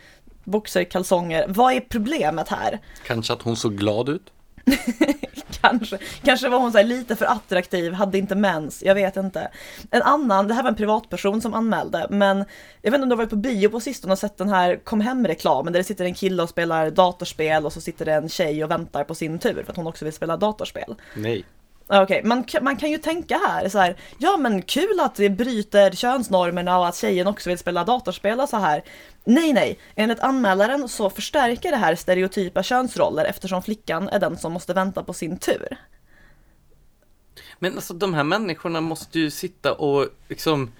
boxerkalsonger. 0.44 1.44
Vad 1.48 1.72
är 1.72 1.80
problemet 1.80 2.48
här? 2.48 2.78
Kanske 3.06 3.32
att 3.32 3.42
hon 3.42 3.56
såg 3.56 3.76
glad 3.76 4.08
ut? 4.08 4.32
kanske, 5.60 5.98
kanske 6.22 6.48
var 6.48 6.58
hon 6.58 6.72
så 6.72 6.78
här 6.78 6.84
lite 6.84 7.16
för 7.16 7.26
attraktiv, 7.26 7.92
hade 7.92 8.18
inte 8.18 8.34
mens, 8.34 8.82
jag 8.82 8.94
vet 8.94 9.16
inte. 9.16 9.50
En 9.90 10.02
annan, 10.02 10.48
det 10.48 10.54
här 10.54 10.62
var 10.62 10.70
en 10.70 10.76
privatperson 10.76 11.40
som 11.40 11.54
anmälde, 11.54 12.06
men 12.10 12.44
jag 12.82 12.90
vet 12.90 12.98
inte 12.98 13.02
om 13.02 13.08
du 13.08 13.12
har 13.14 13.16
varit 13.16 13.30
på 13.30 13.36
bio 13.36 13.68
på 13.68 13.80
sistone 13.80 14.12
och 14.12 14.18
sett 14.18 14.36
den 14.36 14.48
här 14.48 14.76
kom 14.84 15.00
hem-reklamen 15.00 15.72
där 15.72 15.80
det 15.80 15.84
sitter 15.84 16.04
en 16.04 16.14
kille 16.14 16.42
och 16.42 16.48
spelar 16.48 16.90
datorspel 16.90 17.66
och 17.66 17.72
så 17.72 17.80
sitter 17.80 18.04
det 18.04 18.12
en 18.12 18.28
tjej 18.28 18.64
och 18.64 18.70
väntar 18.70 19.04
på 19.04 19.14
sin 19.14 19.38
tur 19.38 19.62
för 19.64 19.70
att 19.70 19.76
hon 19.76 19.86
också 19.86 20.04
vill 20.04 20.14
spela 20.14 20.36
datorspel. 20.36 20.94
Nej. 21.14 21.44
Okej, 21.90 22.02
okay. 22.02 22.22
man, 22.22 22.44
man 22.60 22.76
kan 22.76 22.90
ju 22.90 22.98
tänka 22.98 23.40
här 23.46 23.68
så 23.68 23.78
här, 23.78 23.96
ja 24.18 24.36
men 24.36 24.62
kul 24.62 25.00
att 25.00 25.14
det 25.14 25.30
bryter 25.30 25.90
könsnormerna 25.90 26.78
och 26.78 26.88
att 26.88 26.96
tjejen 26.96 27.26
också 27.26 27.48
vill 27.48 27.58
spela 27.58 27.84
datorspel 27.84 28.40
och 28.40 28.48
så 28.48 28.56
här. 28.56 28.84
Nej, 29.24 29.52
nej, 29.52 29.78
enligt 29.94 30.20
anmälaren 30.20 30.88
så 30.88 31.10
förstärker 31.10 31.70
det 31.70 31.76
här 31.76 31.94
stereotypa 31.94 32.62
könsroller 32.62 33.24
eftersom 33.24 33.62
flickan 33.62 34.08
är 34.08 34.18
den 34.18 34.38
som 34.38 34.52
måste 34.52 34.74
vänta 34.74 35.04
på 35.04 35.12
sin 35.12 35.38
tur. 35.38 35.78
Men 37.58 37.74
alltså 37.74 37.94
de 37.94 38.14
här 38.14 38.24
människorna 38.24 38.80
måste 38.80 39.18
ju 39.18 39.30
sitta 39.30 39.72
och 39.72 40.06
liksom 40.28 40.72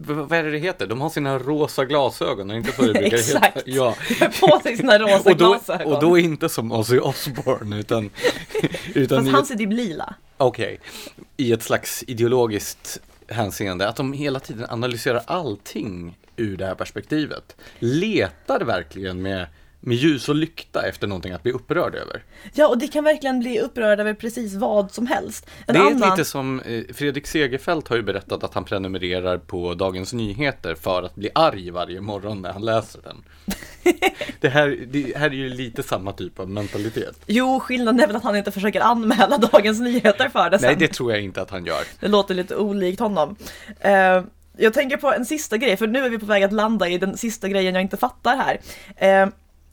vad 0.00 0.32
är 0.32 0.44
det 0.44 0.50
det 0.50 0.58
heter? 0.58 0.86
De 0.86 1.00
har 1.00 1.10
sina 1.10 1.38
rosa 1.38 1.84
glasögon, 1.84 2.50
och 2.50 2.56
inte 2.56 2.72
så 2.72 2.82
det 2.82 2.92
brukar 2.92 3.16
Exakt! 3.16 3.56
heta. 3.56 3.70
Ja. 3.70 3.94
På 4.40 4.60
sig 4.62 4.76
sina 4.76 4.98
rosa 4.98 5.30
och 5.30 5.36
då, 5.36 5.48
glasögon. 5.48 5.92
Och 5.92 6.00
då 6.00 6.18
inte 6.18 6.48
som 6.48 6.72
Ozzy 6.72 6.98
Osbourne, 6.98 7.78
utan... 7.78 8.10
utan 8.94 9.24
Fast 9.24 9.34
hans 9.34 9.50
är 9.50 9.54
typ 9.54 9.72
lila. 9.72 10.14
Okej, 10.36 10.80
okay. 10.80 11.24
i 11.36 11.52
ett 11.52 11.62
slags 11.62 12.04
ideologiskt 12.06 13.00
hänseende, 13.28 13.88
att 13.88 13.96
de 13.96 14.12
hela 14.12 14.40
tiden 14.40 14.66
analyserar 14.70 15.22
allting 15.26 16.18
ur 16.36 16.56
det 16.56 16.66
här 16.66 16.74
perspektivet. 16.74 17.56
Letar 17.78 18.60
verkligen 18.60 19.22
med 19.22 19.46
med 19.80 19.96
ljus 19.96 20.28
och 20.28 20.34
lykta 20.34 20.86
efter 20.86 21.06
någonting 21.06 21.32
att 21.32 21.42
bli 21.42 21.52
upprörd 21.52 21.94
över. 21.94 22.22
Ja, 22.52 22.68
och 22.68 22.78
det 22.78 22.88
kan 22.88 23.04
verkligen 23.04 23.40
bli 23.40 23.60
upprörd 23.60 24.00
över 24.00 24.14
precis 24.14 24.54
vad 24.54 24.92
som 24.92 25.06
helst. 25.06 25.50
En 25.66 25.74
det 25.74 25.80
är 25.80 25.86
annan... 25.86 26.10
lite 26.10 26.24
som 26.24 26.60
eh, 26.60 26.82
Fredrik 26.94 27.26
Segerfeldt 27.26 27.88
har 27.88 27.96
ju 27.96 28.02
berättat 28.02 28.44
att 28.44 28.54
han 28.54 28.64
prenumererar 28.64 29.38
på 29.38 29.74
Dagens 29.74 30.12
Nyheter 30.12 30.74
för 30.74 31.02
att 31.02 31.14
bli 31.14 31.30
arg 31.34 31.70
varje 31.70 32.00
morgon 32.00 32.42
när 32.42 32.52
han 32.52 32.64
läser 32.64 33.00
den. 33.02 33.24
det, 34.40 34.48
här, 34.48 34.78
det 34.86 35.16
här 35.16 35.26
är 35.26 35.34
ju 35.34 35.48
lite 35.48 35.82
samma 35.82 36.12
typ 36.12 36.40
av 36.40 36.50
mentalitet. 36.50 37.20
Jo, 37.26 37.60
skillnaden 37.60 38.00
är 38.00 38.06
väl 38.06 38.16
att 38.16 38.24
han 38.24 38.36
inte 38.36 38.50
försöker 38.50 38.80
anmäla 38.80 39.38
Dagens 39.52 39.80
Nyheter 39.80 40.28
för 40.28 40.50
det 40.50 40.58
sen. 40.58 40.66
Nej, 40.66 40.76
det 40.78 40.88
tror 40.88 41.12
jag 41.12 41.20
inte 41.20 41.42
att 41.42 41.50
han 41.50 41.66
gör. 41.66 41.82
Det 42.00 42.08
låter 42.08 42.34
lite 42.34 42.56
olikt 42.56 43.00
honom. 43.00 43.36
Uh... 43.84 44.24
Jag 44.60 44.74
tänker 44.74 44.96
på 44.96 45.12
en 45.12 45.24
sista 45.24 45.56
grej, 45.56 45.76
för 45.76 45.86
nu 45.86 46.04
är 46.04 46.10
vi 46.10 46.18
på 46.18 46.26
väg 46.26 46.42
att 46.42 46.52
landa 46.52 46.88
i 46.88 46.98
den 46.98 47.16
sista 47.16 47.48
grejen 47.48 47.74
jag 47.74 47.82
inte 47.82 47.96
fattar 47.96 48.36
här. 48.36 48.60
Eh, 48.96 49.28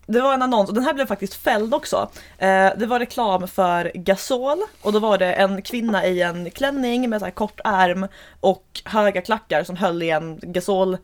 det 0.05 0.21
var 0.21 0.33
en 0.33 0.41
annons, 0.41 0.69
och 0.69 0.75
den 0.75 0.83
här 0.83 0.93
blev 0.93 1.05
faktiskt 1.05 1.33
fälld 1.33 1.73
också. 1.73 2.09
Eh, 2.37 2.69
det 2.77 2.85
var 2.85 2.99
reklam 2.99 3.47
för 3.47 3.91
Gasol 3.95 4.61
och 4.81 4.93
då 4.93 4.99
var 4.99 5.17
det 5.17 5.33
en 5.33 5.61
kvinna 5.61 6.05
i 6.05 6.21
en 6.21 6.51
klänning 6.51 7.09
med 7.09 7.19
så 7.19 7.25
här 7.25 7.31
kort 7.31 7.59
ärm 7.63 8.07
och 8.39 8.81
höga 8.85 9.21
klackar 9.21 9.63
som 9.63 9.75
höll 9.75 10.03
i 10.03 10.09
en 10.09 10.39
Gasol 10.41 10.97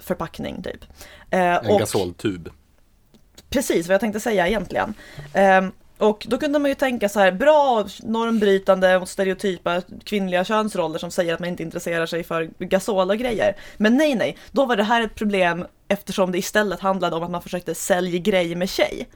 förpackning 0.00 0.62
typ. 0.62 0.84
Eh, 1.30 1.40
en 1.40 1.78
Gasoltub. 1.78 2.48
Precis 3.50 3.86
vad 3.86 3.94
jag 3.94 4.00
tänkte 4.00 4.20
säga 4.20 4.48
egentligen. 4.48 4.94
Eh, 5.34 5.62
och 5.98 6.26
då 6.28 6.38
kunde 6.38 6.58
man 6.58 6.68
ju 6.68 6.74
tänka 6.74 7.08
så 7.08 7.20
här, 7.20 7.32
bra 7.32 7.86
normbrytande 8.02 8.96
och 8.96 9.08
stereotypa 9.08 9.82
kvinnliga 10.04 10.44
könsroller 10.44 10.98
som 10.98 11.10
säger 11.10 11.34
att 11.34 11.40
man 11.40 11.48
inte 11.48 11.62
intresserar 11.62 12.06
sig 12.06 12.24
för 12.24 12.50
gasol 12.58 13.10
och 13.10 13.16
grejer. 13.16 13.56
Men 13.76 13.96
nej, 13.96 14.14
nej, 14.14 14.36
då 14.50 14.66
var 14.66 14.76
det 14.76 14.82
här 14.82 15.02
ett 15.02 15.14
problem 15.14 15.66
eftersom 15.88 16.32
det 16.32 16.38
istället 16.38 16.80
handlade 16.80 17.16
om 17.16 17.22
att 17.22 17.30
man 17.30 17.42
försökte 17.42 17.74
sälja 17.74 18.18
grejer 18.18 18.56
med 18.56 18.68
tjej. 18.68 19.08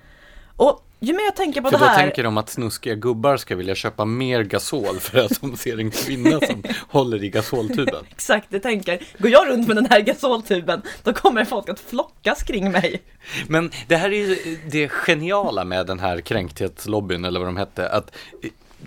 Och 0.56 0.86
ju 1.02 1.12
mer 1.12 1.24
jag 1.24 1.36
tänker 1.36 1.60
på 1.60 1.70
för 1.70 1.78
det 1.78 1.84
här. 1.84 1.94
För 1.94 2.00
då 2.00 2.06
tänker 2.06 2.22
de 2.22 2.38
att 2.38 2.50
snuskiga 2.50 2.94
gubbar 2.94 3.36
ska 3.36 3.56
vilja 3.56 3.74
köpa 3.74 4.04
mer 4.04 4.42
gasol 4.42 5.00
för 5.00 5.18
att 5.18 5.40
de 5.40 5.56
ser 5.56 5.78
en 5.78 5.90
kvinna 5.90 6.40
som 6.40 6.62
håller 6.88 7.24
i 7.24 7.30
gasoltuben. 7.30 8.04
Exakt, 8.10 8.46
det 8.50 8.60
tänker. 8.60 9.02
Går 9.18 9.30
jag 9.30 9.48
runt 9.48 9.66
med 9.66 9.76
den 9.76 9.86
här 9.86 10.00
gasoltuben, 10.00 10.82
då 11.02 11.12
kommer 11.12 11.44
folk 11.44 11.68
att 11.68 11.80
flockas 11.80 12.42
kring 12.42 12.70
mig. 12.70 13.02
Men 13.48 13.70
det 13.88 13.96
här 13.96 14.12
är 14.12 14.28
ju 14.28 14.58
det 14.70 14.88
geniala 14.88 15.64
med 15.64 15.86
den 15.86 16.00
här 16.00 16.20
kränkthetslobbyn, 16.20 17.24
eller 17.24 17.40
vad 17.40 17.48
de 17.48 17.56
hette, 17.56 17.88
att 17.88 18.16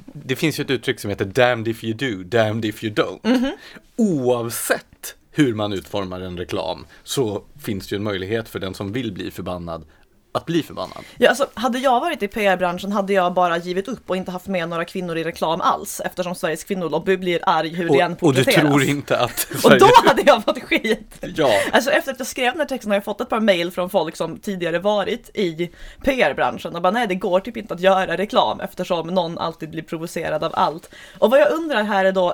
det 0.06 0.36
finns 0.36 0.60
ju 0.60 0.64
ett 0.64 0.72
uttryck 0.72 1.00
som 1.00 1.10
heter 1.10 1.26
damned 1.26 1.68
if 1.68 1.84
you 1.84 1.94
do, 1.94 2.24
damned 2.24 2.66
if 2.66 2.84
you 2.84 2.94
don't. 2.94 3.20
Mm 3.24 3.42
-hmm. 3.42 3.52
Oavsett 3.96 5.16
hur 5.34 5.54
man 5.54 5.74
utformar 5.74 6.22
en 6.22 6.38
reklam 6.38 6.86
så 7.04 7.44
finns 7.62 7.88
det 7.88 7.96
ju 7.96 7.98
en 7.98 8.04
möjlighet 8.04 8.50
för 8.50 8.60
den 8.60 8.74
som 8.74 8.92
vill 8.92 9.12
bli 9.12 9.32
förbannad 9.32 9.86
att 10.34 10.46
bli 10.46 10.64
förbannad. 10.64 11.04
Ja, 11.18 11.30
alltså, 11.30 11.48
hade 11.54 11.80
jag 11.80 12.00
varit 12.00 12.24
i 12.24 12.28
PR-branschen 12.28 12.92
hade 12.92 13.14
jag 13.14 13.34
bara 13.34 13.58
givit 13.58 13.88
upp 13.88 14.10
och 14.10 14.18
inte 14.18 14.32
haft 14.32 14.48
med 14.48 14.70
några 14.70 14.86
kvinnor 14.86 15.18
i 15.18 15.24
reklam 15.24 15.62
alls 15.62 16.02
eftersom 16.06 16.36
Sveriges 16.36 16.64
kvinnolobby 16.64 17.18
blir 17.18 17.40
arg 17.44 17.76
hur 17.76 17.90
och, 17.90 17.96
det 17.96 18.02
än 18.02 18.16
Och 18.22 18.34
du 18.34 18.44
tror 18.44 18.84
inte 18.84 19.20
att... 19.20 19.48
och 19.64 19.78
då 19.80 19.90
hade 20.06 20.22
jag 20.26 20.44
fått 20.44 20.64
skit! 20.64 21.26
Ja. 21.36 21.52
Alltså 21.72 21.92
efter 21.92 22.12
att 22.12 22.20
jag 22.20 22.28
skrev 22.28 22.52
den 22.52 22.60
här 22.60 22.68
texten 22.68 22.92
har 22.92 22.96
jag 22.96 23.04
fått 23.04 23.22
ett 23.22 23.30
par 23.30 23.40
mail 23.40 23.72
från 23.72 23.90
folk 23.90 24.16
som 24.16 24.38
tidigare 24.38 24.80
varit 24.80 25.30
i 25.34 25.72
PR-branschen 26.04 26.76
och 26.76 26.82
bara 26.82 26.92
nej 26.92 27.08
det 27.08 27.16
går 27.16 27.40
typ 27.40 27.58
inte 27.58 27.74
att 27.74 27.82
göra 27.82 28.18
reklam 28.18 28.60
eftersom 28.60 29.08
någon 29.08 29.38
alltid 29.38 29.70
blir 29.70 29.84
provocerad 29.84 30.44
av 30.44 30.52
allt. 30.56 30.90
Och 31.20 31.32
vad 31.32 31.40
jag 31.40 31.52
undrar 31.52 31.84
här 31.84 32.06
är 32.06 32.12
då, 32.12 32.34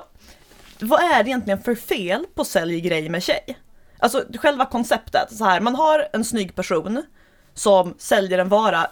vad 0.82 1.00
är 1.00 1.24
det 1.24 1.30
egentligen 1.30 1.62
för 1.62 1.74
fel 1.74 2.26
på 2.34 2.44
sälj 2.44 2.80
grej 2.80 3.08
med 3.08 3.22
tjej? 3.22 3.58
Alltså 3.98 4.24
själva 4.34 4.66
konceptet, 4.66 5.36
så 5.36 5.44
här, 5.44 5.60
man 5.60 5.74
har 5.74 6.08
en 6.12 6.24
snygg 6.24 6.54
person 6.54 7.02
som 7.54 7.94
säljer 7.98 8.38
en 8.38 8.48
vara. 8.48 8.86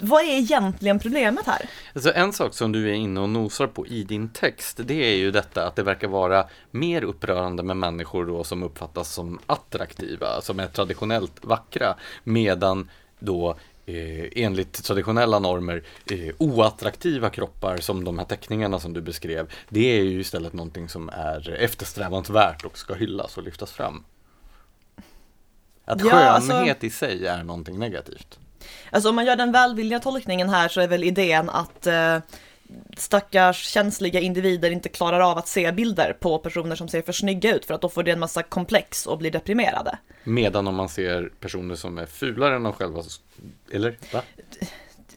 Vad 0.00 0.22
är 0.22 0.38
egentligen 0.38 0.98
problemet 0.98 1.46
här? 1.46 1.70
Alltså 1.94 2.12
en 2.12 2.32
sak 2.32 2.54
som 2.54 2.72
du 2.72 2.88
är 2.90 2.94
inne 2.94 3.20
och 3.20 3.28
nosar 3.28 3.66
på 3.66 3.86
i 3.86 4.04
din 4.04 4.28
text, 4.28 4.80
det 4.84 5.12
är 5.12 5.16
ju 5.16 5.30
detta 5.30 5.66
att 5.66 5.76
det 5.76 5.82
verkar 5.82 6.08
vara 6.08 6.44
mer 6.70 7.04
upprörande 7.04 7.62
med 7.62 7.76
människor 7.76 8.26
då 8.26 8.44
som 8.44 8.62
uppfattas 8.62 9.14
som 9.14 9.38
attraktiva, 9.46 10.40
som 10.40 10.60
är 10.60 10.66
traditionellt 10.66 11.44
vackra, 11.44 11.94
medan 12.24 12.90
då 13.18 13.56
eh, 13.88 14.44
enligt 14.44 14.84
traditionella 14.84 15.38
normer 15.38 15.82
eh, 16.10 16.34
oattraktiva 16.38 17.30
kroppar 17.30 17.76
som 17.76 18.04
de 18.04 18.18
här 18.18 18.26
teckningarna 18.26 18.78
som 18.78 18.92
du 18.92 19.00
beskrev, 19.00 19.52
det 19.68 19.98
är 19.98 20.02
ju 20.02 20.20
istället 20.20 20.52
någonting 20.52 20.88
som 20.88 21.08
är 21.08 21.50
eftersträvansvärt 21.50 22.64
och 22.64 22.78
ska 22.78 22.94
hyllas 22.94 23.36
och 23.36 23.42
lyftas 23.42 23.72
fram. 23.72 24.04
Att 25.84 26.04
ja, 26.04 26.14
alltså- 26.14 26.52
skönhet 26.52 26.70
alltså, 26.70 26.86
i 26.86 26.90
sig 26.90 27.26
är 27.26 27.44
någonting 27.44 27.78
negativt. 27.78 28.38
Alltså 28.90 29.08
om 29.08 29.14
man 29.14 29.26
gör 29.26 29.36
den 29.36 29.52
välvilliga 29.52 30.00
tolkningen 30.00 30.48
här 30.48 30.68
så 30.68 30.80
är 30.80 30.88
väl 30.88 31.04
idén 31.04 31.50
att 31.50 31.86
eh, 31.86 32.18
stackars 32.96 33.64
känsliga 33.64 34.20
individer 34.20 34.70
inte 34.70 34.88
klarar 34.88 35.20
av 35.20 35.38
att 35.38 35.48
se 35.48 35.72
bilder 35.72 36.12
på 36.12 36.38
personer 36.38 36.76
som 36.76 36.88
ser 36.88 37.02
för 37.02 37.12
snygga 37.12 37.54
ut 37.54 37.64
för 37.64 37.74
att 37.74 37.80
då 37.80 37.88
får 37.88 38.02
det 38.02 38.10
en 38.10 38.20
massa 38.20 38.42
komplex 38.42 39.06
och 39.06 39.18
blir 39.18 39.30
deprimerade. 39.30 39.98
Medan 40.24 40.68
om 40.68 40.74
man 40.74 40.88
ser 40.88 41.30
personer 41.40 41.74
som 41.74 41.98
är 41.98 42.06
fulare 42.06 42.56
än 42.56 42.62
de 42.62 42.72
själva, 42.72 43.02
eller? 43.72 43.98
Va? 44.12 44.22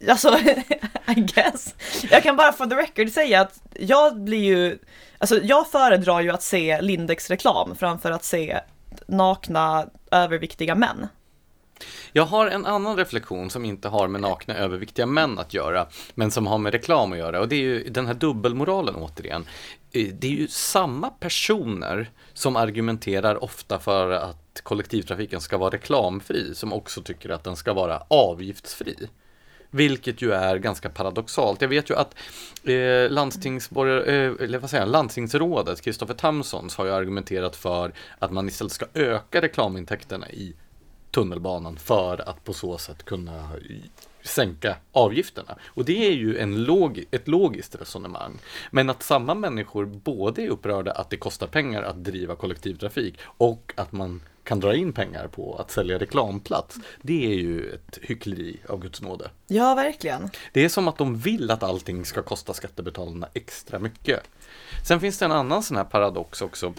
Alltså, 0.09 0.37
I 1.07 1.13
guess. 1.13 1.75
Jag 2.11 2.23
kan 2.23 2.35
bara 2.35 2.53
for 2.53 2.65
the 2.65 2.75
record 2.75 3.09
säga 3.09 3.41
att 3.41 3.61
jag 3.73 4.19
blir 4.19 4.43
ju, 4.43 4.79
alltså 5.17 5.39
jag 5.43 5.71
föredrar 5.71 6.21
ju 6.21 6.31
att 6.31 6.43
se 6.43 6.81
Lindex 6.81 7.29
reklam 7.29 7.75
framför 7.75 8.11
att 8.11 8.23
se 8.23 8.59
nakna 9.07 9.89
överviktiga 10.11 10.75
män. 10.75 11.07
Jag 12.11 12.25
har 12.25 12.47
en 12.47 12.65
annan 12.65 12.97
reflektion 12.97 13.49
som 13.49 13.65
inte 13.65 13.87
har 13.87 14.07
med 14.07 14.21
nakna 14.21 14.55
överviktiga 14.55 15.05
män 15.05 15.39
att 15.39 15.53
göra, 15.53 15.87
men 16.13 16.31
som 16.31 16.47
har 16.47 16.57
med 16.57 16.73
reklam 16.73 17.11
att 17.11 17.17
göra 17.17 17.39
och 17.39 17.47
det 17.47 17.55
är 17.55 17.59
ju 17.59 17.89
den 17.89 18.07
här 18.07 18.13
dubbelmoralen 18.13 18.95
återigen. 18.95 19.45
Eh, 19.91 20.07
det 20.13 20.27
är 20.27 20.31
ju 20.31 20.47
samma 20.47 21.09
personer 21.09 22.09
som 22.33 22.55
argumenterar 22.55 23.43
ofta 23.43 23.79
för 23.79 24.11
att 24.11 24.61
kollektivtrafiken 24.63 25.41
ska 25.41 25.57
vara 25.57 25.69
reklamfri, 25.69 26.55
som 26.55 26.73
också 26.73 27.01
tycker 27.01 27.29
att 27.29 27.43
den 27.43 27.55
ska 27.55 27.73
vara 27.73 28.03
avgiftsfri. 28.07 28.95
Vilket 29.73 30.21
ju 30.21 30.31
är 30.31 30.57
ganska 30.57 30.89
paradoxalt. 30.89 31.61
Jag 31.61 31.69
vet 31.69 31.89
ju 31.89 31.95
att 31.95 32.15
eh, 32.63 33.11
landstingsborgar, 33.11 34.07
eh, 34.07 34.31
eller 34.39 34.57
vad 34.59 34.69
säger 34.69 34.83
jag, 34.83 34.91
landstingsrådet, 34.91 35.81
Kristoffer 35.81 36.13
Tamsons, 36.13 36.75
har 36.75 36.85
ju 36.85 36.91
argumenterat 36.91 37.55
för 37.55 37.93
att 38.19 38.31
man 38.31 38.47
istället 38.47 38.73
ska 38.73 38.85
öka 38.93 39.41
reklamintäkterna 39.41 40.29
i 40.29 40.53
tunnelbanan 41.11 41.77
för 41.77 42.29
att 42.29 42.43
på 42.43 42.53
så 42.53 42.77
sätt 42.77 43.03
kunna 43.03 43.49
sänka 44.23 44.75
avgifterna. 44.91 45.57
Och 45.65 45.85
det 45.85 46.07
är 46.07 46.11
ju 46.11 46.37
en 46.37 46.63
log 46.63 47.05
ett 47.11 47.27
logiskt 47.27 47.75
resonemang. 47.75 48.39
Men 48.71 48.89
att 48.89 49.03
samma 49.03 49.33
människor 49.33 49.85
både 49.85 50.41
är 50.41 50.47
upprörda 50.47 50.91
att 50.91 51.09
det 51.09 51.17
kostar 51.17 51.47
pengar 51.47 51.83
att 51.83 52.03
driva 52.03 52.35
kollektivtrafik 52.35 53.19
och 53.23 53.73
att 53.75 53.91
man 53.91 54.21
kan 54.43 54.59
dra 54.59 54.75
in 54.75 54.93
pengar 54.93 55.27
på 55.27 55.55
att 55.55 55.71
sälja 55.71 55.97
reklamplats. 55.97 56.77
Det 57.01 57.25
är 57.25 57.35
ju 57.35 57.69
ett 57.69 57.99
hyckleri 58.01 58.57
av 58.69 58.79
Guds 58.79 59.01
nåde. 59.01 59.29
Ja, 59.47 59.75
verkligen. 59.75 60.29
Det 60.53 60.65
är 60.65 60.69
som 60.69 60.87
att 60.87 60.97
de 60.97 61.17
vill 61.17 61.51
att 61.51 61.63
allting 61.63 62.05
ska 62.05 62.21
kosta 62.21 62.53
skattebetalarna 62.53 63.27
extra 63.33 63.79
mycket. 63.79 64.19
Sen 64.87 64.99
finns 64.99 65.17
det 65.17 65.25
en 65.25 65.31
annan 65.31 65.63
sån 65.63 65.77
här 65.77 65.83
paradox 65.83 66.41
också. 66.41 66.73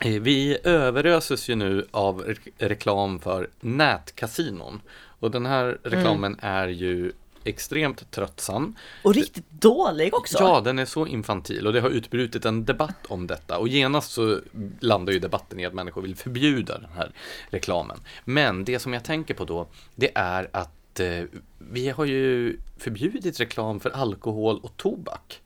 Eh, 0.00 0.20
vi 0.20 0.58
överöses 0.64 1.48
ju 1.48 1.54
nu 1.54 1.86
av 1.90 2.34
reklam 2.58 3.20
för 3.20 3.50
nätkasinon. 3.60 4.80
Och 4.92 5.30
den 5.30 5.46
här 5.46 5.78
reklamen 5.82 6.32
mm. 6.32 6.38
är 6.42 6.68
ju 6.68 7.12
extremt 7.44 8.10
tröttsam. 8.10 8.76
Och 9.04 9.14
riktigt 9.14 9.50
dålig 9.50 10.14
också. 10.14 10.38
Ja, 10.40 10.60
den 10.60 10.78
är 10.78 10.84
så 10.84 11.06
infantil 11.06 11.66
och 11.66 11.72
det 11.72 11.80
har 11.80 11.90
utbrutit 11.90 12.44
en 12.44 12.64
debatt 12.64 13.06
om 13.08 13.26
detta 13.26 13.58
och 13.58 13.68
genast 13.68 14.12
så 14.12 14.40
landar 14.80 15.12
ju 15.12 15.18
debatten 15.18 15.60
i 15.60 15.66
att 15.66 15.74
människor 15.74 16.02
vill 16.02 16.16
förbjuda 16.16 16.78
den 16.78 16.90
här 16.96 17.12
reklamen. 17.50 18.00
Men 18.24 18.64
det 18.64 18.78
som 18.78 18.92
jag 18.92 19.04
tänker 19.04 19.34
på 19.34 19.44
då, 19.44 19.66
det 19.94 20.10
är 20.14 20.48
att 20.52 21.00
eh, 21.00 21.22
vi 21.58 21.88
har 21.88 22.04
ju 22.04 22.56
förbjudit 22.78 23.40
reklam 23.40 23.80
för 23.80 23.90
alkohol 23.90 24.60
och 24.62 24.76
tobak 24.76 25.40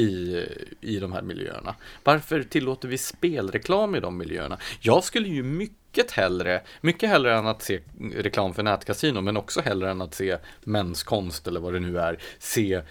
i, 0.00 0.46
i 0.80 0.98
de 0.98 1.12
här 1.12 1.22
miljöerna. 1.22 1.74
Varför 2.04 2.42
tillåter 2.42 2.88
vi 2.88 2.98
spelreklam 2.98 3.94
i 3.94 4.00
de 4.00 4.18
miljöerna? 4.18 4.58
Jag 4.80 5.04
skulle 5.04 5.28
ju 5.28 5.42
mycket 5.42 6.10
hellre, 6.10 6.62
mycket 6.80 7.08
hellre 7.08 7.38
än 7.38 7.46
att 7.46 7.62
se 7.62 7.80
reklam 8.14 8.54
för 8.54 8.62
nätkasino, 8.62 9.20
men 9.20 9.36
också 9.36 9.60
hellre 9.60 9.90
än 9.90 10.02
att 10.02 10.14
se 10.14 10.36
menskonst 10.64 11.46
eller 11.46 11.60
vad 11.60 11.72
det 11.72 11.80
nu 11.80 11.98
är, 11.98 12.18
se 12.38 12.82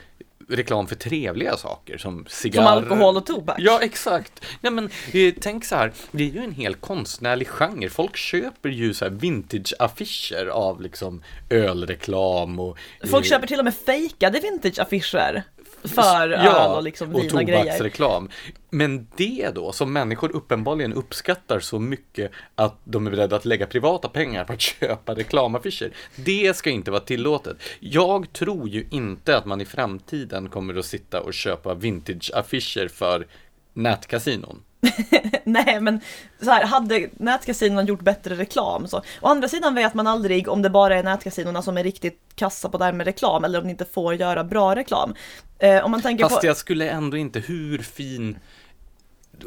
reklam 0.50 0.88
för 0.88 0.96
trevliga 0.96 1.58
saker 1.58 1.98
som 1.98 2.26
cigarr. 2.30 2.64
Som 2.64 2.68
alkohol 2.68 3.18
och 3.18 3.26
tobak. 3.26 3.58
Ja, 3.60 3.80
exakt. 3.82 4.46
Ja, 4.62 4.72
men 4.72 4.90
eh, 5.12 5.34
tänk 5.42 5.66
så 5.66 5.76
här, 5.76 5.92
det 6.12 6.24
är 6.24 6.28
ju 6.28 6.40
en 6.40 6.52
hel 6.52 6.76
konstnärlig 6.76 7.48
genre. 7.48 7.90
Folk 7.90 8.18
köper 8.18 8.70
ju 8.70 8.94
så 8.94 9.06
här 9.06 9.12
vintage-affischer 9.12 10.48
av 10.48 10.82
liksom 10.82 11.24
ölreklam 11.50 12.60
och... 12.60 12.78
Folk 13.10 13.26
eh, 13.26 13.30
köper 13.30 13.48
till 13.48 13.60
och 13.60 13.66
med 13.66 13.76
fejkade 13.76 14.40
vintage-affischer 14.40 15.44
för 15.84 16.30
öl 16.30 16.76
och 16.76 16.84
liksom 16.84 17.16
och 17.16 17.24
vina 17.24 17.44
grejer. 17.44 17.64
tobaksreklam. 17.64 18.30
Men 18.70 19.08
det 19.16 19.52
då, 19.56 19.72
som 19.72 19.94
människor 19.94 20.36
uppenbarligen 20.36 20.94
uppskattar 20.94 21.60
så 21.60 21.80
mycket 21.80 22.32
att 22.56 22.80
de 22.84 23.08
är 23.08 23.12
beredda 23.12 23.36
att 23.36 23.46
lägga 23.46 23.68
privata 23.68 24.08
pengar 24.08 24.44
på 24.46 24.54
att 24.54 24.62
köpa 24.80 25.14
reklamaffischer. 25.14 25.92
Det 26.16 26.58
ska 26.58 26.70
inte 26.70 26.92
vara 26.92 27.02
tillåtet. 27.02 27.58
Jag 27.80 28.34
tror 28.34 28.70
ju 28.70 28.88
inte 28.92 29.38
att 29.38 29.46
man 29.46 29.62
i 29.62 29.66
framtiden 29.66 30.50
kommer 30.50 30.76
att 30.76 30.86
sitta 30.86 31.22
och 31.22 31.34
köpa 31.34 31.74
vintage-affischer 31.74 32.88
för 32.88 33.28
nätkasinon. 33.74 34.64
Nej, 35.44 35.80
men 35.82 36.00
så 36.42 36.52
här, 36.52 36.66
hade 36.66 37.10
nätkasinon 37.14 37.86
gjort 37.86 38.02
bättre 38.02 38.36
reklam 38.36 38.88
så. 38.88 38.98
Å 38.98 39.28
andra 39.28 39.48
sidan 39.48 39.76
vet 39.76 39.94
man 39.94 40.08
aldrig 40.08 40.50
om 40.50 40.62
det 40.62 40.70
bara 40.70 40.96
är 40.96 41.04
nätkasinona 41.04 41.62
som 41.62 41.78
är 41.78 41.84
riktigt 41.84 42.20
kassa 42.36 42.70
på 42.70 42.78
det 42.78 42.86
här 42.86 42.94
med 42.94 43.06
reklam 43.08 43.44
eller 43.44 43.60
om 43.60 43.66
de 43.66 43.72
inte 43.72 43.86
får 43.86 44.16
göra 44.16 44.44
bra 44.44 44.76
reklam. 44.76 45.14
Eh, 45.60 45.86
om 45.86 45.92
man 45.92 46.02
tänker 46.02 46.24
Fast 46.24 46.42
på... 46.42 46.48
jag 46.48 46.58
skulle 46.58 46.90
ändå 46.90 47.18
inte, 47.18 47.40
hur 47.40 47.78
fin 47.78 48.38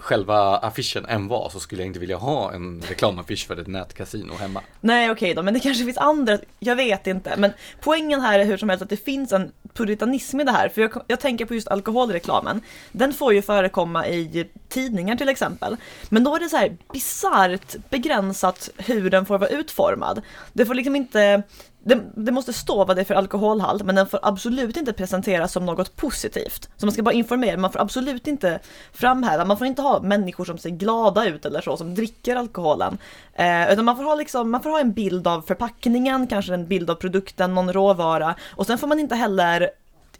själva 0.00 0.56
affischen 0.56 1.06
än 1.06 1.28
var, 1.28 1.48
så 1.48 1.60
skulle 1.60 1.82
jag 1.82 1.86
inte 1.86 2.00
vilja 2.00 2.16
ha 2.16 2.52
en 2.52 2.82
reklamaffisch 2.88 3.46
för 3.46 3.60
ett 3.60 3.66
nätkasino 3.66 4.34
hemma. 4.34 4.62
Nej 4.80 5.10
okej 5.10 5.34
då, 5.34 5.42
men 5.42 5.54
det 5.54 5.60
kanske 5.60 5.84
finns 5.84 5.98
andra, 5.98 6.38
jag 6.58 6.76
vet 6.76 7.06
inte. 7.06 7.34
Men 7.36 7.52
poängen 7.80 8.20
här 8.20 8.38
är 8.38 8.44
hur 8.44 8.56
som 8.56 8.68
helst 8.68 8.82
att 8.82 8.90
det 8.90 9.04
finns 9.04 9.32
en 9.32 9.52
puritanism 9.74 10.40
i 10.40 10.44
det 10.44 10.52
här. 10.52 10.68
För 10.68 10.80
jag, 10.80 11.02
jag 11.06 11.20
tänker 11.20 11.44
på 11.44 11.54
just 11.54 11.68
alkoholreklamen. 11.68 12.60
Den 12.92 13.12
får 13.12 13.34
ju 13.34 13.42
förekomma 13.42 14.06
i 14.06 14.50
tidningar 14.68 15.16
till 15.16 15.28
exempel. 15.28 15.76
Men 16.08 16.24
då 16.24 16.36
är 16.36 16.40
det 16.40 16.48
så 16.48 16.56
här 16.56 16.76
bisarrt 16.92 17.76
begränsat 17.90 18.70
hur 18.76 19.10
den 19.10 19.26
får 19.26 19.38
vara 19.38 19.50
utformad. 19.50 20.22
Det 20.52 20.66
får 20.66 20.74
liksom 20.74 20.96
inte 20.96 21.42
det, 21.84 22.02
det, 22.14 22.32
måste 22.32 22.52
stå 22.52 22.84
vad 22.84 22.96
det 22.96 23.02
är 23.02 23.04
för 23.04 23.14
alkoholhalt, 23.14 23.82
men 23.82 23.94
den 23.94 24.06
får 24.06 24.20
absolut 24.22 24.76
inte 24.76 24.92
presenteras 24.92 25.52
som 25.52 25.66
något 25.66 25.96
positivt. 25.96 26.68
Så 26.76 26.86
man 26.86 26.92
ska 26.92 27.02
bara 27.02 27.14
informera, 27.14 27.56
man 27.56 27.72
får 27.72 27.80
absolut 27.80 28.26
inte 28.26 28.60
framhäva, 28.92 29.44
man 29.44 29.58
får 29.58 29.66
inte 29.66 29.82
ha 29.82 30.02
människor 30.02 30.44
som 30.44 30.58
ser 30.58 30.70
glada 30.70 31.26
ut 31.26 31.44
eller 31.44 31.60
så, 31.60 31.76
som 31.76 31.94
dricker 31.94 32.36
alkoholen. 32.36 32.98
Eh, 33.34 33.72
utan 33.72 33.84
man 33.84 33.96
får, 33.96 34.04
ha 34.04 34.14
liksom, 34.14 34.50
man 34.50 34.62
får 34.62 34.70
ha 34.70 34.80
en 34.80 34.92
bild 34.92 35.26
av 35.26 35.42
förpackningen, 35.42 36.26
kanske 36.26 36.54
en 36.54 36.68
bild 36.68 36.90
av 36.90 36.94
produkten, 36.94 37.54
någon 37.54 37.72
råvara. 37.72 38.34
Och 38.50 38.66
sen 38.66 38.78
får 38.78 38.86
man 38.86 38.98
inte 38.98 39.14
heller 39.14 39.70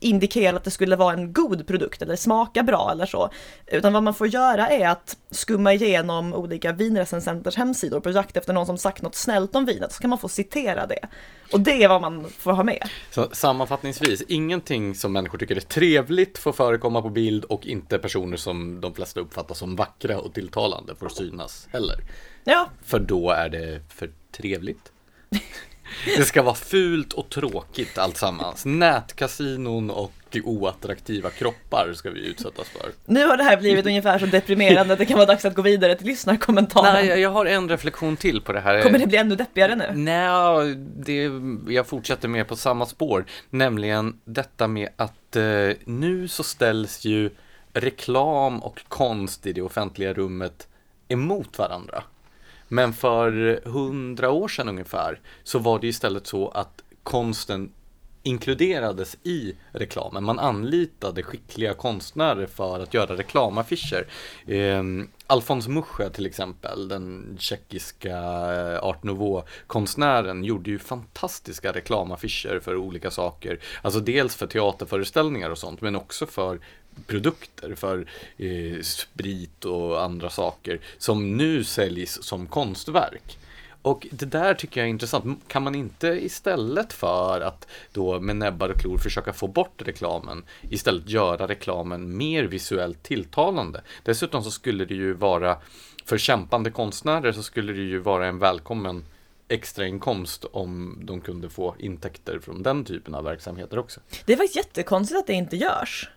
indikera 0.03 0.57
att 0.57 0.65
det 0.65 0.71
skulle 0.71 0.97
vara 0.97 1.13
en 1.13 1.33
god 1.33 1.67
produkt 1.67 2.03
eller 2.03 2.17
smaka 2.17 2.63
bra 2.63 2.91
eller 2.93 3.07
så. 3.07 3.31
Utan 3.67 3.93
vad 3.93 4.03
man 4.03 4.15
får 4.15 4.27
göra 4.27 4.69
är 4.69 4.89
att 4.89 5.17
skumma 5.31 5.73
igenom 5.73 6.35
olika 6.35 6.73
vinrecensenters 6.73 7.57
hemsidor 7.57 8.01
på 8.01 8.11
jakt 8.11 8.37
efter 8.37 8.53
någon 8.53 8.67
som 8.67 8.79
sagt 8.79 9.03
något 9.03 9.15
snällt 9.15 9.57
om 9.57 9.65
vinet, 9.65 9.93
så 9.93 10.01
kan 10.01 10.11
man 10.11 10.19
få 10.19 10.29
citera 10.29 10.87
det. 10.87 11.09
Och 11.53 11.61
det 11.61 11.83
är 11.83 11.89
vad 11.89 12.01
man 12.01 12.25
får 12.39 12.53
ha 12.53 12.65
med. 12.65 12.89
Så 13.11 13.29
sammanfattningsvis, 13.33 14.23
ingenting 14.29 14.95
som 14.95 15.13
människor 15.13 15.39
tycker 15.39 15.57
är 15.57 15.61
trevligt 15.61 16.39
får 16.39 16.53
förekomma 16.53 17.03
på 17.03 17.11
bild 17.11 17.45
och 17.45 17.67
inte 17.67 17.99
personer 17.99 18.37
som 18.37 18.81
de 18.81 18.95
flesta 18.95 19.21
uppfattar 19.21 19.55
som 19.55 19.77
vackra 19.77 20.19
och 20.19 20.35
tilltalande 20.35 20.95
får 20.95 21.09
synas 21.09 21.69
heller. 21.73 21.97
Ja. 22.45 22.69
För 22.85 22.99
då 22.99 23.31
är 23.31 23.49
det 23.49 23.81
för 23.89 24.11
trevligt. 24.33 24.93
Det 26.17 26.25
ska 26.25 26.43
vara 26.43 26.55
fult 26.55 27.13
och 27.13 27.31
tråkigt 27.31 27.99
alltsammans. 27.99 28.65
Nätkasinon 28.65 29.91
och 29.91 30.13
oattraktiva 30.45 31.31
kroppar 31.31 31.93
ska 31.95 32.11
vi 32.11 32.27
utsättas 32.27 32.69
för. 32.69 32.91
Nu 33.05 33.27
har 33.27 33.37
det 33.37 33.43
här 33.43 33.57
blivit 33.57 33.87
ungefär 33.87 34.19
så 34.19 34.27
deprimerande 34.27 34.93
att 34.93 34.99
det 34.99 35.07
kan 35.07 35.17
vara 35.17 35.27
dags 35.27 35.45
att 35.45 35.55
gå 35.55 35.63
vidare 35.63 35.95
till 35.95 36.07
lyssnarkommentaren. 36.07 37.07
Nej, 37.07 37.21
jag 37.21 37.31
har 37.31 37.47
en 37.47 37.69
reflektion 37.69 38.17
till 38.17 38.41
på 38.41 38.53
det 38.53 38.61
här. 38.61 38.83
Kommer 38.83 38.99
det 38.99 39.07
bli 39.07 39.19
ännu 39.19 39.37
deppigare 39.37 39.75
nu? 39.75 39.93
Nej, 39.95 40.75
det, 40.77 41.31
jag 41.73 41.87
fortsätter 41.87 42.29
med 42.29 42.49
på 42.49 42.57
samma 42.57 42.87
spår. 42.87 43.25
Nämligen 43.51 44.21
detta 44.25 44.69
med 44.69 44.89
att 44.97 45.37
eh, 45.37 45.43
nu 45.85 46.29
så 46.29 46.43
ställs 46.43 47.05
ju 47.05 47.31
reklam 47.73 48.63
och 48.63 48.81
konst 48.89 49.47
i 49.47 49.53
det 49.53 49.63
offentliga 49.63 50.13
rummet 50.13 50.69
emot 51.09 51.59
varandra. 51.59 52.03
Men 52.73 52.93
för 52.93 53.61
hundra 53.65 54.31
år 54.31 54.49
sedan 54.49 54.69
ungefär 54.69 55.21
så 55.43 55.59
var 55.59 55.79
det 55.79 55.87
istället 55.87 56.27
så 56.27 56.49
att 56.49 56.83
konsten 57.03 57.73
inkluderades 58.23 59.17
i 59.23 59.55
reklamen. 59.73 60.25
Man 60.25 60.39
anlitade 60.39 61.23
skickliga 61.23 61.75
konstnärer 61.75 62.47
för 62.47 62.81
att 62.81 62.95
göra 62.95 63.17
reklamaffischer. 63.17 64.07
Eh, 64.47 64.83
Alfons 65.27 65.69
Mucha 65.69 66.11
till 66.11 66.27
exempel, 66.27 66.89
den 66.89 67.37
tjeckiska 67.41 68.17
eh, 68.53 68.85
art 68.85 69.03
nouveau-konstnären, 69.03 70.45
gjorde 70.45 70.71
ju 70.71 70.79
fantastiska 70.79 71.73
reklamaffischer 71.73 72.61
för 72.61 72.77
olika 72.77 73.11
saker. 73.11 73.59
Alltså 73.83 74.01
dels 74.01 74.37
för 74.37 74.47
teaterföreställningar 74.47 75.51
och 75.51 75.59
sånt, 75.59 75.81
men 75.81 75.97
också 75.97 76.27
för 76.27 76.61
produkter 77.07 77.75
för 77.75 78.07
eh, 78.37 78.81
sprit 78.83 79.65
och 79.65 80.03
andra 80.03 80.31
saker 80.31 80.81
som 80.99 81.37
nu 81.37 81.65
säljs 81.65 82.23
som 82.23 82.47
konstverk. 82.47 83.39
Och 83.83 84.07
det 84.11 84.27
där 84.27 84.55
tycker 84.55 84.81
jag 84.81 84.87
är 84.87 84.91
intressant. 84.91 85.49
Kan 85.49 85.63
man 85.63 85.75
inte 85.75 86.07
istället 86.09 86.93
för 86.93 87.41
att 87.41 87.69
då 87.93 88.21
med 88.21 88.37
näbbar 88.37 88.69
och 88.69 88.81
klor 88.81 88.99
försöka 88.99 89.33
få 89.33 89.47
bort 89.47 89.83
reklamen 89.83 90.45
istället 90.71 91.09
göra 91.09 91.49
reklamen 91.49 92.17
mer 92.17 92.45
visuellt 92.45 93.03
tilltalande? 93.03 93.83
Dessutom 94.03 94.43
så 94.43 94.51
skulle 94.51 94.85
det 94.85 94.95
ju 94.95 95.13
vara 95.13 95.59
för 96.05 96.19
kämpande 96.19 96.71
konstnärer 96.71 97.33
så 97.33 97.43
skulle 97.43 97.73
det 97.73 97.83
ju 97.83 97.99
vara 97.99 98.27
en 98.27 98.39
välkommen 98.39 99.05
extrainkomst 99.49 100.45
om 100.45 100.99
de 101.03 101.21
kunde 101.21 101.51
få 101.51 101.75
intäkter 101.79 102.39
från 102.39 102.63
den 102.63 102.85
typen 102.85 103.15
av 103.15 103.25
verksamheter 103.25 103.79
också. 103.79 104.01
Det 104.25 104.33
är 104.33 104.37
faktiskt 104.37 104.57
jättekonstigt 104.57 105.19
att 105.19 105.27
det 105.27 105.33
inte 105.33 105.57
görs. 105.57 106.11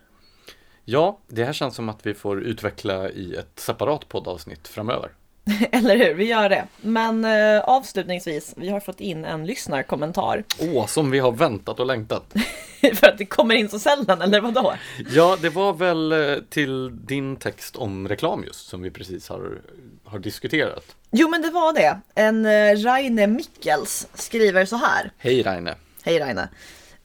Ja, 0.85 1.19
det 1.27 1.45
här 1.45 1.53
känns 1.53 1.75
som 1.75 1.89
att 1.89 2.05
vi 2.05 2.13
får 2.13 2.43
utveckla 2.43 3.09
i 3.09 3.35
ett 3.35 3.59
separat 3.59 4.09
poddavsnitt 4.09 4.67
framöver. 4.67 5.11
Eller 5.71 5.97
hur, 5.97 6.13
vi 6.13 6.25
gör 6.25 6.49
det. 6.49 6.67
Men 6.81 7.25
eh, 7.25 7.59
avslutningsvis, 7.59 8.53
vi 8.57 8.69
har 8.69 8.79
fått 8.79 8.99
in 8.99 9.25
en 9.25 9.45
lyssnarkommentar. 9.45 10.43
Åh, 10.59 10.85
som 10.85 11.11
vi 11.11 11.19
har 11.19 11.31
väntat 11.31 11.79
och 11.79 11.85
längtat. 11.85 12.33
För 12.93 13.07
att 13.07 13.17
det 13.17 13.25
kommer 13.25 13.55
in 13.55 13.69
så 13.69 13.79
sällan, 13.79 14.21
eller 14.21 14.41
vadå? 14.41 14.73
Ja, 15.09 15.37
det 15.41 15.49
var 15.49 15.73
väl 15.73 16.11
eh, 16.11 16.37
till 16.49 17.05
din 17.05 17.35
text 17.35 17.75
om 17.75 18.07
reklam 18.07 18.43
just, 18.43 18.67
som 18.67 18.81
vi 18.81 18.91
precis 18.91 19.29
har, 19.29 19.61
har 20.03 20.19
diskuterat. 20.19 20.95
Jo, 21.11 21.29
men 21.29 21.41
det 21.41 21.49
var 21.49 21.73
det. 21.73 21.99
En 22.15 22.45
eh, 22.45 22.75
Raine 22.77 23.27
Mikkels 23.27 24.07
skriver 24.13 24.65
så 24.65 24.75
här. 24.75 25.11
Hej 25.17 25.43
Raine. 25.43 25.71
Hej 26.03 26.19
Raine. 26.19 26.47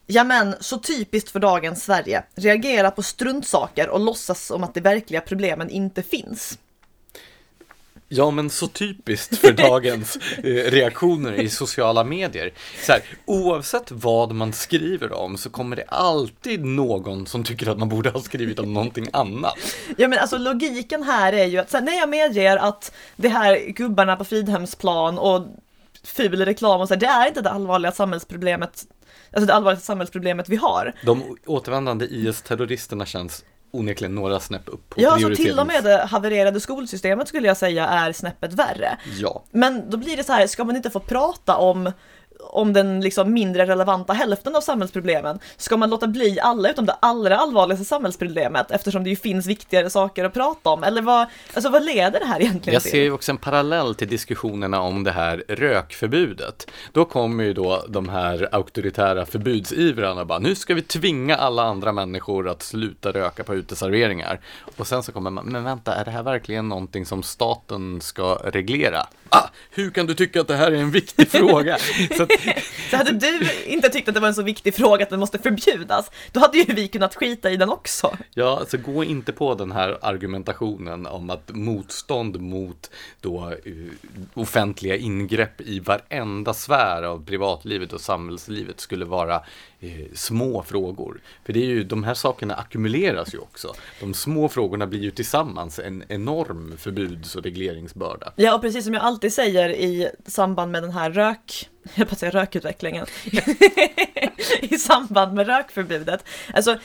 Ja 0.07 0.23
men, 0.23 0.55
så 0.59 0.79
typiskt 0.79 1.31
för 1.31 1.39
dagens 1.39 1.83
Sverige. 1.83 2.23
Reagera 2.35 2.91
på 2.91 3.03
struntsaker 3.03 3.89
och 3.89 3.99
låtsas 3.99 4.45
som 4.45 4.63
att 4.63 4.73
de 4.73 4.81
verkliga 4.81 5.21
problemen 5.21 5.69
inte 5.69 6.03
finns. 6.03 6.57
Ja, 8.13 8.31
men 8.31 8.49
så 8.49 8.67
typiskt 8.67 9.37
för 9.37 9.51
dagens 9.51 10.17
eh, 10.37 10.71
reaktioner 10.71 11.33
i 11.33 11.49
sociala 11.49 12.03
medier. 12.03 12.53
Så 12.85 12.91
här, 12.91 13.01
oavsett 13.25 13.91
vad 13.91 14.31
man 14.31 14.53
skriver 14.53 15.13
om 15.13 15.37
så 15.37 15.49
kommer 15.49 15.75
det 15.75 15.83
alltid 15.87 16.65
någon 16.65 17.25
som 17.25 17.43
tycker 17.43 17.69
att 17.69 17.77
man 17.77 17.89
borde 17.89 18.09
ha 18.09 18.19
skrivit 18.19 18.59
om 18.59 18.73
någonting 18.73 19.07
annat. 19.13 19.75
Ja 19.97 20.07
men 20.07 20.19
alltså 20.19 20.37
logiken 20.37 21.03
här 21.03 21.33
är 21.33 21.45
ju 21.45 21.57
att, 21.57 21.69
så 21.69 21.77
här, 21.77 21.83
när 21.83 21.97
jag 21.97 22.09
medger 22.09 22.57
att 22.57 22.91
det 23.15 23.29
här 23.29 23.59
gubbarna 23.67 24.15
på 24.15 24.23
Fridhemsplan 24.23 25.17
och 25.17 25.45
ful 26.03 26.45
reklam 26.45 26.81
och 26.81 26.87
så 26.87 26.93
här, 26.93 27.01
det 27.01 27.07
är 27.07 27.27
inte 27.27 27.41
det 27.41 27.49
allvarliga 27.49 27.91
samhällsproblemet 27.91 28.85
Alltså 29.33 29.45
det 29.45 29.53
allvarliga 29.53 29.81
samhällsproblemet 29.81 30.49
vi 30.49 30.55
har. 30.55 30.93
De 31.05 31.37
återvändande 31.45 32.05
IS-terroristerna 32.05 33.05
känns 33.05 33.43
onekligen 33.71 34.15
några 34.15 34.39
snäpp 34.39 34.69
upp 34.69 34.89
på 34.89 35.01
Ja, 35.01 35.11
alltså 35.11 35.35
till 35.35 35.59
och 35.59 35.67
med 35.67 35.83
det 35.83 36.05
havererade 36.05 36.59
skolsystemet 36.59 37.27
skulle 37.27 37.47
jag 37.47 37.57
säga 37.57 37.87
är 37.87 38.11
snäppet 38.11 38.53
värre. 38.53 38.97
Ja. 39.19 39.43
Men 39.51 39.89
då 39.89 39.97
blir 39.97 40.17
det 40.17 40.23
så 40.23 40.33
här, 40.33 40.47
ska 40.47 40.63
man 40.63 40.75
inte 40.75 40.89
få 40.89 40.99
prata 40.99 41.57
om 41.57 41.91
om 42.43 42.73
den 42.73 43.01
liksom 43.01 43.33
mindre 43.33 43.65
relevanta 43.65 44.13
hälften 44.13 44.55
av 44.55 44.61
samhällsproblemen, 44.61 45.39
ska 45.57 45.77
man 45.77 45.89
låta 45.89 46.07
bli 46.07 46.39
alla 46.39 46.69
utom 46.69 46.85
det 46.85 46.95
allra 46.99 47.37
allvarligaste 47.37 47.85
samhällsproblemet 47.85 48.71
eftersom 48.71 49.03
det 49.03 49.09
ju 49.09 49.15
finns 49.15 49.45
viktigare 49.45 49.89
saker 49.89 50.25
att 50.25 50.33
prata 50.33 50.69
om? 50.69 50.83
Eller 50.83 51.01
vad, 51.01 51.27
alltså 51.53 51.69
vad 51.69 51.85
leder 51.85 52.19
det 52.19 52.25
här 52.25 52.41
egentligen 52.41 52.73
Jag 52.73 52.83
till? 52.83 52.91
ser 52.91 53.01
ju 53.01 53.11
också 53.11 53.31
en 53.31 53.37
parallell 53.37 53.95
till 53.95 54.07
diskussionerna 54.07 54.81
om 54.81 55.03
det 55.03 55.11
här 55.11 55.43
rökförbudet. 55.47 56.71
Då 56.91 57.05
kommer 57.05 57.43
ju 57.43 57.53
då 57.53 57.85
de 57.89 58.09
här 58.09 58.49
auktoritära 58.51 59.25
förbudsivrarna 59.25 60.25
bara, 60.25 60.39
nu 60.39 60.55
ska 60.55 60.73
vi 60.73 60.81
tvinga 60.81 61.35
alla 61.35 61.63
andra 61.63 61.91
människor 61.91 62.49
att 62.49 62.61
sluta 62.63 63.11
röka 63.11 63.43
på 63.43 63.55
uteserveringar. 63.55 64.39
Och 64.77 64.87
sen 64.87 65.03
så 65.03 65.11
kommer 65.11 65.29
man, 65.29 65.45
men 65.45 65.63
vänta, 65.63 65.95
är 65.95 66.05
det 66.05 66.11
här 66.11 66.23
verkligen 66.23 66.69
någonting 66.69 67.05
som 67.05 67.23
staten 67.23 68.01
ska 68.01 68.35
reglera? 68.43 69.07
Ah, 69.33 69.49
hur 69.69 69.91
kan 69.91 70.05
du 70.05 70.13
tycka 70.13 70.41
att 70.41 70.47
det 70.47 70.55
här 70.55 70.71
är 70.71 70.75
en 70.75 70.91
viktig 70.91 71.27
fråga? 71.31 71.77
Så 72.17 72.23
att, 72.23 72.29
Så 72.89 72.97
hade 72.97 73.11
du 73.11 73.39
inte 73.65 73.89
tyckt 73.89 74.07
att 74.07 74.13
det 74.13 74.19
var 74.19 74.27
en 74.27 74.35
så 74.35 74.43
viktig 74.43 74.75
fråga 74.75 75.03
att 75.03 75.09
den 75.09 75.19
måste 75.19 75.39
förbjudas, 75.39 76.11
då 76.31 76.39
hade 76.39 76.57
ju 76.57 76.73
vi 76.73 76.87
kunnat 76.87 77.15
skita 77.15 77.51
i 77.51 77.57
den 77.57 77.69
också. 77.69 78.17
Ja, 78.33 78.57
alltså 78.59 78.77
gå 78.77 79.03
inte 79.03 79.31
på 79.31 79.55
den 79.55 79.71
här 79.71 79.97
argumentationen 80.01 81.05
om 81.05 81.29
att 81.29 81.49
motstånd 81.53 82.41
mot 82.41 82.91
då 83.21 83.53
eh, 83.65 83.73
offentliga 84.33 84.95
ingrepp 84.95 85.61
i 85.61 85.79
varenda 85.79 86.53
sfär 86.53 87.03
av 87.03 87.25
privatlivet 87.25 87.93
och 87.93 88.01
samhällslivet 88.01 88.79
skulle 88.79 89.05
vara 89.05 89.41
eh, 89.81 90.05
små 90.13 90.63
frågor. 90.63 91.21
För 91.45 91.53
det 91.53 91.59
är 91.59 91.65
ju, 91.65 91.83
de 91.83 92.03
här 92.03 92.13
sakerna 92.13 92.55
ackumuleras 92.55 93.33
ju 93.33 93.37
också. 93.37 93.73
De 93.99 94.13
små 94.13 94.49
frågorna 94.49 94.87
blir 94.87 94.99
ju 94.99 95.11
tillsammans 95.11 95.79
en 95.79 96.03
enorm 96.07 96.77
förbuds 96.77 97.35
och 97.35 97.43
regleringsbörda. 97.43 98.33
Ja, 98.35 98.55
och 98.55 98.61
precis 98.61 98.85
som 98.85 98.93
jag 98.93 99.03
alltid 99.03 99.33
säger 99.33 99.69
i 99.69 100.09
samband 100.25 100.71
med 100.71 100.83
den 100.83 100.91
här 100.91 101.11
rök, 101.11 101.69
jag 101.95 102.07
på 102.07 102.13
att 102.13 102.19
säga 102.19 102.31
rökutvecklingen, 102.31 103.05
i 104.61 104.77
samband 104.77 105.33
med 105.33 105.47
rökförbudet. 105.47 106.25
Alltså, 106.53 106.77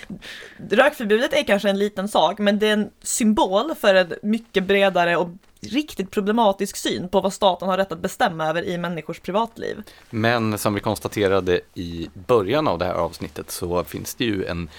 rökförbudet 0.70 1.32
är 1.32 1.42
kanske 1.42 1.70
en 1.70 1.78
liten 1.78 2.09
sak, 2.09 2.38
men 2.38 2.59
det 2.59 2.68
är 2.68 2.72
en 2.72 2.90
symbol 3.03 3.74
för 3.74 3.94
en 3.94 4.14
mycket 4.22 4.64
bredare 4.64 5.16
och 5.16 5.28
riktigt 5.61 6.11
problematisk 6.11 6.77
syn 6.77 7.09
på 7.09 7.21
vad 7.21 7.33
staten 7.33 7.69
har 7.69 7.77
rätt 7.77 7.93
att 7.93 8.01
bestämma 8.01 8.47
över 8.47 8.63
i 8.63 8.79
människors 8.79 9.21
privatliv. 9.21 9.83
Men 10.11 10.59
som 10.59 10.75
vi 10.75 10.81
konstaterade 10.81 11.61
i 11.75 12.09
början 12.15 12.69
av 12.69 12.79
det 12.79 12.85
här 12.85 12.95
avsnittet 12.95 13.51
så 13.51 13.85
finns 13.85 14.15
det 14.15 14.25
ju 14.25 14.45
en 14.45 14.71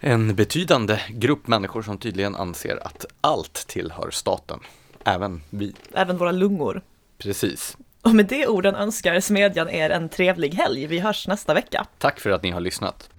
en 0.00 0.34
betydande 0.34 1.00
grupp 1.08 1.46
människor 1.46 1.82
som 1.82 1.98
tydligen 1.98 2.34
anser 2.34 2.86
att 2.86 3.06
allt 3.20 3.66
tillhör 3.66 4.10
staten. 4.10 4.60
Även 5.04 5.42
vi. 5.50 5.74
Även 5.94 6.16
våra 6.16 6.32
lungor. 6.32 6.82
Precis. 7.18 7.76
Och 8.02 8.14
med 8.14 8.26
det 8.26 8.46
orden 8.46 8.74
önskar 8.74 9.20
Smedjan 9.20 9.70
er 9.70 9.90
en 9.90 10.08
trevlig 10.08 10.54
helg. 10.54 10.86
Vi 10.86 10.98
hörs 10.98 11.28
nästa 11.28 11.54
vecka. 11.54 11.86
Tack 11.98 12.20
för 12.20 12.30
att 12.30 12.42
ni 12.42 12.50
har 12.50 12.60
lyssnat. 12.60 13.10